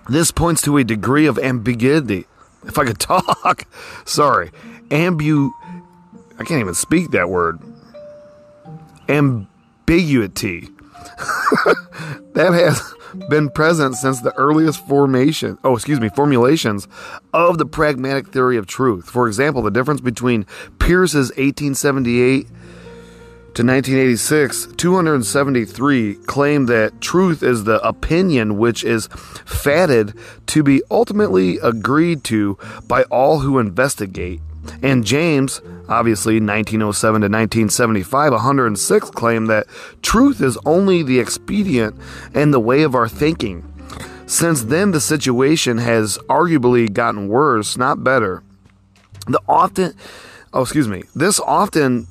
This 0.08 0.32
points 0.32 0.62
to 0.62 0.76
a 0.78 0.82
degree 0.82 1.26
of 1.26 1.38
ambiguity. 1.38 2.26
If 2.66 2.76
I 2.76 2.84
could 2.84 2.98
talk, 2.98 3.68
sorry, 4.04 4.50
ambu. 4.88 5.50
I 6.36 6.42
can't 6.42 6.60
even 6.60 6.74
speak 6.74 7.12
that 7.12 7.28
word. 7.28 7.60
Ambiguity. 9.08 10.70
that 12.34 12.52
has 12.52 12.94
been 13.28 13.50
present 13.50 13.96
since 13.96 14.20
the 14.20 14.34
earliest 14.36 14.86
formation, 14.86 15.58
oh, 15.64 15.74
excuse 15.74 16.00
me, 16.00 16.08
formulations 16.08 16.88
of 17.32 17.58
the 17.58 17.66
pragmatic 17.66 18.28
theory 18.28 18.56
of 18.56 18.66
truth. 18.66 19.08
For 19.08 19.26
example, 19.26 19.62
the 19.62 19.70
difference 19.70 20.00
between 20.00 20.46
Peirce's 20.78 21.30
1878 21.30 22.46
to 23.54 23.62
1986, 23.62 24.66
273 24.76 26.14
claim 26.26 26.66
that 26.66 27.00
truth 27.00 27.42
is 27.42 27.62
the 27.64 27.80
opinion 27.86 28.58
which 28.58 28.82
is 28.82 29.06
fatted 29.44 30.12
to 30.46 30.64
be 30.64 30.82
ultimately 30.90 31.58
agreed 31.58 32.24
to 32.24 32.58
by 32.88 33.04
all 33.04 33.40
who 33.40 33.60
investigate. 33.60 34.40
And 34.82 35.04
James, 35.04 35.60
obviously 35.88 36.34
1907 36.34 37.20
to 37.20 37.26
1975, 37.26 38.32
106 38.32 39.10
claim 39.10 39.46
that 39.46 39.66
truth 40.02 40.40
is 40.40 40.58
only 40.64 41.02
the 41.02 41.18
expedient 41.18 41.96
and 42.34 42.52
the 42.52 42.60
way 42.60 42.82
of 42.82 42.94
our 42.94 43.08
thinking. 43.08 43.70
Since 44.26 44.64
then, 44.64 44.92
the 44.92 45.00
situation 45.00 45.78
has 45.78 46.18
arguably 46.28 46.92
gotten 46.92 47.28
worse, 47.28 47.76
not 47.76 48.02
better. 48.02 48.42
The 49.26 49.40
often, 49.48 49.94
oh, 50.52 50.62
excuse 50.62 50.88
me, 50.88 51.02
this 51.14 51.40
often 51.40 52.06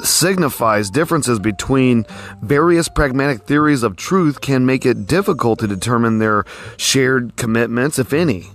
signifies 0.00 0.90
differences 0.90 1.38
between 1.40 2.06
various 2.42 2.88
pragmatic 2.88 3.42
theories 3.42 3.82
of 3.82 3.96
truth 3.96 4.40
can 4.40 4.64
make 4.64 4.86
it 4.86 5.06
difficult 5.06 5.58
to 5.58 5.66
determine 5.66 6.18
their 6.18 6.44
shared 6.76 7.36
commitments, 7.36 7.98
if 7.98 8.12
any, 8.12 8.50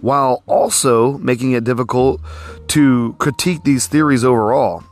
while 0.00 0.42
also 0.46 1.18
making 1.18 1.52
it 1.52 1.64
difficult 1.64 2.20
to 2.68 3.14
critique 3.18 3.64
these 3.64 3.86
theories 3.86 4.24
overall. 4.24 4.84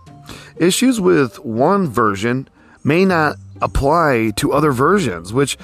Issues 0.57 1.01
with 1.01 1.39
one 1.45 1.87
version 1.87 2.49
may 2.83 3.05
not 3.05 3.37
apply 3.61 4.33
to 4.37 4.53
other 4.53 4.73
versions, 4.73 5.33
which 5.33 5.57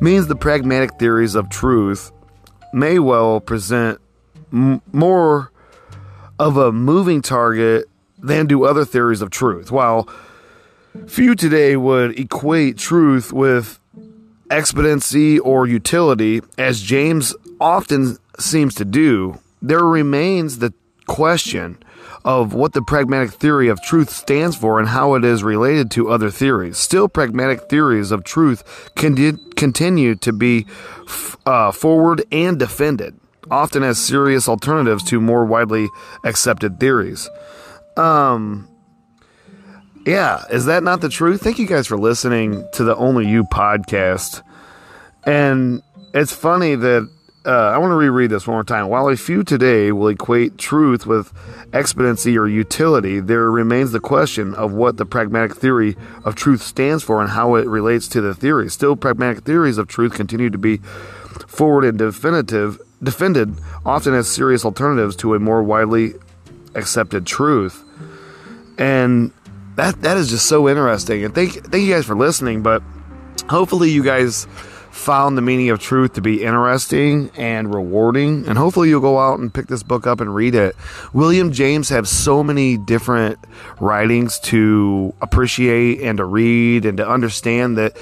means 0.00 0.26
the 0.26 0.36
pragmatic 0.36 0.98
theories 0.98 1.34
of 1.34 1.48
truth 1.48 2.12
may 2.72 2.98
well 2.98 3.40
present 3.40 4.00
m- 4.52 4.82
more 4.92 5.52
of 6.38 6.56
a 6.56 6.72
moving 6.72 7.22
target 7.22 7.84
than 8.18 8.46
do 8.46 8.64
other 8.64 8.84
theories 8.84 9.22
of 9.22 9.30
truth. 9.30 9.70
While 9.70 10.08
few 11.06 11.34
today 11.34 11.76
would 11.76 12.18
equate 12.18 12.78
truth 12.78 13.32
with 13.32 13.78
expediency 14.50 15.38
or 15.38 15.66
utility, 15.66 16.42
as 16.58 16.80
James 16.80 17.34
often 17.60 18.18
seems 18.38 18.74
to 18.76 18.84
do, 18.84 19.40
there 19.62 19.84
remains 19.84 20.58
the 20.58 20.72
question 21.06 21.78
of 22.24 22.54
what 22.54 22.72
the 22.72 22.82
pragmatic 22.82 23.30
theory 23.30 23.68
of 23.68 23.82
truth 23.82 24.08
stands 24.08 24.56
for 24.56 24.78
and 24.78 24.88
how 24.88 25.14
it 25.14 25.24
is 25.24 25.42
related 25.42 25.90
to 25.90 26.10
other 26.10 26.30
theories. 26.30 26.78
Still, 26.78 27.08
pragmatic 27.08 27.68
theories 27.68 28.10
of 28.10 28.24
truth 28.24 28.90
can 28.94 29.36
continue 29.56 30.14
to 30.16 30.32
be 30.32 30.66
uh, 31.44 31.70
forward 31.70 32.24
and 32.32 32.58
defended, 32.58 33.18
often 33.50 33.82
as 33.82 33.98
serious 33.98 34.48
alternatives 34.48 35.04
to 35.04 35.20
more 35.20 35.44
widely 35.44 35.88
accepted 36.24 36.80
theories. 36.80 37.28
Um, 37.96 38.68
yeah, 40.06 40.44
is 40.50 40.64
that 40.66 40.82
not 40.82 41.00
the 41.02 41.08
truth? 41.08 41.42
Thank 41.42 41.58
you 41.58 41.66
guys 41.66 41.86
for 41.86 41.98
listening 41.98 42.66
to 42.72 42.84
the 42.84 42.96
Only 42.96 43.26
You 43.26 43.44
podcast. 43.44 44.42
And 45.24 45.82
it's 46.14 46.32
funny 46.32 46.74
that 46.74 47.10
uh, 47.46 47.50
I 47.50 47.78
want 47.78 47.90
to 47.90 47.96
reread 47.96 48.30
this 48.30 48.46
one 48.46 48.56
more 48.56 48.64
time. 48.64 48.88
While 48.88 49.08
a 49.08 49.16
few 49.16 49.42
today 49.42 49.92
will 49.92 50.08
equate 50.08 50.56
truth 50.56 51.06
with 51.06 51.32
expediency 51.72 52.38
or 52.38 52.46
utility, 52.46 53.20
there 53.20 53.50
remains 53.50 53.92
the 53.92 54.00
question 54.00 54.54
of 54.54 54.72
what 54.72 54.96
the 54.96 55.04
pragmatic 55.04 55.56
theory 55.56 55.96
of 56.24 56.34
truth 56.34 56.62
stands 56.62 57.02
for 57.04 57.20
and 57.20 57.30
how 57.30 57.54
it 57.56 57.66
relates 57.66 58.08
to 58.08 58.20
the 58.20 58.34
theory. 58.34 58.70
Still, 58.70 58.96
pragmatic 58.96 59.44
theories 59.44 59.76
of 59.76 59.88
truth 59.88 60.14
continue 60.14 60.48
to 60.48 60.58
be 60.58 60.78
forward 61.46 61.84
and 61.84 61.98
definitive, 61.98 62.80
defended, 63.02 63.54
often 63.84 64.14
as 64.14 64.28
serious 64.28 64.64
alternatives 64.64 65.14
to 65.16 65.34
a 65.34 65.38
more 65.38 65.62
widely 65.62 66.14
accepted 66.74 67.26
truth. 67.26 67.84
And 68.78 69.32
that 69.76 70.00
that 70.02 70.16
is 70.16 70.30
just 70.30 70.46
so 70.46 70.68
interesting. 70.68 71.24
And 71.24 71.34
thank 71.34 71.52
thank 71.52 71.84
you 71.84 71.92
guys 71.92 72.06
for 72.06 72.16
listening. 72.16 72.62
But 72.62 72.82
hopefully 73.48 73.90
you 73.90 74.02
guys 74.02 74.46
found 74.94 75.36
the 75.36 75.42
meaning 75.42 75.70
of 75.70 75.80
truth 75.80 76.14
to 76.14 76.20
be 76.20 76.42
interesting 76.42 77.30
and 77.36 77.74
rewarding. 77.74 78.46
And 78.46 78.56
hopefully 78.56 78.88
you'll 78.88 79.00
go 79.00 79.18
out 79.18 79.38
and 79.38 79.52
pick 79.52 79.66
this 79.66 79.82
book 79.82 80.06
up 80.06 80.20
and 80.20 80.34
read 80.34 80.54
it. 80.54 80.76
William 81.12 81.52
James 81.52 81.88
has 81.88 82.08
so 82.08 82.42
many 82.42 82.76
different 82.76 83.38
writings 83.80 84.38
to 84.40 85.12
appreciate 85.20 86.00
and 86.00 86.18
to 86.18 86.24
read 86.24 86.84
and 86.84 86.98
to 86.98 87.08
understand 87.08 87.76
that 87.78 87.96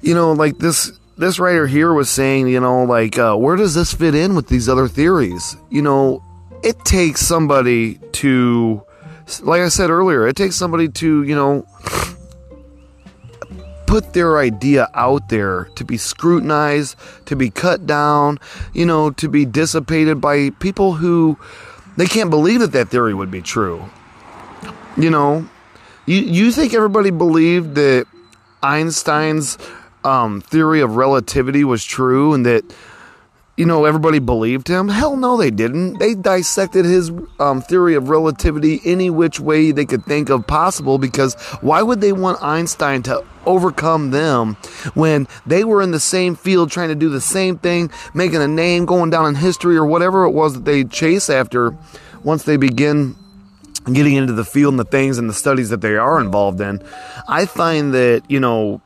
you 0.00 0.14
know 0.14 0.32
like 0.32 0.58
this 0.58 0.92
this 1.18 1.38
writer 1.38 1.66
here 1.66 1.92
was 1.92 2.08
saying, 2.08 2.48
you 2.48 2.60
know, 2.60 2.84
like, 2.84 3.18
uh, 3.18 3.36
where 3.36 3.54
does 3.54 3.74
this 3.74 3.92
fit 3.92 4.14
in 4.14 4.34
with 4.34 4.48
these 4.48 4.70
other 4.70 4.88
theories? 4.88 5.54
You 5.68 5.82
know, 5.82 6.22
it 6.62 6.82
takes 6.86 7.20
somebody 7.20 7.96
to 8.12 8.82
like 9.42 9.60
I 9.60 9.68
said 9.68 9.90
earlier, 9.90 10.26
it 10.26 10.34
takes 10.34 10.56
somebody 10.56 10.88
to, 10.88 11.22
you 11.22 11.34
know, 11.34 11.66
put 13.90 14.12
their 14.12 14.38
idea 14.38 14.88
out 14.94 15.28
there 15.30 15.64
to 15.74 15.84
be 15.84 15.96
scrutinized, 15.96 16.94
to 17.26 17.34
be 17.34 17.50
cut 17.50 17.86
down, 17.86 18.38
you 18.72 18.86
know, 18.86 19.10
to 19.10 19.28
be 19.28 19.44
dissipated 19.44 20.20
by 20.20 20.50
people 20.60 20.92
who 20.92 21.36
they 21.96 22.06
can't 22.06 22.30
believe 22.30 22.60
that 22.60 22.70
that 22.70 22.88
theory 22.88 23.14
would 23.14 23.32
be 23.32 23.42
true. 23.42 23.84
You 24.96 25.10
know, 25.10 25.48
you 26.06 26.18
you 26.18 26.52
think 26.52 26.72
everybody 26.72 27.10
believed 27.10 27.74
that 27.74 28.06
Einstein's 28.62 29.58
um, 30.04 30.40
theory 30.40 30.80
of 30.82 30.94
relativity 30.94 31.64
was 31.64 31.84
true 31.84 32.32
and 32.32 32.46
that 32.46 32.62
you 33.60 33.66
know, 33.66 33.84
everybody 33.84 34.20
believed 34.20 34.68
him? 34.68 34.88
Hell 34.88 35.18
no, 35.18 35.36
they 35.36 35.50
didn't. 35.50 35.98
They 35.98 36.14
dissected 36.14 36.86
his 36.86 37.12
um, 37.38 37.60
theory 37.60 37.94
of 37.94 38.08
relativity 38.08 38.80
any 38.86 39.10
which 39.10 39.38
way 39.38 39.70
they 39.70 39.84
could 39.84 40.06
think 40.06 40.30
of 40.30 40.46
possible 40.46 40.96
because 40.96 41.34
why 41.60 41.82
would 41.82 42.00
they 42.00 42.12
want 42.12 42.42
Einstein 42.42 43.02
to 43.02 43.22
overcome 43.44 44.12
them 44.12 44.54
when 44.94 45.28
they 45.44 45.62
were 45.62 45.82
in 45.82 45.90
the 45.90 46.00
same 46.00 46.36
field 46.36 46.70
trying 46.70 46.88
to 46.88 46.94
do 46.94 47.10
the 47.10 47.20
same 47.20 47.58
thing, 47.58 47.90
making 48.14 48.40
a 48.40 48.48
name, 48.48 48.86
going 48.86 49.10
down 49.10 49.26
in 49.26 49.34
history 49.34 49.76
or 49.76 49.84
whatever 49.84 50.24
it 50.24 50.30
was 50.30 50.54
that 50.54 50.64
they 50.64 50.82
chase 50.82 51.28
after 51.28 51.76
once 52.24 52.44
they 52.44 52.56
begin 52.56 53.14
getting 53.92 54.14
into 54.14 54.32
the 54.32 54.44
field 54.44 54.72
and 54.72 54.80
the 54.80 54.84
things 54.84 55.18
and 55.18 55.28
the 55.28 55.34
studies 55.34 55.68
that 55.68 55.82
they 55.82 55.96
are 55.96 56.18
involved 56.18 56.62
in? 56.62 56.82
I 57.28 57.44
find 57.44 57.92
that, 57.92 58.22
you 58.26 58.40
know, 58.40 58.80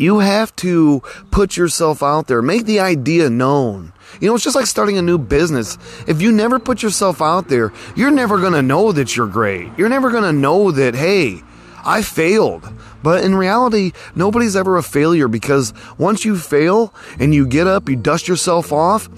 you 0.00 0.20
have 0.20 0.54
to 0.56 1.02
put 1.30 1.56
yourself 1.56 2.02
out 2.02 2.26
there, 2.26 2.40
make 2.40 2.64
the 2.64 2.80
idea 2.80 3.28
known. 3.28 3.92
You 4.20 4.28
know, 4.28 4.34
it's 4.34 4.44
just 4.44 4.56
like 4.56 4.66
starting 4.66 4.98
a 4.98 5.02
new 5.02 5.18
business. 5.18 5.78
If 6.08 6.20
you 6.20 6.32
never 6.32 6.58
put 6.58 6.82
yourself 6.82 7.22
out 7.22 7.48
there, 7.48 7.72
you're 7.94 8.10
never 8.10 8.38
going 8.38 8.54
to 8.54 8.62
know 8.62 8.92
that 8.92 9.16
you're 9.16 9.26
great. 9.26 9.70
You're 9.76 9.88
never 9.88 10.10
going 10.10 10.24
to 10.24 10.32
know 10.32 10.70
that, 10.72 10.94
hey, 10.94 11.42
I 11.84 12.02
failed. 12.02 12.72
But 13.02 13.24
in 13.24 13.34
reality, 13.34 13.92
nobody's 14.14 14.56
ever 14.56 14.76
a 14.76 14.82
failure 14.82 15.28
because 15.28 15.72
once 15.98 16.24
you 16.24 16.36
fail 16.36 16.92
and 17.18 17.34
you 17.34 17.46
get 17.46 17.66
up, 17.66 17.88
you 17.88 17.96
dust 17.96 18.26
yourself 18.26 18.72
off, 18.72 19.08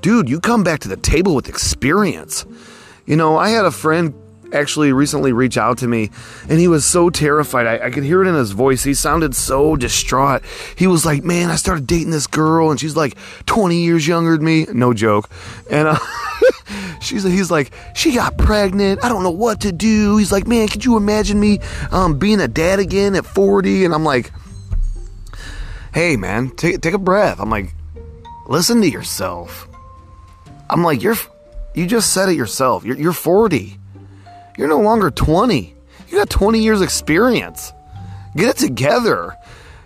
dude, 0.00 0.28
you 0.28 0.40
come 0.40 0.64
back 0.64 0.80
to 0.80 0.88
the 0.88 0.96
table 0.96 1.34
with 1.34 1.48
experience. 1.48 2.44
You 3.06 3.16
know, 3.16 3.36
I 3.36 3.50
had 3.50 3.64
a 3.64 3.70
friend 3.70 4.14
actually 4.52 4.92
recently 4.92 5.32
reach 5.32 5.56
out 5.56 5.78
to 5.78 5.88
me 5.88 6.10
and 6.48 6.58
he 6.58 6.68
was 6.68 6.84
so 6.84 7.10
terrified. 7.10 7.66
I, 7.66 7.86
I, 7.86 7.90
could 7.90 8.04
hear 8.04 8.22
it 8.22 8.28
in 8.28 8.34
his 8.34 8.52
voice. 8.52 8.84
He 8.84 8.94
sounded 8.94 9.34
so 9.34 9.76
distraught. 9.76 10.42
He 10.76 10.86
was 10.86 11.04
like, 11.04 11.24
Man, 11.24 11.50
I 11.50 11.56
started 11.56 11.86
dating 11.86 12.10
this 12.10 12.26
girl 12.26 12.70
and 12.70 12.78
she's 12.78 12.96
like 12.96 13.16
20 13.46 13.82
years 13.82 14.06
younger 14.06 14.36
than 14.36 14.44
me. 14.44 14.66
No 14.72 14.92
joke. 14.92 15.28
And 15.70 15.88
uh, 15.88 15.98
she's 17.00 17.24
he's 17.24 17.50
like, 17.50 17.72
She 17.94 18.14
got 18.14 18.38
pregnant. 18.38 19.04
I 19.04 19.08
don't 19.08 19.22
know 19.22 19.30
what 19.30 19.60
to 19.62 19.72
do. 19.72 20.16
He's 20.16 20.32
like, 20.32 20.46
Man, 20.46 20.68
could 20.68 20.84
you 20.84 20.96
imagine 20.96 21.40
me 21.40 21.60
um, 21.90 22.18
being 22.18 22.40
a 22.40 22.48
dad 22.48 22.78
again 22.78 23.14
at 23.14 23.26
40? 23.26 23.84
And 23.84 23.94
I'm 23.94 24.04
like, 24.04 24.30
Hey, 25.94 26.16
man, 26.16 26.50
take, 26.50 26.80
take 26.80 26.94
a 26.94 26.98
breath. 26.98 27.40
I'm 27.40 27.50
like, 27.50 27.74
Listen 28.46 28.80
to 28.82 28.88
yourself. 28.88 29.68
I'm 30.68 30.82
like, 30.82 31.02
You're. 31.02 31.16
You 31.74 31.86
just 31.86 32.12
said 32.12 32.28
it 32.28 32.36
yourself. 32.36 32.84
You're, 32.84 32.98
you're 32.98 33.14
40. 33.14 33.78
You're 34.56 34.68
no 34.68 34.80
longer 34.80 35.10
20. 35.10 35.74
You 36.08 36.18
got 36.18 36.30
20 36.30 36.62
years 36.62 36.80
experience. 36.80 37.72
Get 38.36 38.50
it 38.50 38.56
together. 38.56 39.36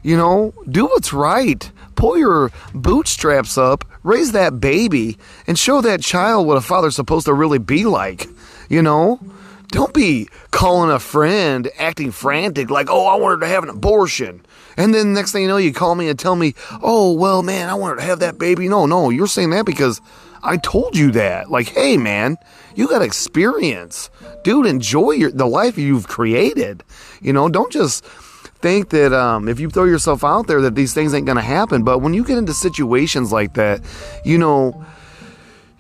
You 0.03 0.17
know, 0.17 0.53
do 0.69 0.87
what's 0.87 1.13
right. 1.13 1.71
Pull 1.95 2.19
your 2.19 2.51
bootstraps 2.75 3.57
up, 3.57 3.85
raise 4.03 4.33
that 4.33 4.61
baby, 4.61 5.19
and 5.47 5.59
show 5.59 5.81
that 5.81 6.03
child 6.03 6.47
what 6.47 6.57
a 6.57 6.61
father's 6.61 6.95
supposed 6.95 7.27
to 7.27 7.35
really 7.35 7.59
be 7.59 7.85
like. 7.85 8.29
You 8.69 8.83
know? 8.83 9.21
Don't 9.69 9.93
be 9.93 10.29
calling 10.53 10.91
a 10.91 10.99
friend 11.01 11.69
acting 11.79 12.13
frantic 12.13 12.71
like, 12.71 12.89
oh, 12.89 13.07
I 13.07 13.17
wanted 13.17 13.41
to 13.41 13.49
have 13.49 13.65
an 13.65 13.69
abortion. 13.69 14.45
And 14.77 14.95
then 14.95 15.13
next 15.13 15.33
thing 15.33 15.43
you 15.43 15.49
know, 15.49 15.57
you 15.57 15.73
call 15.73 15.95
me 15.95 16.09
and 16.09 16.19
tell 16.19 16.37
me, 16.37 16.55
oh, 16.83 17.13
well, 17.13 17.43
man, 17.43 17.69
I 17.69 17.75
wanted 17.75 17.97
to 17.97 18.03
have 18.03 18.21
that 18.21 18.39
baby. 18.39 18.69
No, 18.69 18.87
no, 18.87 19.11
you're 19.11 19.27
saying 19.27 19.51
that 19.51 19.67
because 19.67 20.01
I 20.43 20.57
told 20.59 20.97
you 20.97 21.11
that. 21.13 21.51
Like, 21.51 21.69
hey, 21.69 21.97
man, 21.97 22.37
you 22.75 22.87
got 22.89 23.03
experience. 23.03 24.09
Dude, 24.47 24.67
enjoy 24.67 25.11
your, 25.11 25.33
the 25.33 25.45
life 25.45 25.77
you've 25.77 26.07
created. 26.07 26.85
You 27.21 27.33
know, 27.33 27.49
don't 27.49 27.73
just 27.73 28.05
think 28.05 28.91
that 28.91 29.13
um, 29.13 29.49
if 29.49 29.59
you 29.59 29.69
throw 29.69 29.83
yourself 29.83 30.23
out 30.23 30.47
there 30.47 30.61
that 30.61 30.77
these 30.77 30.95
things 30.95 31.13
ain't 31.13 31.27
going 31.27 31.35
to 31.35 31.43
happen. 31.43 31.83
But 31.83 31.99
when 31.99 32.15
you 32.15 32.23
get 32.23 32.39
into 32.39 32.55
situations 32.55 33.33
like 33.33 33.55
that, 33.55 33.81
you 34.25 34.39
know, 34.39 34.85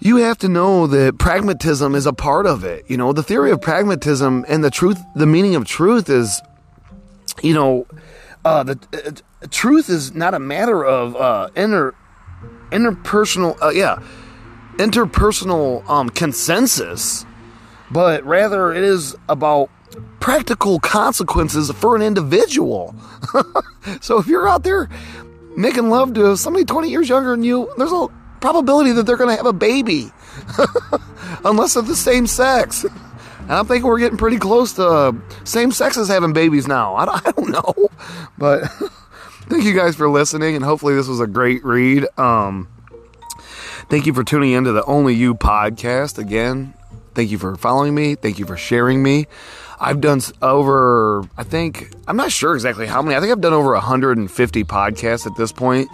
you 0.01 0.17
have 0.17 0.39
to 0.39 0.49
know 0.49 0.89
that 0.89 1.17
pragmatism 1.17 1.95
is 1.95 2.07
a 2.07 2.13
part 2.13 2.45
of 2.45 2.65
it. 2.65 2.85
You 2.89 2.97
know, 2.97 3.13
the 3.13 3.23
theory 3.23 3.53
of 3.53 3.61
pragmatism 3.61 4.45
and 4.49 4.65
the 4.65 4.71
truth, 4.73 5.01
the 5.15 5.27
meaning 5.27 5.55
of 5.55 5.65
truth 5.65 6.11
is, 6.11 6.43
you 7.45 7.55
know, 7.55 7.87
uh, 8.45 8.65
the 8.65 8.81
uh, 8.93 9.47
truth 9.49 9.89
is 9.89 10.13
not 10.13 10.35
a 10.35 10.41
matter 10.41 10.85
of 10.85 11.15
uh, 11.15 11.51
inter 11.55 11.95
interpersonal. 12.73 13.57
Uh, 13.63 13.69
yeah, 13.69 14.03
interpersonal 14.79 15.89
um, 15.89 16.09
consensus, 16.09 17.25
but 17.91 18.25
rather 18.25 18.73
it 18.73 18.83
is 18.83 19.17
about 19.29 19.71
practical 20.21 20.79
consequences 20.81 21.71
for 21.73 21.97
an 21.97 22.03
individual. 22.03 22.95
so 24.01 24.19
if 24.19 24.27
you're 24.27 24.49
out 24.49 24.63
there 24.63 24.89
making 25.57 25.89
love 25.91 26.15
to 26.15 26.37
somebody 26.37 26.65
20 26.65 26.91
years 26.91 27.09
younger 27.09 27.31
than 27.31 27.43
you, 27.43 27.71
there's 27.79 27.93
a 27.93 28.09
probability 28.41 28.93
that 28.93 29.05
they're 29.05 29.17
going 29.17 29.31
to 29.31 29.37
have 29.37 29.47
a 29.47 29.53
baby, 29.53 30.11
unless 31.45 31.75
they're 31.75 31.83
the 31.83 31.97
same 31.97 32.27
sex. 32.27 32.85
And 33.39 33.55
I'm 33.55 33.67
thinking 33.67 33.87
we're 33.87 34.01
getting 34.01 34.19
pretty 34.19 34.39
close 34.39 34.73
to 34.73 35.15
same 35.45 35.71
sexes 35.71 36.09
having 36.09 36.33
babies 36.33 36.67
now. 36.67 36.97
I 36.97 37.05
don't, 37.05 37.29
I 37.29 37.31
don't 37.31 37.51
know, 37.51 37.91
but 38.37 38.67
thank 39.49 39.63
you 39.63 39.73
guys 39.73 39.95
for 39.95 40.11
listening, 40.11 40.57
and 40.57 40.65
hopefully 40.65 40.97
this 40.97 41.07
was 41.07 41.21
a 41.21 41.29
great 41.29 41.65
read. 41.65 42.09
Um, 42.19 42.67
Thank 43.89 44.05
you 44.05 44.13
for 44.13 44.25
tuning 44.25 44.51
into 44.51 44.73
the 44.73 44.85
Only 44.85 45.15
You 45.15 45.37
podcast. 45.37 46.19
Again, 46.19 46.75
thank 47.17 47.31
you 47.33 47.39
for 47.39 47.57
following 47.57 47.95
me. 47.95 48.15
Thank 48.15 48.39
you 48.39 48.47
for 48.47 48.57
sharing 48.57 49.03
me. 49.03 49.27
I've 49.81 50.01
done 50.01 50.21
over, 50.41 51.25
I 51.37 51.43
think, 51.43 51.91
I'm 52.07 52.17
not 52.17 52.31
sure 52.31 52.55
exactly 52.55 52.87
how 52.87 53.03
many. 53.03 53.17
I 53.17 53.21
think 53.21 53.33
I've 53.33 53.41
done 53.41 53.53
over 53.53 53.73
150 53.73 54.65
podcasts 54.65 55.27
at 55.27 55.37
this 55.37 55.51
point, 55.51 55.89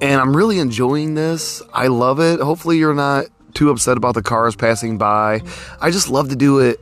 and 0.00 0.20
I'm 0.20 0.36
really 0.36 0.58
enjoying 0.58 1.14
this. 1.14 1.62
I 1.72 1.86
love 1.86 2.18
it. 2.18 2.40
Hopefully, 2.40 2.78
you're 2.78 2.94
not 2.94 3.26
too 3.54 3.70
upset 3.70 3.96
about 3.96 4.14
the 4.14 4.22
cars 4.22 4.56
passing 4.56 4.98
by. 4.98 5.42
I 5.80 5.90
just 5.90 6.10
love 6.10 6.28
to 6.30 6.36
do 6.36 6.58
it 6.58 6.80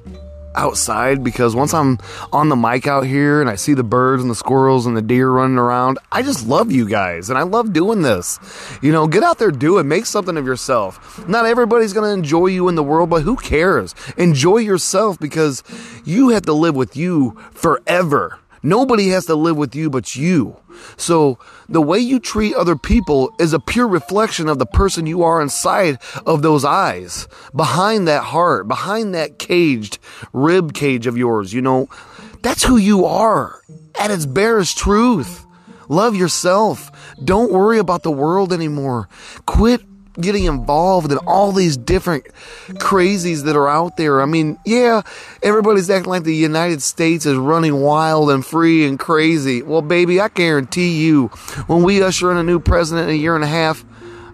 outside 0.55 1.25
because 1.25 1.55
once 1.55 1.75
I'm 1.75 1.99
on 2.33 2.49
the 2.49 2.57
mic 2.57 2.87
out 2.87 3.07
here 3.07 3.41
and 3.41 3.49
I 3.49 3.57
see 3.57 3.75
the 3.75 3.85
birds 3.85 4.23
and 4.23 4.31
the 4.31 4.35
squirrels 4.35 4.87
and 4.87 4.97
the 4.97 5.03
deer 5.03 5.31
running 5.31 5.59
around, 5.59 5.99
I 6.11 6.23
just 6.23 6.47
love 6.47 6.71
you 6.71 6.89
guys 6.89 7.31
and 7.31 7.39
I 7.39 7.43
love 7.43 7.73
doing 7.73 8.03
this. 8.03 8.39
You 8.83 8.93
know, 8.93 9.07
get 9.07 9.23
out 9.23 9.39
there, 9.39 9.51
do 9.51 9.79
it, 9.79 9.85
make 9.85 10.07
something 10.07 10.37
of 10.37 10.47
yourself. 10.47 11.27
Not 11.29 11.47
everybody's 11.47 11.93
going 11.93 12.09
to 12.09 12.15
enjoy 12.15 12.47
you 12.47 12.69
in 12.69 12.75
the 12.75 12.83
world, 12.83 13.11
but 13.11 13.23
who 13.23 13.37
cares? 13.37 13.95
Enjoy 14.17 14.59
yourself 14.59 15.19
because 15.19 15.63
you 16.05 16.31
have 16.31 16.43
to 16.43 16.53
live 16.53 16.75
with 16.75 16.97
you 16.97 17.37
forever. 17.53 18.39
Nobody 18.63 19.09
has 19.09 19.27
to 19.27 19.35
live 19.35 19.57
with 19.57 19.75
you 19.75 19.91
but 19.91 20.15
you. 20.15 20.57
So 20.97 21.39
the 21.69 21.83
way 21.83 21.99
you 21.99 22.21
treat 22.21 22.55
other 22.55 22.77
people 22.77 23.35
is 23.39 23.53
a 23.53 23.61
pure 23.61 23.89
reflection 23.89 24.49
of 24.49 24.59
the 24.59 24.67
person 24.67 25.07
you 25.07 25.23
are 25.23 25.43
inside 25.43 25.99
of 26.27 26.43
those 26.43 26.65
eyes, 26.65 27.29
behind 27.55 28.07
that 28.09 28.25
heart, 28.25 28.69
behind 28.69 29.15
that 29.15 29.39
caged 29.39 29.99
rib 30.33 30.75
cage 30.75 31.07
of 31.07 31.17
yours. 31.17 31.53
You 31.53 31.63
know, 31.63 31.89
that's 32.43 32.65
who 32.65 32.77
you 32.77 33.05
are 33.05 33.61
at 33.99 34.11
its 34.11 34.27
barest 34.27 34.79
truth. 34.79 35.45
Love 35.89 36.17
yourself. 36.17 36.91
Don't 37.23 37.53
worry 37.53 37.79
about 37.79 38.03
the 38.03 38.11
world 38.11 38.53
anymore. 38.53 39.09
Quit 39.47 39.83
getting 40.21 40.45
involved 40.45 41.11
in 41.11 41.19
all 41.19 41.53
these 41.53 41.77
different 41.77 42.27
crazies 42.75 43.45
that 43.45 43.57
are 43.57 43.69
out 43.69 43.97
there. 43.97 44.21
I 44.21 44.27
mean, 44.27 44.59
yeah, 44.65 45.03
everybody's 45.43 45.89
acting 45.91 46.11
like 46.11 46.25
the 46.25 46.35
United 46.35 46.83
States 46.83 47.27
is 47.27 47.37
running 47.37 47.81
wild 47.81 48.31
and 48.31 48.45
free 48.45 48.87
and 48.87 48.99
crazy. 48.99 49.63
Well, 49.63 49.83
baby, 49.83 50.21
I 50.21 50.29
guarantee 50.29 51.03
you, 51.05 51.29
when 51.67 51.83
we 51.83 52.03
usher 52.03 52.31
in 52.31 52.37
a 52.37 52.43
new 52.43 52.61
president 52.61 53.09
in 53.09 53.15
a 53.15 53.19
year 53.19 53.35
and 53.35 53.45
a 53.45 53.49
half, 53.49 53.85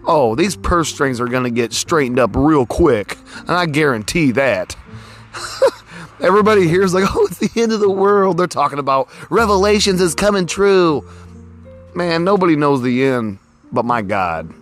oh, 0.05 0.35
these 0.35 0.55
purse 0.55 0.89
strings 0.89 1.21
are 1.21 1.27
going 1.27 1.43
to 1.43 1.51
get 1.51 1.73
straightened 1.73 2.19
up 2.19 2.35
real 2.35 2.65
quick. 2.65 3.17
And 3.39 3.51
I 3.51 3.65
guarantee 3.65 4.31
that. 4.31 4.75
Everybody 6.21 6.67
here's 6.67 6.93
like, 6.93 7.05
oh, 7.07 7.27
it's 7.27 7.37
the 7.37 7.61
end 7.61 7.71
of 7.71 7.79
the 7.79 7.89
world. 7.89 8.37
They're 8.37 8.47
talking 8.47 8.79
about 8.79 9.09
Revelations 9.29 10.01
is 10.01 10.15
coming 10.15 10.47
true. 10.47 11.07
Man, 11.95 12.23
nobody 12.23 12.55
knows 12.55 12.81
the 12.81 13.03
end 13.05 13.39
but 13.71 13.85
my 13.85 14.01
God. 14.01 14.53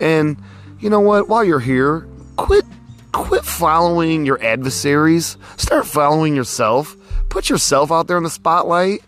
And 0.00 0.36
you 0.80 0.90
know 0.90 1.00
what? 1.00 1.28
While 1.28 1.44
you're 1.44 1.60
here, 1.60 2.06
quit 2.36 2.64
quit 3.12 3.44
following 3.44 4.24
your 4.24 4.42
adversaries. 4.42 5.36
Start 5.56 5.86
following 5.86 6.34
yourself. 6.34 6.96
Put 7.28 7.48
yourself 7.48 7.92
out 7.92 8.08
there 8.08 8.16
in 8.16 8.24
the 8.24 8.30
spotlight 8.30 9.02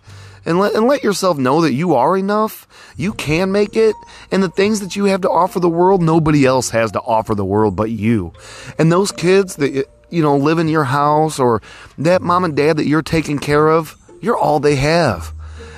and 0.44 0.58
let 0.58 0.74
and 0.74 0.86
let 0.86 1.02
yourself 1.02 1.38
know 1.38 1.62
that 1.62 1.72
you 1.72 1.94
are 1.94 2.16
enough. 2.16 2.66
You 2.96 3.12
can 3.14 3.52
make 3.52 3.76
it, 3.76 3.94
and 4.30 4.42
the 4.42 4.48
things 4.48 4.80
that 4.80 4.96
you 4.96 5.06
have 5.06 5.22
to 5.22 5.30
offer 5.30 5.60
the 5.60 5.68
world, 5.68 6.02
nobody 6.02 6.44
else 6.44 6.70
has 6.70 6.92
to 6.92 7.00
offer 7.00 7.34
the 7.34 7.44
world 7.44 7.74
but 7.74 7.90
you. 7.90 8.32
And 8.78 8.92
those 8.92 9.12
kids 9.12 9.56
that 9.56 9.86
you 10.10 10.22
know 10.22 10.36
live 10.36 10.58
in 10.58 10.68
your 10.68 10.84
house 10.84 11.38
or 11.38 11.62
that 11.98 12.22
mom 12.22 12.44
and 12.44 12.56
dad 12.56 12.76
that 12.76 12.86
you're 12.86 13.02
taking 13.02 13.38
care 13.38 13.68
of, 13.68 13.96
you're 14.20 14.38
all 14.38 14.60
they 14.60 14.76
have. 14.76 15.32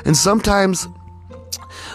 And 0.05 0.17
sometimes 0.17 0.89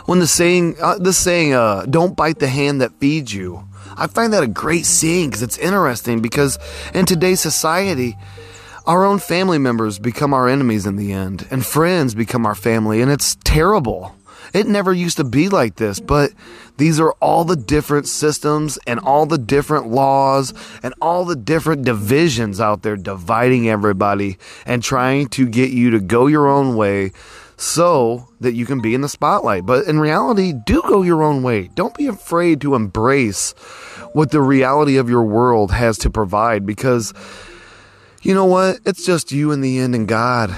when 0.10 0.18
the 0.18 0.26
saying, 0.26 0.76
uh, 0.82 0.98
the 0.98 1.14
saying, 1.14 1.54
uh, 1.54 1.86
don't 1.88 2.16
bite 2.16 2.40
the 2.40 2.48
hand 2.48 2.82
that 2.82 3.00
feeds 3.00 3.32
you. 3.32 3.64
I 3.96 4.08
find 4.08 4.34
that 4.34 4.42
a 4.42 4.48
great 4.48 4.88
saying 4.88 5.30
because 5.30 5.44
it's 5.44 5.58
interesting 5.60 6.20
because 6.20 6.58
in 6.96 7.06
today's 7.06 7.42
society, 7.42 8.18
our 8.88 9.06
own 9.06 9.20
family 9.20 9.60
members 9.60 10.00
become 10.00 10.34
our 10.34 10.50
enemies 10.50 10.88
in 10.88 10.96
the 10.96 11.14
end 11.14 11.46
and 11.52 11.64
friends 11.64 12.16
become 12.16 12.48
our 12.48 12.56
family 12.56 13.02
and 13.04 13.12
it's 13.12 13.36
terrible. 13.44 14.16
It 14.52 14.66
never 14.66 14.92
used 14.92 15.18
to 15.18 15.24
be 15.24 15.48
like 15.48 15.76
this, 15.76 16.00
but 16.00 16.32
these 16.78 17.00
are 17.00 17.12
all 17.22 17.44
the 17.44 17.56
different 17.56 18.08
systems 18.08 18.80
and 18.88 19.00
all 19.00 19.28
the 19.28 19.38
different 19.38 19.90
laws 19.90 20.56
and 20.82 20.96
all 21.04 21.24
the 21.24 21.36
different 21.36 21.86
divisions 21.86 22.60
out 22.60 22.82
there 22.82 22.98
dividing 22.98 23.70
everybody 23.70 24.40
and 24.66 24.82
trying 24.82 25.28
to 25.28 25.48
get 25.48 25.70
you 25.70 25.92
to 25.92 26.00
go 26.00 26.26
your 26.26 26.48
own 26.48 26.76
way 26.76 27.12
so 27.60 28.26
that 28.40 28.54
you 28.54 28.66
can 28.66 28.80
be 28.80 28.96
in 28.96 29.02
the 29.02 29.10
spotlight. 29.10 29.66
But 29.66 29.86
in 29.86 30.00
reality, 30.00 30.54
do 30.66 30.82
go 30.82 31.02
your 31.02 31.22
own 31.22 31.44
way. 31.44 31.70
Don't 31.76 31.94
be 31.94 32.08
afraid 32.08 32.62
to 32.62 32.74
embrace 32.74 33.52
what 34.14 34.32
the 34.32 34.42
reality 34.42 34.96
of 34.96 35.10
your 35.10 35.24
world 35.24 35.74
has 35.74 35.98
to 36.00 36.10
provide 36.10 36.66
because 36.66 37.14
you 38.22 38.34
know 38.34 38.46
what? 38.46 38.80
It's 38.86 39.06
just 39.06 39.34
you 39.34 39.52
in 39.52 39.60
the 39.60 39.78
end 39.78 39.94
and 39.94 40.08
God. 40.08 40.56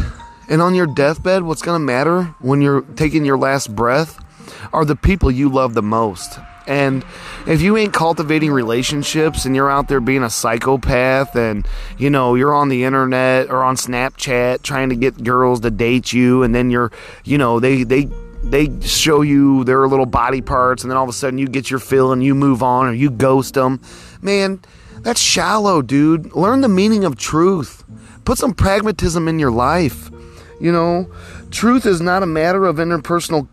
And 0.48 0.62
on 0.62 0.76
your 0.76 0.86
deathbed, 0.86 1.42
what's 1.42 1.64
going 1.64 1.80
to 1.80 1.84
matter 1.84 2.36
when 2.40 2.62
you're 2.62 2.82
taking 2.82 3.26
your 3.26 3.38
last 3.38 3.76
breath 3.76 4.24
are 4.72 4.86
the 4.86 4.96
people 4.96 5.32
you 5.32 5.50
love 5.50 5.74
the 5.74 5.82
most. 5.82 6.38
And 6.68 7.04
if 7.48 7.62
you 7.62 7.76
ain't 7.78 7.94
cultivating 7.94 8.52
relationships 8.52 9.46
and 9.46 9.56
you're 9.56 9.70
out 9.70 9.88
there 9.88 10.00
being 10.00 10.24
a 10.24 10.30
psychopath 10.30 11.36
and, 11.36 11.68
you 11.98 12.10
know, 12.10 12.36
you're 12.36 12.54
on 12.54 12.70
the 12.70 12.84
internet 12.84 13.50
or 13.50 13.64
on 13.64 13.76
Snapchat 13.76 14.62
trying 14.62 14.90
to 14.90 14.96
get 14.96 15.24
girls 15.24 15.62
to 15.62 15.72
date 15.72 16.14
you 16.14 16.44
and 16.44 16.54
then 16.54 16.70
you're, 16.70 16.92
you 17.24 17.38
know, 17.38 17.60
they, 17.60 17.84
they, 17.84 18.08
they 18.44 18.80
show 18.82 19.22
you 19.22 19.64
their 19.64 19.88
little 19.88 20.06
body 20.06 20.42
parts 20.42 20.84
and 20.84 20.92
then 20.92 20.98
all 20.98 21.04
of 21.04 21.10
a 21.10 21.14
sudden 21.14 21.40
you 21.40 21.48
get 21.48 21.70
your 21.70 21.80
fill 21.80 22.12
and 22.12 22.24
you 22.24 22.36
move 22.36 22.62
on 22.62 22.88
or 22.88 22.94
you 22.94 23.10
ghost 23.10 23.56
them. 23.56 23.82
Man, 24.22 24.62
that's 25.00 25.20
shallow, 25.20 25.82
dude. 25.82 26.34
Learn 26.36 26.62
the 26.62 26.70
meaning 26.70 27.04
of 27.04 27.18
truth. 27.18 27.84
Put 28.24 28.38
some 28.38 28.54
pragmatism 28.54 29.28
in 29.28 29.40
your 29.40 29.52
life. 29.52 30.12
You 30.60 30.72
know, 30.72 31.12
truth 31.50 31.88
is 31.88 32.02
not 32.02 32.22
a 32.22 32.28
matter 32.28 32.66
of 32.66 32.76
interpersonal 32.76 33.48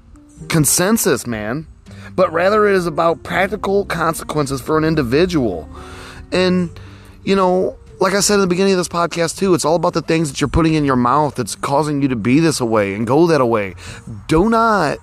consensus, 0.48 1.26
man 1.26 1.66
but 2.18 2.32
rather 2.32 2.66
it 2.66 2.74
is 2.74 2.84
about 2.84 3.22
practical 3.22 3.84
consequences 3.84 4.60
for 4.60 4.76
an 4.76 4.82
individual. 4.82 5.68
And, 6.32 6.68
you 7.22 7.36
know, 7.36 7.78
like 8.00 8.12
I 8.12 8.18
said 8.18 8.34
in 8.34 8.40
the 8.40 8.48
beginning 8.48 8.72
of 8.72 8.78
this 8.78 8.88
podcast, 8.88 9.38
too, 9.38 9.54
it's 9.54 9.64
all 9.64 9.76
about 9.76 9.92
the 9.92 10.02
things 10.02 10.28
that 10.28 10.40
you're 10.40 10.48
putting 10.48 10.74
in 10.74 10.84
your 10.84 10.96
mouth 10.96 11.36
that's 11.36 11.54
causing 11.54 12.02
you 12.02 12.08
to 12.08 12.16
be 12.16 12.40
this 12.40 12.60
way 12.60 12.94
and 12.94 13.06
go 13.06 13.28
that 13.28 13.46
way. 13.46 13.76
Do 14.26 14.50
not 14.50 14.98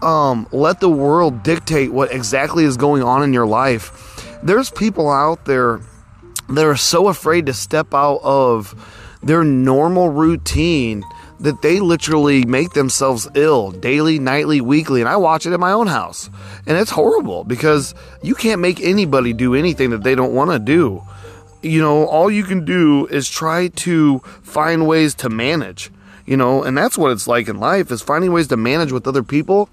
um, 0.00 0.46
let 0.52 0.78
the 0.78 0.88
world 0.88 1.42
dictate 1.42 1.92
what 1.92 2.12
exactly 2.12 2.62
is 2.62 2.76
going 2.76 3.02
on 3.02 3.24
in 3.24 3.32
your 3.32 3.48
life. 3.48 4.38
There's 4.44 4.70
people 4.70 5.10
out 5.10 5.46
there 5.46 5.80
that 6.50 6.64
are 6.64 6.76
so 6.76 7.08
afraid 7.08 7.46
to 7.46 7.52
step 7.52 7.92
out 7.92 8.20
of 8.22 9.18
their 9.24 9.42
normal 9.42 10.08
routine 10.08 11.02
that 11.44 11.60
they 11.60 11.78
literally 11.78 12.42
make 12.46 12.70
themselves 12.70 13.28
ill 13.34 13.70
daily, 13.70 14.18
nightly, 14.18 14.62
weekly. 14.62 15.00
And 15.02 15.08
I 15.08 15.16
watch 15.16 15.44
it 15.44 15.52
in 15.52 15.60
my 15.60 15.72
own 15.72 15.86
house. 15.86 16.30
And 16.66 16.78
it's 16.78 16.90
horrible 16.90 17.44
because 17.44 17.94
you 18.22 18.34
can't 18.34 18.62
make 18.62 18.80
anybody 18.80 19.34
do 19.34 19.54
anything 19.54 19.90
that 19.90 20.02
they 20.02 20.14
don't 20.14 20.32
want 20.32 20.52
to 20.52 20.58
do. 20.58 21.02
You 21.60 21.82
know, 21.82 22.06
all 22.06 22.30
you 22.30 22.44
can 22.44 22.64
do 22.64 23.06
is 23.08 23.28
try 23.28 23.68
to 23.68 24.20
find 24.42 24.86
ways 24.86 25.14
to 25.16 25.28
manage, 25.28 25.90
you 26.24 26.38
know, 26.38 26.62
and 26.62 26.76
that's 26.76 26.96
what 26.96 27.12
it's 27.12 27.28
like 27.28 27.46
in 27.46 27.60
life 27.60 27.90
is 27.90 28.00
finding 28.00 28.32
ways 28.32 28.48
to 28.48 28.56
manage 28.56 28.90
with 28.90 29.06
other 29.06 29.22
people, 29.22 29.68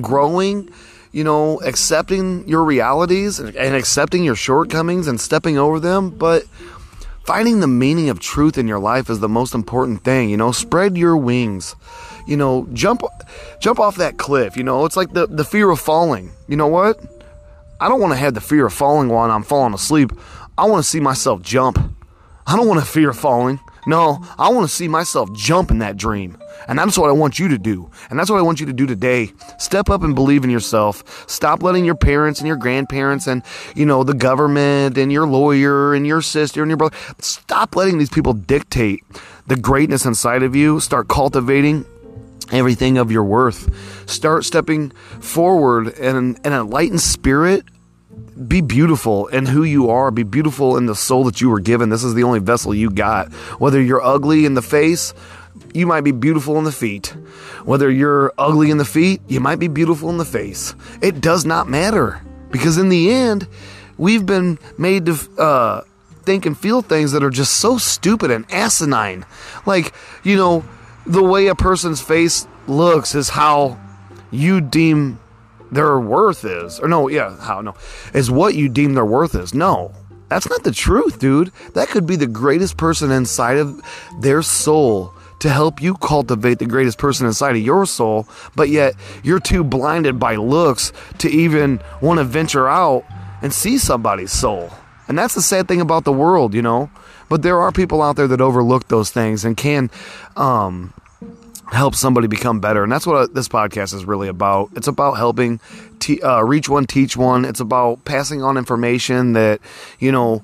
growing, 0.00 0.70
you 1.12 1.24
know, 1.24 1.60
accepting 1.60 2.48
your 2.48 2.64
realities 2.64 3.38
and, 3.38 3.54
and 3.56 3.74
accepting 3.74 4.24
your 4.24 4.36
shortcomings 4.36 5.06
and 5.06 5.20
stepping 5.20 5.58
over 5.58 5.80
them. 5.80 6.10
But 6.10 6.44
finding 7.24 7.60
the 7.60 7.66
meaning 7.66 8.08
of 8.08 8.20
truth 8.20 8.58
in 8.58 8.68
your 8.68 8.78
life 8.78 9.10
is 9.10 9.20
the 9.20 9.28
most 9.28 9.54
important 9.54 10.04
thing 10.04 10.30
you 10.30 10.36
know? 10.36 10.52
Spread 10.52 10.96
your 10.96 11.16
wings. 11.16 11.76
You 12.26 12.36
know 12.36 12.68
jump 12.72 13.02
jump 13.60 13.80
off 13.80 13.96
that 13.96 14.18
cliff 14.18 14.56
you 14.56 14.62
know? 14.62 14.84
It's 14.84 14.96
like 14.96 15.12
the, 15.12 15.26
the 15.26 15.44
fear 15.44 15.70
of 15.70 15.80
falling. 15.80 16.32
You 16.48 16.56
know 16.56 16.68
what? 16.68 17.00
I 17.80 17.88
don't 17.88 18.00
want 18.00 18.12
to 18.12 18.18
have 18.18 18.34
the 18.34 18.40
fear 18.40 18.66
of 18.66 18.72
falling 18.72 19.08
while 19.08 19.30
i'm 19.30 19.42
falling 19.42 19.74
asleep. 19.74 20.12
I 20.58 20.66
want 20.66 20.82
to 20.82 20.88
see 20.88 21.00
myself 21.00 21.40
jump. 21.40 21.78
I 22.46 22.56
don't 22.56 22.68
want 22.68 22.80
to 22.80 22.86
fear 22.86 23.12
falling. 23.12 23.60
No, 23.86 24.22
I 24.38 24.50
want 24.50 24.68
to 24.68 24.74
see 24.74 24.88
myself 24.88 25.32
jump 25.32 25.70
in 25.70 25.78
that 25.78 25.96
dream. 25.96 26.36
And 26.68 26.78
that's 26.78 26.98
what 26.98 27.08
I 27.08 27.12
want 27.12 27.38
you 27.38 27.48
to 27.48 27.58
do. 27.58 27.90
And 28.08 28.18
that's 28.18 28.30
what 28.30 28.38
I 28.38 28.42
want 28.42 28.60
you 28.60 28.66
to 28.66 28.72
do 28.72 28.86
today. 28.86 29.32
Step 29.58 29.90
up 29.90 30.02
and 30.02 30.14
believe 30.14 30.44
in 30.44 30.50
yourself. 30.50 31.28
Stop 31.28 31.62
letting 31.62 31.84
your 31.84 31.94
parents 31.94 32.40
and 32.40 32.46
your 32.46 32.56
grandparents 32.56 33.26
and, 33.26 33.42
you 33.74 33.86
know, 33.86 34.04
the 34.04 34.14
government 34.14 34.96
and 34.98 35.12
your 35.12 35.26
lawyer 35.26 35.94
and 35.94 36.06
your 36.06 36.22
sister 36.22 36.62
and 36.62 36.70
your 36.70 36.76
brother, 36.76 36.96
stop 37.18 37.76
letting 37.76 37.98
these 37.98 38.10
people 38.10 38.32
dictate 38.32 39.04
the 39.46 39.56
greatness 39.56 40.04
inside 40.04 40.42
of 40.42 40.54
you. 40.54 40.80
Start 40.80 41.08
cultivating 41.08 41.84
everything 42.52 42.98
of 42.98 43.10
your 43.10 43.24
worth. 43.24 44.08
Start 44.08 44.44
stepping 44.44 44.90
forward 45.20 45.88
in 45.98 46.16
an, 46.16 46.36
enlightened 46.44 47.00
spirit 47.00 47.64
be 48.48 48.60
beautiful 48.60 49.26
in 49.28 49.46
who 49.46 49.64
you 49.64 49.90
are. 49.90 50.10
Be 50.10 50.22
beautiful 50.22 50.76
in 50.76 50.86
the 50.86 50.94
soul 50.94 51.24
that 51.24 51.40
you 51.40 51.50
were 51.50 51.60
given. 51.60 51.90
This 51.90 52.04
is 52.04 52.14
the 52.14 52.22
only 52.22 52.38
vessel 52.38 52.74
you 52.74 52.90
got. 52.90 53.32
Whether 53.60 53.82
you're 53.82 54.02
ugly 54.02 54.46
in 54.46 54.54
the 54.54 54.62
face, 54.62 55.12
you 55.74 55.86
might 55.86 56.02
be 56.02 56.12
beautiful 56.12 56.58
in 56.58 56.64
the 56.64 56.72
feet. 56.72 57.08
Whether 57.64 57.90
you're 57.90 58.32
ugly 58.38 58.70
in 58.70 58.78
the 58.78 58.84
feet, 58.84 59.20
you 59.28 59.40
might 59.40 59.58
be 59.58 59.68
beautiful 59.68 60.10
in 60.10 60.18
the 60.18 60.24
face. 60.24 60.74
It 61.02 61.20
does 61.20 61.44
not 61.44 61.68
matter 61.68 62.20
because 62.50 62.78
in 62.78 62.88
the 62.88 63.10
end, 63.10 63.46
we've 63.98 64.26
been 64.26 64.58
made 64.78 65.06
to 65.06 65.18
uh, 65.38 65.82
think 66.22 66.46
and 66.46 66.58
feel 66.58 66.82
things 66.82 67.12
that 67.12 67.22
are 67.22 67.30
just 67.30 67.56
so 67.58 67.78
stupid 67.78 68.30
and 68.30 68.50
asinine. 68.50 69.24
Like, 69.66 69.92
you 70.24 70.36
know, 70.36 70.64
the 71.06 71.22
way 71.22 71.46
a 71.46 71.54
person's 71.54 72.00
face 72.00 72.46
looks 72.66 73.14
is 73.14 73.30
how 73.30 73.78
you 74.30 74.60
deem 74.60 75.18
their 75.70 75.98
worth 75.98 76.44
is. 76.44 76.80
Or 76.80 76.88
no, 76.88 77.08
yeah, 77.08 77.36
how 77.38 77.60
no. 77.60 77.74
Is 78.14 78.30
what 78.30 78.54
you 78.54 78.68
deem 78.68 78.94
their 78.94 79.04
worth 79.04 79.34
is. 79.34 79.54
No. 79.54 79.92
That's 80.28 80.48
not 80.48 80.62
the 80.62 80.70
truth, 80.70 81.18
dude. 81.18 81.50
That 81.74 81.88
could 81.88 82.06
be 82.06 82.14
the 82.14 82.28
greatest 82.28 82.76
person 82.76 83.10
inside 83.10 83.58
of 83.58 83.80
their 84.20 84.42
soul 84.42 85.12
to 85.40 85.50
help 85.50 85.82
you 85.82 85.94
cultivate 85.94 86.58
the 86.58 86.66
greatest 86.66 86.98
person 86.98 87.26
inside 87.26 87.56
of 87.56 87.62
your 87.62 87.84
soul, 87.86 88.28
but 88.54 88.68
yet 88.68 88.94
you're 89.22 89.40
too 89.40 89.64
blinded 89.64 90.18
by 90.18 90.36
looks 90.36 90.92
to 91.18 91.28
even 91.28 91.80
want 92.00 92.18
to 92.18 92.24
venture 92.24 92.68
out 92.68 93.04
and 93.42 93.52
see 93.52 93.78
somebody's 93.78 94.32
soul. 94.32 94.70
And 95.08 95.18
that's 95.18 95.34
the 95.34 95.42
sad 95.42 95.66
thing 95.66 95.80
about 95.80 96.04
the 96.04 96.12
world, 96.12 96.54
you 96.54 96.62
know. 96.62 96.90
But 97.28 97.42
there 97.42 97.60
are 97.60 97.72
people 97.72 98.02
out 98.02 98.16
there 98.16 98.28
that 98.28 98.40
overlook 98.40 98.88
those 98.88 99.10
things 99.10 99.44
and 99.44 99.56
can 99.56 99.90
um, 100.36 100.92
help 101.72 101.94
somebody 101.94 102.26
become 102.26 102.60
better. 102.60 102.82
And 102.82 102.92
that's 102.92 103.06
what 103.06 103.16
uh, 103.16 103.26
this 103.32 103.48
podcast 103.48 103.94
is 103.94 104.04
really 104.04 104.28
about. 104.28 104.70
It's 104.76 104.88
about 104.88 105.14
helping 105.14 105.60
uh, 106.22 106.44
reach 106.44 106.68
one, 106.68 106.86
teach 106.86 107.16
one. 107.16 107.44
It's 107.44 107.60
about 107.60 108.04
passing 108.04 108.42
on 108.42 108.56
information 108.56 109.32
that, 109.34 109.60
you 109.98 110.12
know, 110.12 110.42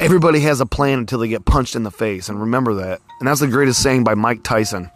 everybody 0.00 0.40
has 0.40 0.60
a 0.60 0.66
plan 0.66 0.98
until 0.98 1.18
they 1.18 1.28
get 1.28 1.44
punched 1.44 1.76
in 1.76 1.82
the 1.82 1.90
face. 1.90 2.28
And 2.28 2.40
remember 2.40 2.74
that. 2.74 3.00
And 3.20 3.28
that's 3.28 3.40
the 3.40 3.48
greatest 3.48 3.82
saying 3.82 4.04
by 4.04 4.14
Mike 4.14 4.42
Tyson. 4.42 4.90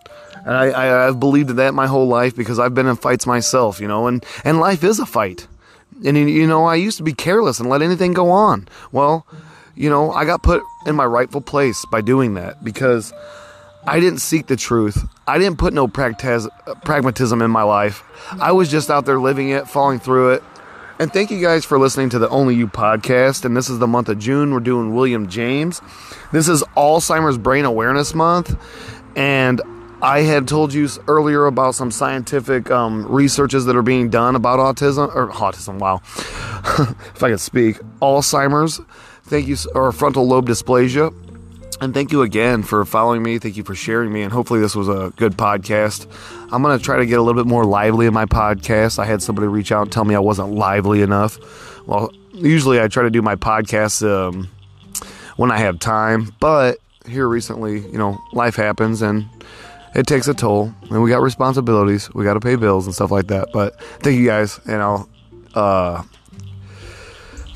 And 0.44 0.56
I, 0.56 0.66
I, 0.70 1.06
I've 1.06 1.20
believed 1.20 1.50
that 1.50 1.74
my 1.74 1.86
whole 1.86 2.08
life 2.08 2.34
because 2.34 2.58
I've 2.58 2.74
been 2.74 2.86
in 2.86 2.96
fights 2.96 3.26
myself, 3.26 3.80
you 3.80 3.88
know, 3.88 4.06
and, 4.06 4.24
and 4.44 4.58
life 4.58 4.82
is 4.84 4.98
a 4.98 5.06
fight. 5.06 5.46
And, 6.04 6.16
you 6.16 6.46
know, 6.46 6.64
I 6.64 6.76
used 6.76 6.96
to 6.96 7.02
be 7.02 7.12
careless 7.12 7.60
and 7.60 7.68
let 7.68 7.82
anything 7.82 8.14
go 8.14 8.30
on. 8.30 8.68
Well, 8.90 9.26
you 9.74 9.90
know, 9.90 10.12
I 10.12 10.24
got 10.24 10.42
put 10.42 10.62
in 10.86 10.96
my 10.96 11.04
rightful 11.04 11.40
place 11.40 11.84
by 11.90 12.00
doing 12.00 12.34
that 12.34 12.64
because 12.64 13.12
I 13.86 14.00
didn't 14.00 14.20
seek 14.20 14.46
the 14.46 14.56
truth. 14.56 15.04
I 15.26 15.38
didn't 15.38 15.58
put 15.58 15.74
no 15.74 15.88
pragmatism 15.88 17.42
in 17.42 17.50
my 17.50 17.62
life. 17.62 18.02
I 18.40 18.52
was 18.52 18.70
just 18.70 18.90
out 18.90 19.06
there 19.06 19.18
living 19.18 19.50
it, 19.50 19.68
falling 19.68 19.98
through 19.98 20.30
it. 20.32 20.42
And 21.00 21.10
thank 21.10 21.30
you 21.30 21.40
guys 21.40 21.64
for 21.64 21.78
listening 21.78 22.10
to 22.10 22.18
the 22.18 22.28
Only 22.28 22.54
You 22.54 22.68
podcast. 22.68 23.46
And 23.46 23.56
this 23.56 23.70
is 23.70 23.78
the 23.78 23.86
month 23.86 24.10
of 24.10 24.18
June. 24.18 24.52
We're 24.52 24.60
doing 24.60 24.94
William 24.94 25.30
James. 25.30 25.80
This 26.30 26.46
is 26.46 26.62
Alzheimer's 26.76 27.38
Brain 27.38 27.64
Awareness 27.64 28.14
Month. 28.14 28.54
And 29.16 29.62
I 30.02 30.20
had 30.20 30.46
told 30.46 30.74
you 30.74 30.86
earlier 31.08 31.46
about 31.46 31.74
some 31.74 31.90
scientific 31.90 32.70
um, 32.70 33.06
researches 33.06 33.64
that 33.64 33.76
are 33.76 33.82
being 33.82 34.10
done 34.10 34.36
about 34.36 34.58
autism 34.58 35.08
or 35.16 35.30
autism. 35.30 35.78
Wow, 35.78 36.02
if 37.14 37.22
I 37.22 37.30
could 37.30 37.40
speak, 37.40 37.78
Alzheimer's. 38.02 38.82
Thank 39.22 39.48
you, 39.48 39.56
or 39.74 39.92
frontal 39.92 40.28
lobe 40.28 40.48
dysplasia. 40.48 41.14
And 41.80 41.94
thank 41.94 42.12
you 42.12 42.20
again 42.20 42.62
for 42.62 42.84
following 42.84 43.22
me. 43.22 43.38
Thank 43.38 43.56
you 43.56 43.64
for 43.64 43.74
sharing 43.74 44.12
me. 44.12 44.22
And 44.22 44.30
hopefully, 44.32 44.60
this 44.60 44.76
was 44.76 44.88
a 44.88 45.12
good 45.16 45.32
podcast. 45.32 46.06
I'm 46.52 46.62
going 46.62 46.76
to 46.76 46.84
try 46.84 46.98
to 46.98 47.06
get 47.06 47.18
a 47.18 47.22
little 47.22 47.42
bit 47.42 47.48
more 47.48 47.64
lively 47.64 48.04
in 48.06 48.12
my 48.12 48.26
podcast. 48.26 48.98
I 48.98 49.06
had 49.06 49.22
somebody 49.22 49.48
reach 49.48 49.72
out 49.72 49.82
and 49.82 49.92
tell 49.92 50.04
me 50.04 50.14
I 50.14 50.18
wasn't 50.18 50.52
lively 50.52 51.00
enough. 51.00 51.38
Well, 51.86 52.12
usually 52.32 52.80
I 52.80 52.88
try 52.88 53.04
to 53.04 53.10
do 53.10 53.22
my 53.22 53.34
podcast 53.34 54.06
um, 54.06 54.48
when 55.36 55.50
I 55.50 55.56
have 55.58 55.78
time. 55.78 56.34
But 56.38 56.78
here 57.06 57.26
recently, 57.26 57.80
you 57.80 57.96
know, 57.96 58.18
life 58.32 58.56
happens 58.56 59.00
and 59.00 59.26
it 59.94 60.06
takes 60.06 60.28
a 60.28 60.34
toll. 60.34 60.74
And 60.90 61.02
we 61.02 61.08
got 61.08 61.22
responsibilities. 61.22 62.12
We 62.12 62.24
got 62.24 62.34
to 62.34 62.40
pay 62.40 62.56
bills 62.56 62.84
and 62.84 62.94
stuff 62.94 63.10
like 63.10 63.28
that. 63.28 63.48
But 63.54 63.80
thank 64.00 64.18
you 64.18 64.26
guys. 64.26 64.60
And 64.66 64.82
I'll. 64.82 65.08
Uh, 65.54 66.02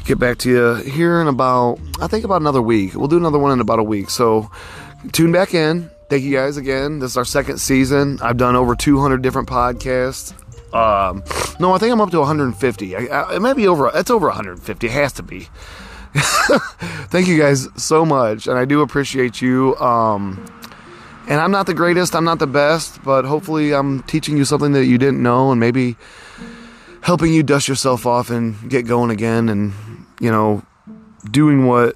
get 0.04 0.18
back 0.18 0.38
to 0.38 0.50
you 0.50 0.74
here 0.90 1.20
in 1.20 1.28
about, 1.28 1.78
I 2.00 2.06
think 2.06 2.24
about 2.24 2.40
another 2.40 2.62
week. 2.62 2.94
We'll 2.94 3.08
do 3.08 3.16
another 3.16 3.38
one 3.38 3.52
in 3.52 3.60
about 3.60 3.78
a 3.78 3.82
week. 3.82 4.10
So 4.10 4.50
tune 5.12 5.32
back 5.32 5.54
in. 5.54 5.90
Thank 6.08 6.22
you 6.22 6.36
guys 6.36 6.56
again. 6.56 6.98
This 6.98 7.12
is 7.12 7.16
our 7.16 7.24
second 7.24 7.58
season. 7.58 8.18
I've 8.22 8.36
done 8.36 8.56
over 8.56 8.74
200 8.74 9.22
different 9.22 9.48
podcasts. 9.48 10.34
Um, 10.74 11.22
no, 11.58 11.72
I 11.72 11.78
think 11.78 11.92
I'm 11.92 12.00
up 12.00 12.10
to 12.10 12.18
150. 12.18 12.96
I, 12.96 13.06
I, 13.06 13.36
it 13.36 13.40
might 13.40 13.56
be 13.56 13.66
over. 13.66 13.90
It's 13.94 14.10
over 14.10 14.26
150. 14.26 14.86
It 14.86 14.90
has 14.90 15.12
to 15.14 15.22
be. 15.22 15.48
Thank 16.14 17.26
you 17.26 17.38
guys 17.38 17.68
so 17.76 18.04
much, 18.04 18.46
and 18.46 18.58
I 18.58 18.64
do 18.64 18.82
appreciate 18.82 19.40
you. 19.40 19.76
Um, 19.76 20.44
and 21.26 21.40
I'm 21.40 21.50
not 21.50 21.66
the 21.66 21.74
greatest. 21.74 22.14
I'm 22.14 22.24
not 22.24 22.38
the 22.38 22.46
best, 22.46 23.02
but 23.02 23.24
hopefully, 23.24 23.72
I'm 23.72 24.02
teaching 24.02 24.36
you 24.36 24.44
something 24.44 24.72
that 24.72 24.84
you 24.84 24.98
didn't 24.98 25.22
know, 25.22 25.50
and 25.50 25.58
maybe 25.60 25.96
helping 27.04 27.34
you 27.34 27.42
dust 27.42 27.68
yourself 27.68 28.06
off 28.06 28.30
and 28.30 28.70
get 28.70 28.86
going 28.86 29.10
again 29.10 29.50
and, 29.50 29.74
you 30.20 30.30
know, 30.30 30.62
doing 31.30 31.66
what 31.66 31.94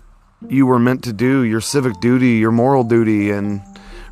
you 0.51 0.67
were 0.67 0.79
meant 0.79 1.03
to 1.03 1.15
do, 1.15 1.43
your 1.45 1.63
civic 1.63 1.99
duty, 1.99 2.33
your 2.33 2.53
moral 2.53 2.85
duty, 2.85 3.31
and 3.31 3.63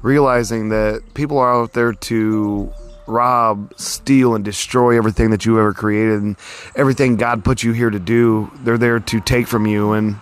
realizing 0.00 0.70
that 0.70 1.02
people 1.12 1.36
are 1.36 1.52
out 1.52 1.74
there 1.74 1.92
to 1.92 2.72
rob, 3.06 3.74
steal, 3.76 4.34
and 4.34 4.42
destroy 4.42 4.96
everything 4.96 5.30
that 5.30 5.44
you 5.44 5.58
ever 5.58 5.74
created 5.74 6.22
and 6.22 6.34
everything 6.74 7.16
God 7.16 7.44
put 7.44 7.62
you 7.62 7.72
here 7.72 7.90
to 7.90 8.00
do. 8.00 8.50
They're 8.60 8.78
there 8.78 8.98
to 8.98 9.20
take 9.20 9.46
from 9.46 9.66
you, 9.66 9.92
and 9.92 10.16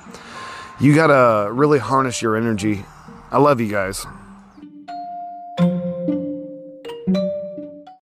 you 0.80 0.92
gotta 0.92 1.52
really 1.52 1.78
harness 1.78 2.20
your 2.20 2.36
energy. 2.36 2.84
I 3.30 3.38
love 3.38 3.60
you 3.60 3.70
guys. 3.70 4.04